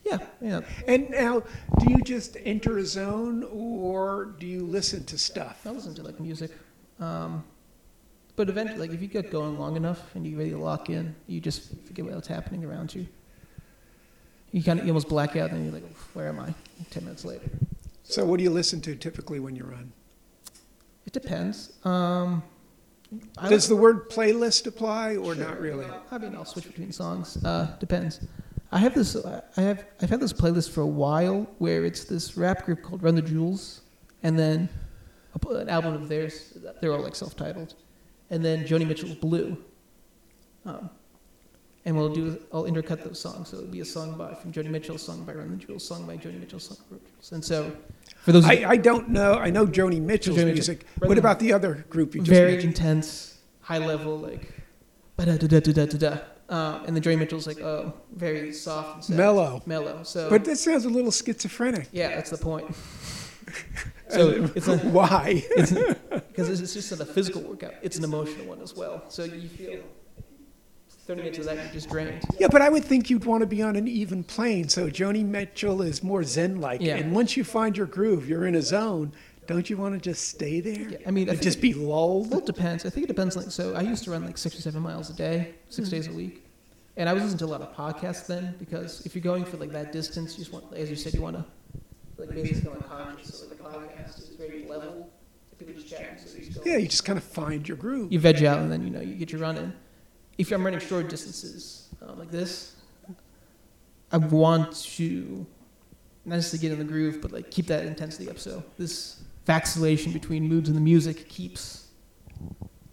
yeah, 0.07 0.19
yeah. 0.41 0.61
And 0.87 1.11
now, 1.11 1.43
do 1.81 1.91
you 1.91 1.99
just 2.03 2.37
enter 2.45 2.79
a 2.79 2.85
zone, 2.85 3.45
or 3.53 4.35
do 4.39 4.47
you 4.47 4.65
listen 4.65 5.05
to 5.07 5.19
stuff? 5.19 5.63
I 5.67 5.71
listen 5.71 5.95
to 5.97 6.03
like 6.03 6.21
music. 6.21 6.53
Um, 7.01 7.45
but 8.37 8.49
eventually, 8.49 8.79
like 8.79 8.93
if 8.93 9.03
you 9.03 9.09
get 9.09 9.31
going 9.31 9.59
long 9.59 9.77
enough 9.77 10.15
and 10.15 10.27
you 10.27 10.37
really 10.37 10.55
lock 10.55 10.91
in, 10.91 11.15
you 11.27 11.41
just 11.41 11.71
forget 11.87 12.05
what's 12.05 12.29
happening 12.29 12.65
around 12.65 12.95
you. 12.95 13.07
You 14.53 14.63
kind 14.63 14.79
of 14.79 14.87
you 14.87 14.93
almost 14.93 15.09
black 15.09 15.35
out, 15.37 15.51
and 15.51 15.65
you're 15.65 15.75
like, 15.75 15.91
"Where 16.15 16.29
am 16.29 16.39
I?" 16.39 16.55
Ten 16.91 17.05
minutes 17.05 17.25
later. 17.25 17.49
So, 18.05 18.25
what 18.25 18.37
do 18.39 18.45
you 18.45 18.51
listen 18.51 18.81
to 18.83 18.95
typically 18.95 19.41
when 19.41 19.57
you 19.57 19.65
run? 19.65 19.93
It 21.05 21.13
depends. 21.13 21.73
Um, 21.85 22.43
I 23.39 23.49
Does 23.49 23.69
the 23.69 23.77
word 23.77 24.09
playlist 24.11 24.67
apply, 24.67 25.17
or 25.17 25.35
Sure. 25.35 25.45
not 25.45 25.61
really? 25.61 25.87
I 26.11 26.19
mean, 26.19 26.35
I'll 26.35 26.45
switch 26.45 26.67
between 26.67 26.93
songs. 26.93 27.43
Uh, 27.45 27.77
depends. 27.81 28.21
I 28.73 28.79
have 28.79 28.95
this. 28.95 29.17
I 29.17 29.61
have. 29.61 29.85
I've 30.03 30.11
had 30.11 30.21
this 30.21 30.33
playlist 30.33 30.71
for 30.71 30.81
a 30.81 30.87
while 30.87 31.47
where 31.59 31.85
it's 31.85 32.05
this 32.05 32.37
rap 32.37 32.65
group 32.65 32.83
called 32.83 33.03
Run 33.03 33.15
the 33.15 33.23
Jewels, 33.23 33.83
and 34.23 34.39
then 34.39 34.69
a 35.35 35.49
an 35.51 35.69
album 35.69 35.95
of 35.95 36.09
theirs. 36.09 36.59
They're 36.81 36.93
all 36.93 37.01
like 37.01 37.15
self-titled, 37.15 37.75
and 38.31 38.45
then 38.45 38.65
Joni 38.65 38.87
Mitchell's 38.87 39.15
Blue. 39.15 39.57
Um, 40.65 40.91
and 41.85 41.97
we'll 41.97 42.13
do. 42.13 42.43
I'll 42.53 42.65
intercut 42.65 43.05
those 43.05 43.21
songs. 43.21 43.51
So 43.51 43.59
it'll 43.59 43.71
be 43.71 43.81
a 43.81 43.85
song 43.85 44.19
by 44.19 44.35
from 44.35 44.53
Joni 44.53 44.71
Mitchell, 44.71 44.99
song 44.99 45.25
by 45.25 45.35
Run 45.35 45.51
the 45.51 45.57
Jewels, 45.65 45.87
song 45.87 46.05
by 46.07 46.17
Joni 46.17 46.41
Mitchell, 46.41 46.59
song 46.59 46.79
by 46.91 46.97
Run 46.97 47.01
the 47.05 47.11
Jewels. 47.11 47.33
And 47.33 47.45
so, 47.45 47.77
for 48.19 48.33
those 48.33 48.45
I, 48.45 48.65
I 48.71 48.77
don't 48.77 49.11
know. 49.11 49.35
I 49.35 49.51
know 49.51 49.67
Joni 49.67 50.01
Mitchell's 50.01 50.39
Joni 50.39 50.55
music. 50.55 50.85
Right 51.01 51.09
What 51.09 51.19
about 51.19 51.39
the 51.39 51.53
other 51.53 51.87
group 51.89 52.17
you 52.17 52.23
just 52.23 52.31
very 52.31 52.53
mentioned? 52.53 52.75
intense, 52.75 53.39
high 53.61 53.79
level, 53.79 54.19
like 54.19 54.53
da 55.17 55.37
da 55.37 55.47
da 55.47 55.61
da 55.61 55.87
da 55.87 55.99
da. 55.99 56.19
Um, 56.49 56.85
and 56.87 56.95
then 56.97 57.03
Joni 57.03 57.19
Mitchell's 57.19 57.47
like, 57.47 57.61
oh, 57.61 57.93
very 58.15 58.53
soft 58.53 58.95
and 58.97 59.05
sad. 59.05 59.17
Mellow. 59.17 59.63
mellow. 59.67 60.03
So 60.05 60.31
But 60.31 60.45
that 60.45 60.57
sounds 60.57 60.85
a 60.85 60.89
little 60.89 61.11
schizophrenic. 61.11 61.89
yeah, 61.93 62.09
that's 62.15 62.31
the 62.31 62.39
point. 62.39 62.73
so 64.09 64.49
it's 64.55 64.69
a, 64.69 64.79
Why? 64.79 65.45
it's 65.51 65.73
because 65.73 66.49
it's 66.61 66.75
just 66.75 66.91
not 66.93 67.01
a 67.01 67.05
physical 67.13 67.43
workout; 67.43 67.75
it's 67.83 67.99
an 67.99 68.05
emotional 68.05 68.47
one 68.47 68.61
as 68.61 68.75
well. 68.77 69.03
So 69.09 69.25
you 69.25 69.49
feel 69.49 69.81
thirty 71.07 71.23
minutes 71.23 71.39
of 71.39 71.45
that, 71.47 71.57
you're 71.57 71.73
just 71.73 71.89
drained. 71.89 72.23
Yeah, 72.39 72.49
but 72.51 72.63
I 72.63 72.69
would 72.69 72.85
think 72.85 73.11
you'd 73.11 73.25
want 73.25 73.41
to 73.43 73.47
be 73.47 73.63
on 73.63 73.77
an 73.77 73.87
even 73.89 74.23
plane. 74.25 74.69
So 74.69 74.89
Joni 74.89 75.25
Mitchell 75.25 75.83
is 75.83 76.03
more 76.03 76.23
zen-like, 76.25 76.81
Yeah. 76.81 76.97
and 76.97 77.13
once 77.13 77.37
you 77.37 77.45
find 77.45 77.77
your 77.77 77.87
groove, 77.87 78.29
you're 78.29 78.47
in 78.47 78.55
a 78.55 78.63
zone. 78.63 79.13
Don't 79.47 79.69
you 79.71 79.77
want 79.77 79.95
to 79.95 80.01
just 80.01 80.29
stay 80.29 80.61
there? 80.61 80.89
Yeah, 80.91 80.99
I 81.07 81.11
mean, 81.11 81.31
I 81.31 81.37
just 81.37 81.61
be 81.61 81.73
lulled. 81.75 82.31
Well, 82.31 82.41
it 82.41 82.47
depends. 82.47 82.85
I 82.85 82.91
think 82.91 83.05
it 83.05 83.09
depends. 83.09 83.37
Like, 83.37 83.51
so 83.51 83.75
I 83.75 83.83
used 83.83 84.05
to 84.05 84.11
run 84.11 84.25
like 84.25 84.39
six 84.39 84.59
or 84.59 84.63
seven 84.63 84.83
miles 84.83 85.11
a 85.11 85.15
day, 85.15 85.55
six 85.69 85.89
days 85.89 86.09
a 86.09 86.13
week, 86.13 86.45
and 86.97 87.09
I 87.09 87.13
was 87.13 87.23
listening 87.23 87.39
to 87.41 87.45
a 87.47 87.53
lot 87.57 87.63
of 87.63 87.75
podcasts 87.75 88.27
then 88.27 88.55
because 88.59 89.05
if 89.07 89.15
you're 89.15 89.23
going 89.23 89.45
for 89.45 89.57
like 89.57 89.73
that 89.73 89.93
distance, 89.93 90.33
you 90.33 90.39
just 90.45 90.53
want, 90.53 90.65
as 90.75 90.91
you 90.91 90.97
said, 90.97 91.15
you 91.15 91.23
want 91.23 91.37
to 91.37 91.45
like 92.19 92.31
basically 92.35 92.71
like 92.71 92.89
conscious. 92.89 93.41
So 93.41 93.47
like 93.49 93.61
a 93.61 93.63
podcast 93.79 94.19
is 94.19 94.29
very 94.39 94.65
level. 94.67 95.11
People 95.59 95.75
just 95.75 95.89
chatting. 95.89 96.19
So 96.19 96.37
you, 96.39 96.51
Yeah, 96.71 96.77
you 96.79 96.87
just 96.89 97.05
kind 97.05 97.17
of 97.19 97.25
find 97.25 97.67
your 97.67 97.79
groove. 97.79 98.13
you 98.13 98.19
veg 98.21 98.45
out 98.45 98.59
and 98.59 98.71
then 98.71 98.83
you 98.83 98.91
know 98.91 99.01
you 99.01 99.15
get 99.15 99.33
your 99.33 99.41
run 99.41 99.57
in. 99.57 99.73
If 100.39 100.53
I'm 100.53 100.63
running 100.65 100.81
short 100.81 101.09
distances 101.09 101.89
um, 102.03 102.19
like 102.19 102.31
this, 102.31 102.77
I 104.13 104.19
want 104.19 104.77
to 104.97 105.47
not 106.27 106.37
necessarily 106.37 106.69
get 106.69 106.73
in 106.73 106.87
the 106.87 106.93
groove, 106.93 107.21
but 107.23 107.33
like 107.33 107.51
keep 107.51 107.67
that 107.69 107.87
intensity 107.87 108.29
up. 108.29 108.39
So 108.39 108.63
this 108.77 109.23
vacillation 109.47 110.13
between 110.13 110.45
moods 110.49 110.69
and 110.69 110.77
the 110.77 110.81
music 110.83 111.29
keeps 111.29 111.89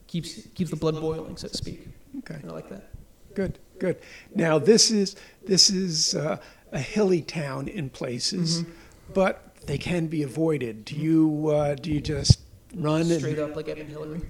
keeps 0.08 0.48
keeps 0.56 0.70
the 0.70 0.76
blood 0.78 1.00
boiling, 1.02 1.36
so 1.38 1.48
to 1.48 1.58
speak. 1.58 1.88
Okay, 2.20 2.36
And 2.36 2.52
I 2.52 2.54
like 2.54 2.70
that. 2.70 2.90
good, 3.34 3.60
good. 3.80 3.98
Now 4.36 4.60
this 4.60 4.92
is 4.92 5.16
this 5.46 5.70
is 5.70 6.14
uh, 6.16 6.38
a 6.72 6.80
hilly 6.80 7.22
town 7.22 7.68
in 7.68 7.90
places, 7.90 8.62
Mm-hmm. 8.62 8.72
but 9.14 9.56
they 9.66 9.78
can 9.78 10.08
be 10.08 10.22
avoided. 10.24 10.86
Do 10.86 10.96
you 10.96 11.50
uh, 11.50 11.76
do 11.76 11.92
you 11.92 12.00
just 12.02 12.40
run 12.76 13.06
Straight 13.06 13.40
and 13.40 13.50
up 13.52 13.56
like 13.56 13.68
Edmund 13.70 13.90
Hillary. 13.90 14.22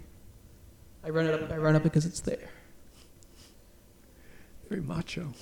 I 1.05 1.09
run 1.09 1.25
it 1.25 1.33
up. 1.41 1.51
I 1.51 1.57
run 1.57 1.75
up 1.75 1.83
because 1.83 2.05
it's 2.05 2.21
there. 2.21 2.49
very 4.69 4.81
macho? 4.81 5.33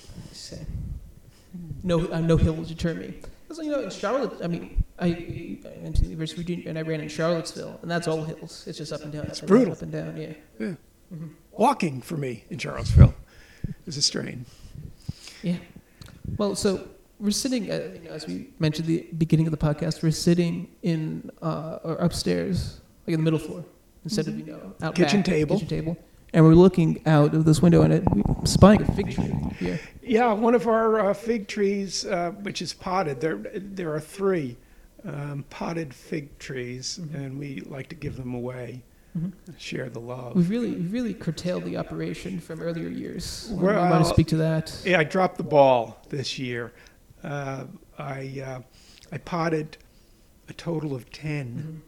No, 1.84 2.08
uh, 2.10 2.20
no 2.20 2.36
hill 2.36 2.54
will 2.54 2.64
deter 2.64 2.94
me. 2.94 3.14
Because 3.52 3.66
you 3.66 3.72
know, 3.72 3.82
in 3.82 3.90
Charlotte, 3.90 4.32
I 4.42 4.46
mean, 4.46 4.82
I, 4.98 5.08
I 5.08 5.82
went 5.82 5.96
to 5.96 6.02
the 6.02 6.08
University 6.08 6.40
of 6.40 6.46
Virginia 6.46 6.68
and 6.70 6.78
I 6.78 6.82
ran 6.82 7.00
in 7.00 7.08
Charlottesville, 7.08 7.78
and 7.82 7.90
that's 7.90 8.08
all 8.08 8.24
hills. 8.24 8.64
It's 8.66 8.78
just 8.78 8.94
up 8.94 9.02
and 9.02 9.12
down. 9.12 9.26
It's 9.26 9.42
brutal. 9.42 9.74
Up 9.74 9.82
and 9.82 9.92
down, 9.92 10.16
yeah. 10.16 10.32
Yeah. 10.58 10.66
Mm-hmm. 11.12 11.28
Walking 11.50 12.00
for 12.00 12.16
me 12.16 12.44
in 12.48 12.56
Charlottesville 12.56 13.14
is 13.86 13.98
a 13.98 14.02
strain. 14.02 14.46
Yeah. 15.42 15.56
Well, 16.38 16.54
so 16.54 16.88
we're 17.20 17.30
sitting, 17.30 17.70
uh, 17.70 17.90
you 17.92 18.08
know, 18.08 18.12
as 18.12 18.26
we 18.26 18.48
mentioned 18.58 18.88
at 18.88 18.88
the 18.88 19.16
beginning 19.18 19.46
of 19.46 19.50
the 19.50 19.58
podcast, 19.58 20.02
we're 20.02 20.12
sitting 20.12 20.70
in 20.82 21.30
uh, 21.42 21.78
or 21.84 21.96
upstairs, 21.96 22.80
like 23.06 23.12
in 23.12 23.20
the 23.20 23.30
middle 23.30 23.38
floor, 23.38 23.66
instead 24.04 24.28
of 24.28 24.38
you 24.38 24.46
know 24.46 24.72
out 24.80 24.94
Kitchen 24.94 25.18
back, 25.18 25.26
table. 25.26 25.56
Kitchen 25.56 25.68
table. 25.68 25.98
And 26.34 26.44
we're 26.46 26.54
looking 26.54 27.02
out 27.06 27.34
of 27.34 27.44
this 27.44 27.60
window, 27.60 27.82
and 27.82 27.92
it, 27.92 28.04
we're 28.10 28.46
spying 28.46 28.80
a 28.82 28.92
fig 28.92 29.14
tree 29.14 29.34
here. 29.58 29.78
Yeah, 30.02 30.32
one 30.32 30.54
of 30.54 30.66
our 30.66 31.10
uh, 31.10 31.14
fig 31.14 31.46
trees, 31.46 32.06
uh, 32.06 32.30
which 32.40 32.62
is 32.62 32.72
potted. 32.72 33.20
There, 33.20 33.36
there 33.54 33.92
are 33.94 34.00
three 34.00 34.56
um, 35.04 35.44
potted 35.50 35.92
fig 35.92 36.38
trees, 36.38 36.98
Mm-hmm. 37.02 37.16
and 37.16 37.38
we 37.38 37.60
like 37.60 37.88
to 37.90 37.94
give 37.94 38.16
them 38.16 38.34
away, 38.34 38.82
share 39.58 39.90
the 39.90 40.00
love. 40.00 40.34
We've 40.34 40.48
really, 40.48 40.70
we've 40.70 40.92
really 40.92 41.12
curtailed 41.12 41.64
the 41.64 41.76
operation 41.76 42.40
from 42.40 42.62
earlier 42.62 42.88
years. 42.88 43.48
you 43.50 43.56
Well, 43.58 43.90
want 43.90 44.02
to 44.04 44.08
speak 44.10 44.28
to 44.28 44.36
that? 44.38 44.74
Yeah, 44.86 45.00
I 45.00 45.04
dropped 45.04 45.36
the 45.36 45.42
ball 45.44 45.98
this 46.08 46.38
year. 46.38 46.72
Uh, 47.22 47.64
I 47.98 48.42
uh, 48.44 48.60
I 49.12 49.18
potted 49.18 49.76
a 50.48 50.54
total 50.54 50.94
of 50.94 51.10
10 51.12 51.82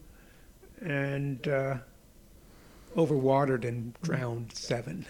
and 0.83 1.48
uh, 1.48 1.76
overwatered 2.96 3.64
and 3.64 3.94
drowned 4.02 4.52
seven. 4.52 5.07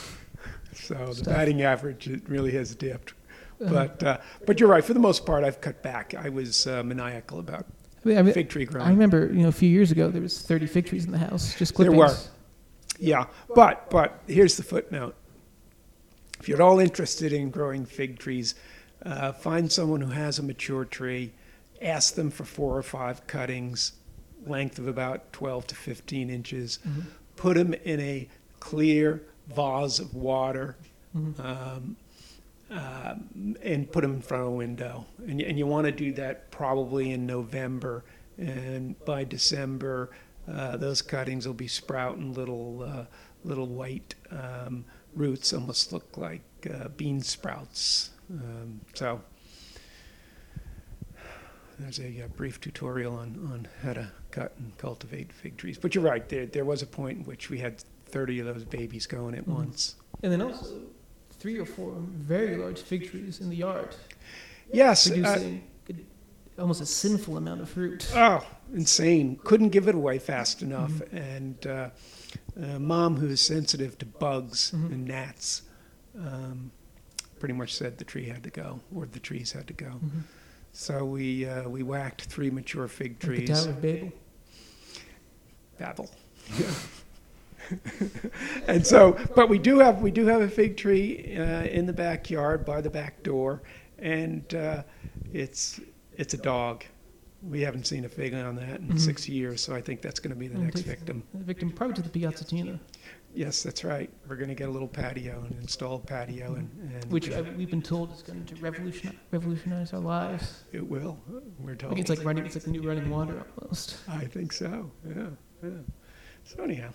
so 0.74 0.94
the 1.12 1.24
batting 1.24 1.62
average 1.62 2.08
it 2.08 2.28
really 2.28 2.52
has 2.52 2.74
dipped. 2.74 3.14
Uh-huh. 3.60 3.72
But 3.72 4.02
uh, 4.02 4.18
but 4.46 4.60
you're 4.60 4.68
right. 4.68 4.84
For 4.84 4.94
the 4.94 5.00
most 5.00 5.24
part, 5.24 5.42
I've 5.42 5.60
cut 5.60 5.82
back. 5.82 6.14
I 6.14 6.28
was 6.28 6.66
uh, 6.66 6.82
maniacal 6.82 7.38
about 7.38 7.66
I 8.04 8.08
mean, 8.08 8.18
I, 8.18 8.22
mean, 8.22 8.34
fig 8.34 8.50
tree 8.50 8.64
growing. 8.66 8.86
I 8.86 8.90
remember, 8.90 9.26
you 9.26 9.42
know, 9.42 9.48
a 9.48 9.52
few 9.52 9.68
years 9.68 9.90
ago 9.90 10.10
there 10.10 10.22
was 10.22 10.40
30 10.40 10.66
fig 10.66 10.86
trees 10.86 11.06
in 11.06 11.12
the 11.12 11.18
house, 11.18 11.56
just 11.56 11.76
There 11.76 11.90
clippings. 11.90 12.26
were. 12.26 12.30
Yeah, 12.98 13.26
but 13.54 13.90
but 13.90 14.20
here's 14.26 14.56
the 14.56 14.62
footnote. 14.62 15.14
If 16.38 16.48
you're 16.48 16.58
at 16.58 16.60
all 16.60 16.78
interested 16.78 17.32
in 17.32 17.50
growing 17.50 17.84
fig 17.84 18.18
trees, 18.18 18.54
uh, 19.04 19.32
find 19.32 19.70
someone 19.72 20.00
who 20.00 20.10
has 20.10 20.38
a 20.38 20.42
mature 20.42 20.84
tree. 20.84 21.32
Ask 21.82 22.14
them 22.14 22.30
for 22.30 22.44
four 22.44 22.76
or 22.76 22.82
five 22.82 23.26
cuttings, 23.26 23.92
length 24.46 24.78
of 24.78 24.86
about 24.88 25.32
12 25.32 25.66
to 25.68 25.74
15 25.74 26.30
inches. 26.30 26.78
Mhm. 26.86 27.04
Put 27.36 27.56
them 27.56 27.74
in 27.74 28.00
a 28.00 28.28
clear 28.60 29.22
vase 29.48 29.98
of 29.98 30.14
water. 30.14 30.76
Mhm. 31.16 31.38
Um, 31.40 31.96
um, 32.70 33.56
and 33.62 33.90
put 33.92 34.00
them 34.02 34.14
in 34.14 34.20
front 34.22 34.42
of 34.42 34.48
a 34.48 34.56
window. 34.56 35.06
And, 35.26 35.40
you- 35.40 35.46
and 35.46 35.56
you 35.58 35.66
want 35.66 35.84
to 35.86 35.92
do 35.92 36.12
that 36.14 36.50
probably 36.50 37.12
in 37.12 37.24
November. 37.26 38.04
And 38.38 39.02
by 39.04 39.22
December, 39.24 40.10
uh, 40.48 40.76
those 40.76 41.00
cuttings 41.00 41.46
will 41.46 41.54
be 41.54 41.68
sprouting 41.68 42.34
little, 42.34 42.82
uh, 42.82 43.04
little 43.44 43.66
white 43.68 44.14
um, 44.30 44.84
roots, 45.14 45.52
almost 45.52 45.92
look 45.92 46.16
like 46.16 46.42
uh, 46.72 46.88
bean 46.88 47.20
sprouts. 47.20 48.10
Um, 48.30 48.80
so 48.94 49.20
there's 51.78 51.98
a, 51.98 52.22
uh 52.24 52.28
brief 52.36 52.60
tutorial 52.60 53.14
on, 53.16 53.38
on 53.52 53.68
how 53.82 53.92
to 53.94 54.08
cut 54.30 54.54
and 54.58 54.76
cultivate 54.78 55.32
fig 55.32 55.56
trees. 55.56 55.78
But 55.78 55.94
you're 55.94 56.04
right, 56.04 56.28
there, 56.28 56.46
there 56.46 56.64
was 56.64 56.82
a 56.82 56.86
point 56.86 57.18
in 57.18 57.24
which 57.24 57.50
we 57.50 57.58
had 57.58 57.82
30 58.06 58.40
of 58.40 58.46
those 58.46 58.64
babies 58.64 59.06
going 59.06 59.34
at 59.34 59.44
Mhm. 59.44 59.54
once. 59.54 59.96
And 60.22 60.32
then 60.32 60.40
also 60.42 60.80
three 61.38 61.58
or 61.58 61.66
four 61.66 61.94
very 61.98 62.56
large 62.56 62.80
fig 62.80 63.10
trees 63.10 63.40
in 63.40 63.50
the 63.50 63.56
yard, 63.56 63.94
Yes. 64.72 65.06
uh, 65.10 65.14
producing 65.14 65.62
almost 66.58 66.80
a 66.80 66.86
sinful 66.86 67.36
amount 67.36 67.60
of 67.60 67.68
fruit. 67.68 68.08
oh, 68.14 68.44
insane. 68.74 69.38
Couldn't 69.44 69.68
give 69.68 69.88
it 69.88 69.94
away 69.94 70.18
fast 70.18 70.62
enough. 70.62 70.90
Mm-hmm. 70.92 71.16
And 71.16 71.66
uh, 71.66 71.90
uh, 72.58 72.78
mom, 72.78 73.16
who 73.16 73.26
is 73.28 73.40
sensitive 73.42 73.98
to 73.98 74.06
bugs 74.06 74.72
Mhm. 74.74 74.92
and 74.92 75.04
gnats, 75.04 75.62
um, 76.18 76.70
pretty 77.38 77.52
much 77.52 77.74
said 77.74 77.98
the 77.98 78.04
tree 78.04 78.24
had 78.24 78.42
to 78.44 78.50
go, 78.50 78.80
or 78.94 79.04
the 79.04 79.20
trees 79.20 79.52
had 79.52 79.66
to 79.66 79.74
go. 79.74 80.00
So 80.78 81.06
we 81.06 81.46
uh, 81.48 81.66
we 81.70 81.82
whacked 81.82 82.26
three 82.26 82.50
mature 82.50 82.86
fig 82.86 83.12
Like 83.12 83.20
the 83.20 83.26
trees. 83.46 83.64
Tower 83.64 83.70
of 83.70 83.80
Babel. 83.80 84.12
Babel. 85.78 86.10
and 88.68 88.86
so, 88.86 89.18
but 89.34 89.48
we 89.48 89.58
do 89.58 89.78
have 89.78 90.02
we 90.02 90.10
do 90.10 90.26
have 90.26 90.42
a 90.42 90.48
fig 90.48 90.76
tree 90.76 91.34
uh, 91.34 91.62
in 91.64 91.86
the 91.86 91.94
backyard 91.94 92.66
by 92.66 92.82
the 92.82 92.90
back 92.90 93.22
door, 93.22 93.62
and 93.98 94.54
uh, 94.54 94.82
it's 95.32 95.80
it's 96.18 96.34
a 96.34 96.38
dog. 96.38 96.84
We 97.42 97.62
haven't 97.62 97.86
seen 97.86 98.04
a 98.04 98.08
fig 98.10 98.34
on 98.34 98.56
that 98.56 98.80
in 98.80 98.88
Mhm. 98.88 99.00
six 99.00 99.26
years, 99.30 99.62
so 99.62 99.74
I 99.74 99.80
think 99.80 100.02
that's 100.02 100.20
going 100.20 100.34
to 100.34 100.38
be 100.38 100.46
the 100.48 100.58
next 100.58 100.82
victim. 100.82 101.22
The 101.32 101.44
victim 101.44 101.70
probably 101.72 101.94
to 101.96 102.02
the 102.02 102.10
Piazzatina, 102.10 102.78
Yes, 103.36 103.62
that's 103.62 103.84
right. 103.84 104.08
We're 104.26 104.36
going 104.36 104.48
to 104.48 104.54
get 104.54 104.68
a 104.68 104.72
little 104.72 104.88
patio 104.88 105.44
and 105.46 105.60
install 105.60 105.96
a 105.96 105.98
patio, 105.98 106.54
and, 106.54 106.70
and 107.02 107.12
which 107.12 107.30
uh, 107.30 107.44
we've 107.54 107.68
been 107.70 107.82
told 107.82 108.10
is 108.14 108.22
going 108.22 108.46
to 108.46 108.54
revolutionize, 108.56 109.14
revolutionize 109.30 109.92
our 109.92 110.00
lives. 110.00 110.64
it 110.72 110.86
will. 110.88 111.18
We're 111.60 111.74
told. 111.74 111.92
Like 111.92 112.00
it's 112.00 112.08
like 112.08 112.24
running, 112.24 112.46
it's 112.46 112.54
like 112.56 112.64
the 112.64 112.70
new 112.70 112.80
running 112.82 113.10
water 113.10 113.44
almost. 113.60 113.98
I 114.08 114.24
think 114.24 114.52
so. 114.54 114.90
Yeah, 115.06 115.26
yeah. 115.62 115.68
So 116.44 116.62
anyhow, 116.64 116.88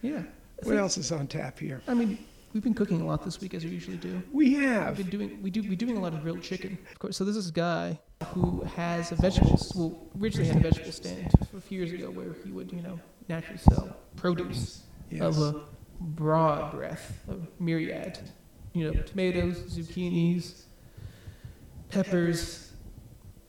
Yeah. 0.00 0.22
What 0.58 0.68
think- 0.68 0.74
else 0.76 0.96
is 0.96 1.10
on 1.10 1.26
tap 1.26 1.58
here? 1.58 1.82
I 1.88 1.94
mean, 1.94 2.16
we've 2.52 2.62
been 2.62 2.74
cooking 2.74 3.00
a 3.00 3.04
lot 3.06 3.24
this 3.24 3.40
week 3.40 3.54
as 3.54 3.64
we 3.64 3.70
usually 3.70 3.96
do. 3.96 4.22
We 4.32 4.50
We've 4.50 4.60
have. 4.60 4.96
been 4.96 5.10
doing 5.10 5.42
we 5.42 5.50
do 5.50 5.62
we 5.68 5.74
doing 5.74 5.96
a 5.96 6.00
lot 6.00 6.14
of 6.14 6.22
grilled 6.22 6.42
chicken. 6.42 6.78
Of 6.92 7.00
course, 7.00 7.16
so 7.16 7.24
this 7.24 7.34
is 7.36 7.48
a 7.48 7.52
guy 7.52 7.98
who 8.28 8.60
has 8.76 9.10
a 9.10 9.16
vegetable 9.16 9.58
well 9.74 10.08
originally 10.20 10.46
had 10.48 10.58
a 10.58 10.60
vegetable 10.60 10.92
stand 10.92 11.32
a 11.56 11.60
few 11.60 11.78
years 11.80 11.92
ago 11.92 12.10
where 12.10 12.32
he 12.44 12.52
would 12.52 12.72
you 12.72 12.80
know 12.80 12.98
naturally 13.28 13.58
sell 13.58 13.96
produce 14.16 14.82
Yes. 15.10 15.22
of 15.22 15.38
a 15.56 15.60
broad 16.00 16.72
breadth 16.72 17.22
of 17.28 17.46
myriad, 17.60 18.18
you 18.72 18.84
know 18.90 19.00
tomatoes, 19.02 19.58
zucchinis, 19.76 20.62
peppers, 21.90 22.72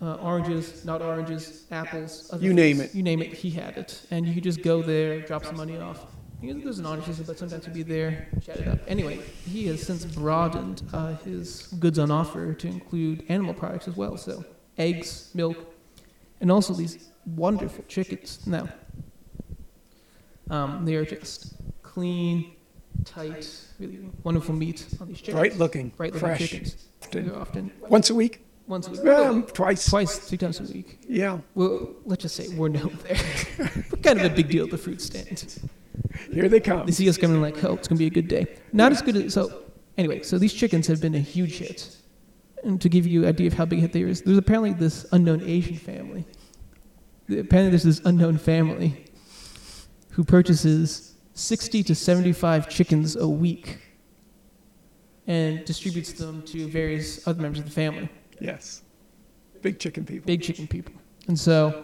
uh, 0.01 0.15
oranges, 0.15 0.85
not 0.85 1.01
oranges, 1.01 1.65
apples. 1.71 2.29
other 2.31 2.43
You 2.43 2.53
name 2.53 2.81
it. 2.81 2.93
You 2.93 3.03
name 3.03 3.21
it. 3.21 3.33
He 3.33 3.49
had 3.49 3.77
it, 3.77 4.01
and 4.11 4.27
you 4.27 4.33
could 4.33 4.43
just 4.43 4.61
go 4.61 4.81
there, 4.81 5.21
drop 5.21 5.45
some 5.45 5.57
money 5.57 5.77
off. 5.77 6.05
There's 6.41 6.77
an 6.79 6.85
orange 6.85 7.05
system, 7.05 7.25
but 7.25 7.39
sometimes 7.39 7.65
you'd 7.65 7.73
be 7.73 7.81
there, 7.81 8.27
chat 8.41 8.57
it 8.57 8.67
up. 8.67 8.79
Anyway, 8.87 9.19
he 9.45 9.65
has 9.67 9.81
since 9.81 10.05
broadened 10.05 10.83
uh, 10.93 11.15
his 11.17 11.67
goods 11.79 11.97
on 11.97 12.11
offer 12.11 12.53
to 12.53 12.67
include 12.67 13.23
animal 13.29 13.53
products 13.53 13.87
as 13.87 13.95
well. 13.95 14.15
So 14.17 14.45
eggs, 14.77 15.31
milk, 15.33 15.57
and 16.41 16.51
also 16.51 16.73
these 16.73 17.09
wonderful 17.25 17.83
chickens. 17.87 18.45
Now, 18.45 18.67
um, 20.49 20.85
they 20.85 20.95
are 20.95 21.05
just 21.05 21.55
clean, 21.81 22.53
tight, 23.03 23.49
really 23.79 23.99
wonderful 24.23 24.53
meat 24.55 24.85
on 25.01 25.07
these 25.07 25.17
chickens. 25.19 25.35
Bright 25.39 25.57
looking, 25.57 25.89
Bright 25.89 26.13
looking 26.13 26.27
fresh. 26.27 26.39
chickens. 26.49 26.85
They're 27.11 27.35
often 27.35 27.71
Once 27.81 28.09
a 28.09 28.15
week? 28.15 28.41
once 28.67 28.87
a 28.87 28.91
week. 28.91 29.05
Um, 29.05 29.43
twice. 29.43 29.89
Twice, 29.89 30.17
three 30.17 30.37
times 30.37 30.59
a 30.59 30.63
week. 30.73 30.99
Yeah. 31.07 31.39
Well, 31.53 31.93
let's 32.05 32.23
just 32.23 32.35
say 32.35 32.47
we're 32.49 32.69
known 32.69 32.97
there. 33.07 33.17
we're 33.59 34.01
kind 34.01 34.19
of 34.19 34.25
a 34.31 34.35
big 34.35 34.49
deal 34.49 34.65
at 34.65 34.71
the 34.71 34.77
fruit 34.77 35.01
stand. 35.01 35.59
Here 36.31 36.49
they 36.49 36.59
come. 36.59 36.85
They 36.85 36.91
see 36.91 37.07
us 37.07 37.17
coming 37.17 37.41
like, 37.41 37.63
oh, 37.63 37.75
it's 37.75 37.87
going 37.87 37.97
to 37.97 37.99
be 37.99 38.07
a 38.07 38.09
good 38.09 38.27
day. 38.27 38.47
Not 38.73 38.91
as 38.91 39.01
good 39.01 39.15
as, 39.17 39.33
so, 39.33 39.63
anyway, 39.97 40.23
so 40.23 40.37
these 40.37 40.53
chickens 40.53 40.87
have 40.87 40.99
been 40.99 41.15
a 41.15 41.19
huge 41.19 41.57
hit. 41.59 41.95
And 42.63 42.81
to 42.81 42.89
give 42.89 43.05
you 43.05 43.23
an 43.23 43.29
idea 43.29 43.47
of 43.47 43.53
how 43.53 43.65
big 43.65 43.79
a 43.79 43.81
hit 43.83 43.93
they 43.93 44.01
is, 44.01 44.23
there's 44.23 44.37
apparently 44.37 44.73
this 44.73 45.05
unknown 45.11 45.41
Asian 45.43 45.75
family. 45.75 46.25
Apparently 47.29 47.69
there's 47.69 47.83
this 47.83 48.01
unknown 48.05 48.37
family 48.37 49.05
who 50.15 50.23
purchases 50.23 51.15
60 51.33 51.83
to 51.83 51.93
75 51.95 52.69
chickens 52.69 53.15
a 53.17 53.27
week 53.27 53.79
and 55.27 55.65
distributes 55.65 56.13
them 56.13 56.41
to 56.43 56.67
various 56.67 57.27
other 57.27 57.41
members 57.41 57.59
of 57.59 57.65
the 57.65 57.71
family. 57.71 58.07
Yes. 58.39 58.81
Big 59.61 59.79
chicken 59.79 60.05
people. 60.05 60.25
big 60.25 60.41
chicken 60.41 60.67
people. 60.67 60.93
And 61.27 61.37
so 61.37 61.83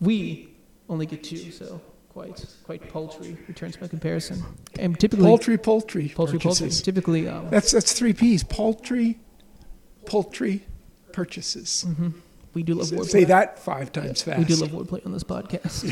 we 0.00 0.54
only 0.88 1.06
get 1.06 1.22
two, 1.22 1.52
so 1.52 1.80
quite 2.08 2.44
quite 2.64 2.88
paltry 2.88 3.36
returns 3.46 3.76
by 3.76 3.86
comparison. 3.86 4.42
And 4.78 4.98
typically 4.98 5.24
Poultry, 5.26 5.58
poultry. 5.58 6.08
poultry, 6.08 6.38
poultry. 6.38 6.70
Typically, 6.70 7.28
um, 7.28 7.48
That's 7.50 7.70
that's 7.70 7.92
three 7.92 8.12
P's. 8.14 8.42
Poultry, 8.42 9.18
poultry 10.06 10.66
purchases. 11.12 11.84
mhm, 11.86 12.14
we 12.56 12.62
do 12.62 12.72
love 12.72 12.86
Say- 12.86 12.96
wordplay. 12.96 13.10
Say 13.10 13.24
that 13.24 13.58
five 13.58 13.92
times 13.92 14.22
fast. 14.22 14.38
We 14.38 14.44
do 14.46 14.56
love 14.56 14.70
wordplay 14.70 15.04
on 15.04 15.12
this 15.12 15.22
podcast. 15.22 15.84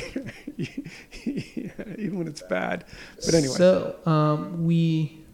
even 1.98 2.18
when 2.18 2.26
it's 2.26 2.40
bad. 2.40 2.86
But 3.16 3.34
anyway. 3.34 3.54
So 3.54 3.96
um, 4.06 4.64
we 4.64 5.26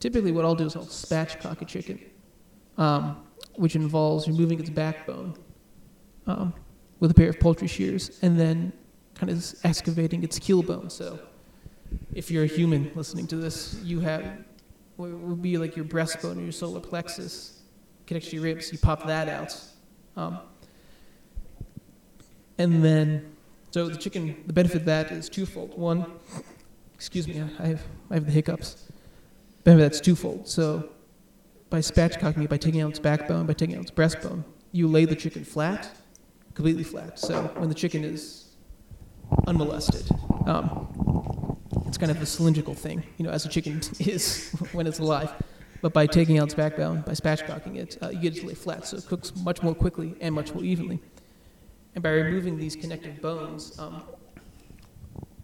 typically 0.00 0.32
what 0.32 0.44
I'll 0.44 0.56
do 0.56 0.66
is 0.66 0.74
I'll 0.74 0.86
spatchcock 0.86 1.62
a 1.62 1.64
chicken, 1.64 2.00
um, 2.78 3.24
which 3.54 3.76
involves 3.76 4.26
removing 4.26 4.58
its 4.58 4.70
backbone 4.70 5.34
um, 6.26 6.52
with 6.98 7.12
a 7.12 7.14
pair 7.14 7.28
of 7.28 7.38
poultry 7.38 7.68
shears, 7.68 8.18
and 8.20 8.40
then 8.40 8.72
kind 9.14 9.30
of 9.30 9.54
excavating 9.62 10.24
its 10.24 10.40
keel 10.40 10.64
bone. 10.64 10.90
So 10.90 11.20
if 12.12 12.28
you're 12.28 12.42
a 12.42 12.48
human 12.48 12.90
listening 12.96 13.28
to 13.28 13.36
this, 13.36 13.78
you 13.84 14.00
have 14.00 14.24
what 14.96 15.10
would 15.10 15.42
be 15.42 15.58
like 15.58 15.76
your 15.76 15.84
breastbone 15.84 16.38
or 16.38 16.42
your 16.42 16.50
solar 16.50 16.80
plexus 16.80 17.62
connects 18.08 18.30
to 18.30 18.34
your 18.34 18.46
ribs. 18.46 18.72
You 18.72 18.78
pop 18.78 19.06
that 19.06 19.28
out. 19.28 19.54
Um, 20.18 20.40
and 22.58 22.84
then, 22.84 23.36
so 23.70 23.88
the 23.88 23.96
chicken, 23.96 24.42
the 24.48 24.52
benefit 24.52 24.78
of 24.78 24.84
that 24.86 25.12
is 25.12 25.28
twofold. 25.28 25.78
One, 25.78 26.06
excuse 26.92 27.28
me, 27.28 27.40
I 27.40 27.66
have, 27.66 27.82
I 28.10 28.14
have 28.14 28.26
the 28.26 28.32
hiccups. 28.32 28.88
Benefit 29.62 29.82
that's 29.82 30.00
twofold. 30.00 30.48
So 30.48 30.90
by 31.70 31.78
spatchcocking 31.78 32.44
it, 32.44 32.50
by 32.50 32.56
taking 32.56 32.80
out 32.80 32.90
its 32.90 32.98
backbone, 32.98 33.46
by 33.46 33.52
taking 33.52 33.76
out 33.76 33.82
its 33.82 33.92
breastbone, 33.92 34.42
you 34.72 34.88
lay 34.88 35.04
the 35.04 35.14
chicken 35.14 35.44
flat, 35.44 35.88
completely 36.54 36.82
flat. 36.82 37.20
So 37.20 37.44
when 37.56 37.68
the 37.68 37.74
chicken 37.76 38.02
is 38.02 38.46
unmolested, 39.46 40.10
um, 40.46 41.56
it's 41.86 41.96
kind 41.96 42.10
of 42.10 42.20
a 42.20 42.26
cylindrical 42.26 42.74
thing, 42.74 43.04
you 43.18 43.24
know, 43.24 43.30
as 43.30 43.46
a 43.46 43.48
chicken 43.48 43.80
is 44.00 44.50
when 44.72 44.88
it's 44.88 44.98
alive. 44.98 45.32
But 45.80 45.92
by 45.92 46.06
taking 46.06 46.38
out 46.38 46.44
its 46.44 46.54
backbone, 46.54 47.02
by 47.02 47.12
spatchcocking 47.12 47.76
it, 47.76 47.98
uh, 48.02 48.08
you 48.08 48.20
get 48.20 48.36
it 48.36 48.40
to 48.40 48.46
lay 48.48 48.54
flat, 48.54 48.86
so 48.86 48.96
it 48.96 49.06
cooks 49.06 49.34
much 49.36 49.62
more 49.62 49.74
quickly 49.74 50.14
and 50.20 50.34
much 50.34 50.52
more 50.52 50.64
evenly. 50.64 51.00
And 51.94 52.02
by 52.02 52.10
removing 52.10 52.58
these 52.58 52.74
connective 52.74 53.20
bones, 53.20 53.78
um, 53.78 54.02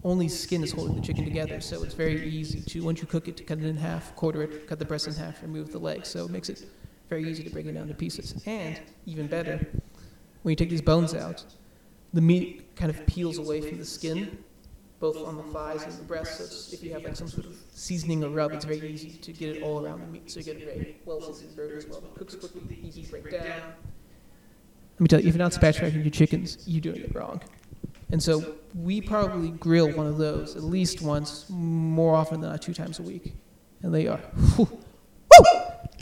only 0.03 0.27
skin 0.27 0.63
is 0.63 0.71
holding 0.71 0.95
the 0.95 1.01
chicken 1.01 1.23
together, 1.23 1.59
so 1.61 1.83
it's 1.83 1.95
very 1.95 2.29
easy 2.29 2.61
to, 2.61 2.83
once 2.83 3.01
you 3.01 3.07
cook 3.07 3.27
it, 3.27 3.37
to 3.37 3.43
cut 3.43 3.57
it 3.57 3.65
in 3.65 3.75
half, 3.77 4.15
quarter 4.15 4.43
it, 4.43 4.67
cut 4.67 4.77
the 4.77 4.85
breast 4.85 5.07
in 5.07 5.13
half, 5.13 5.41
remove 5.41 5.71
the 5.71 5.79
legs. 5.79 6.09
So 6.09 6.25
it 6.25 6.31
makes 6.31 6.49
it 6.49 6.65
very 7.09 7.27
easy 7.29 7.43
to 7.43 7.49
break 7.49 7.65
it 7.65 7.71
down 7.73 7.87
to 7.87 7.93
pieces. 7.93 8.41
And 8.45 8.79
even 9.05 9.27
better, 9.27 9.65
when 10.43 10.51
you 10.51 10.55
take 10.55 10.69
these 10.69 10.81
bones 10.81 11.15
out, 11.15 11.43
the 12.13 12.21
meat 12.21 12.75
kind 12.75 12.91
of 12.91 13.05
peels 13.07 13.37
away 13.37 13.61
from 13.61 13.79
the 13.79 13.85
skin, 13.85 14.37
both 15.13 15.27
on 15.27 15.37
the 15.37 15.43
thighs 15.43 15.83
and 15.83 15.93
the 15.93 16.03
breast. 16.03 16.37
So 16.37 16.73
if 16.73 16.83
you 16.83 16.91
have 16.93 17.03
like 17.03 17.15
some 17.15 17.27
sort 17.27 17.45
of 17.45 17.55
seasoning 17.71 18.23
or 18.23 18.29
rub, 18.29 18.53
it's 18.53 18.65
very 18.65 18.89
easy 18.89 19.11
to 19.11 19.31
get 19.31 19.55
it 19.55 19.61
all 19.61 19.85
around 19.85 20.01
the 20.01 20.07
meat. 20.07 20.31
So 20.31 20.39
you 20.39 20.45
get 20.45 20.61
a 20.61 20.65
very 20.65 20.97
well 21.05 21.21
seasoned 21.21 21.55
burger 21.55 21.77
as 21.77 21.85
well. 21.85 21.99
It 21.99 22.15
cooks 22.15 22.35
quickly, 22.35 22.79
easy 22.83 23.03
to 23.03 23.11
break 23.11 23.31
down. 23.31 23.61
Let 24.93 25.01
me 25.01 25.07
tell 25.07 25.19
you, 25.21 25.27
if 25.27 25.35
you're 25.35 25.43
not 25.43 25.51
spatchcocking 25.51 26.03
your 26.03 26.09
chickens, 26.09 26.63
you're 26.65 26.81
doing 26.81 27.01
it 27.01 27.13
wrong. 27.13 27.41
And 28.11 28.23
so 28.23 28.55
we 28.73 29.01
probably 29.01 29.49
grill 29.49 29.91
one 29.91 30.07
of 30.07 30.17
those 30.17 30.55
at 30.55 30.63
least 30.63 31.01
once, 31.01 31.45
more 31.49 32.15
often 32.15 32.41
than 32.41 32.49
not 32.49 32.61
two 32.61 32.73
times 32.73 32.97
a 32.99 33.03
week. 33.03 33.33
And 33.83 33.93
they 33.93 34.07
are, 34.07 34.17
whew, 34.55 34.67
woo! 34.67 35.45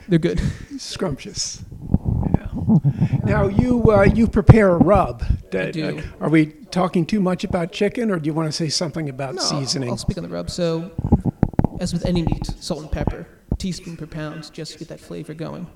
They're 0.07 0.19
good. 0.19 0.39
Scrumptious. 0.77 1.63
Now 3.23 3.47
you 3.47 3.91
uh, 3.91 4.03
you 4.03 4.27
prepare 4.27 4.69
a 4.69 4.77
rub. 4.77 5.23
I 5.53 5.71
do. 5.71 6.01
Are 6.19 6.29
we 6.29 6.47
talking 6.71 7.05
too 7.05 7.19
much 7.19 7.43
about 7.43 7.71
chicken, 7.71 8.11
or 8.11 8.19
do 8.19 8.27
you 8.27 8.33
want 8.33 8.47
to 8.47 8.51
say 8.51 8.69
something 8.69 9.09
about 9.09 9.35
No, 9.35 9.41
seasoning? 9.41 9.89
I'll 9.89 9.97
speak 9.97 10.17
on 10.17 10.23
the 10.23 10.29
rub. 10.29 10.49
So, 10.49 10.91
as 11.79 11.93
with 11.93 12.05
any 12.05 12.23
meat, 12.23 12.45
salt 12.59 12.81
and 12.81 12.91
pepper, 12.91 13.27
teaspoon 13.57 13.97
per 13.97 14.05
pound, 14.05 14.51
just 14.53 14.73
to 14.73 14.79
get 14.79 14.87
that 14.89 14.99
flavor 14.99 15.33
going. 15.33 15.67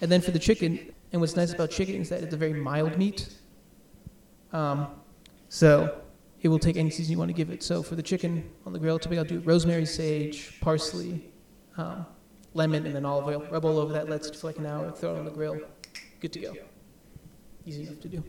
And 0.00 0.10
then 0.10 0.20
for 0.20 0.30
the 0.30 0.38
chicken, 0.38 0.92
and 1.12 1.20
what's 1.20 1.36
nice 1.36 1.52
about 1.52 1.70
chicken 1.70 1.96
is 1.96 2.08
that 2.08 2.22
it's 2.22 2.34
a 2.34 2.36
very 2.36 2.54
mild 2.54 2.96
meat. 2.96 3.28
Um, 4.52 4.88
so 5.48 6.00
it 6.40 6.48
will 6.48 6.58
take 6.58 6.76
any 6.76 6.90
season 6.90 7.12
you 7.12 7.18
want 7.18 7.28
to 7.28 7.34
give 7.34 7.50
it. 7.50 7.62
So 7.62 7.82
for 7.82 7.94
the 7.96 8.02
chicken 8.02 8.48
on 8.64 8.72
the 8.72 8.78
grill, 8.78 8.98
typically 8.98 9.18
I'll 9.18 9.24
do 9.24 9.40
rosemary, 9.40 9.84
sage, 9.84 10.58
parsley, 10.60 11.24
um, 11.76 12.06
lemon, 12.54 12.86
and 12.86 12.94
then 12.94 13.04
olive 13.04 13.26
oil. 13.26 13.46
Rub 13.50 13.64
all 13.64 13.78
over 13.78 13.92
that. 13.92 14.08
Let 14.08 14.24
it 14.24 14.36
for 14.36 14.46
like 14.46 14.58
an 14.58 14.66
hour. 14.66 14.90
Throw 14.90 15.14
it 15.14 15.18
on 15.18 15.24
the 15.24 15.30
grill. 15.30 15.60
Good 16.20 16.32
to 16.34 16.38
go. 16.38 16.54
Easy 17.66 17.82
enough 17.82 18.00
to 18.00 18.08
do. 18.08 18.24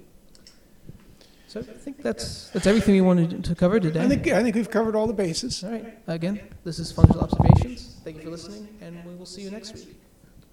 So 1.48 1.60
I 1.60 1.64
think 1.64 2.02
that's 2.02 2.50
that's 2.52 2.66
everything 2.66 2.96
we 2.96 3.02
wanted 3.02 3.44
to 3.44 3.56
cover 3.56 3.78
today. 3.80 4.02
I 4.02 4.08
think, 4.08 4.28
I 4.28 4.42
think 4.42 4.56
we've 4.56 4.70
covered 4.70 4.96
all 4.96 5.06
the 5.06 5.14
bases. 5.14 5.64
All 5.64 5.72
right. 5.72 5.98
Again, 6.08 6.39
this 6.64 6.80
is 6.80 6.94
Functional 6.94 7.24
Observations. 7.24 8.00
Thank 8.06 8.18
you 8.18 8.24
for 8.24 8.30
listening, 8.30 8.70
and 8.80 9.04
we 9.04 9.16
will 9.16 9.26
see 9.26 9.42
you 9.42 9.52
next 9.52 9.76
week 9.76 10.00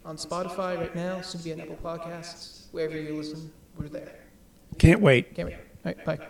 on 0.05 0.17
Spotify 0.17 0.77
right 0.77 0.95
now, 0.97 1.21
soon 1.21 1.41
to 1.41 1.45
be 1.45 1.53
on 1.53 1.61
Apple 1.61 1.77
Podcasts, 1.77 2.65
wherever 2.73 3.01
you 3.01 3.15
listen. 3.15 3.53
We're 3.79 3.89
there. 3.89 4.13
Can't 4.79 5.01
wait. 5.01 5.37
Can't 5.37 5.49
wait. 5.49 5.57
All 5.57 5.61
right. 5.85 6.05
Bye. 6.05 6.29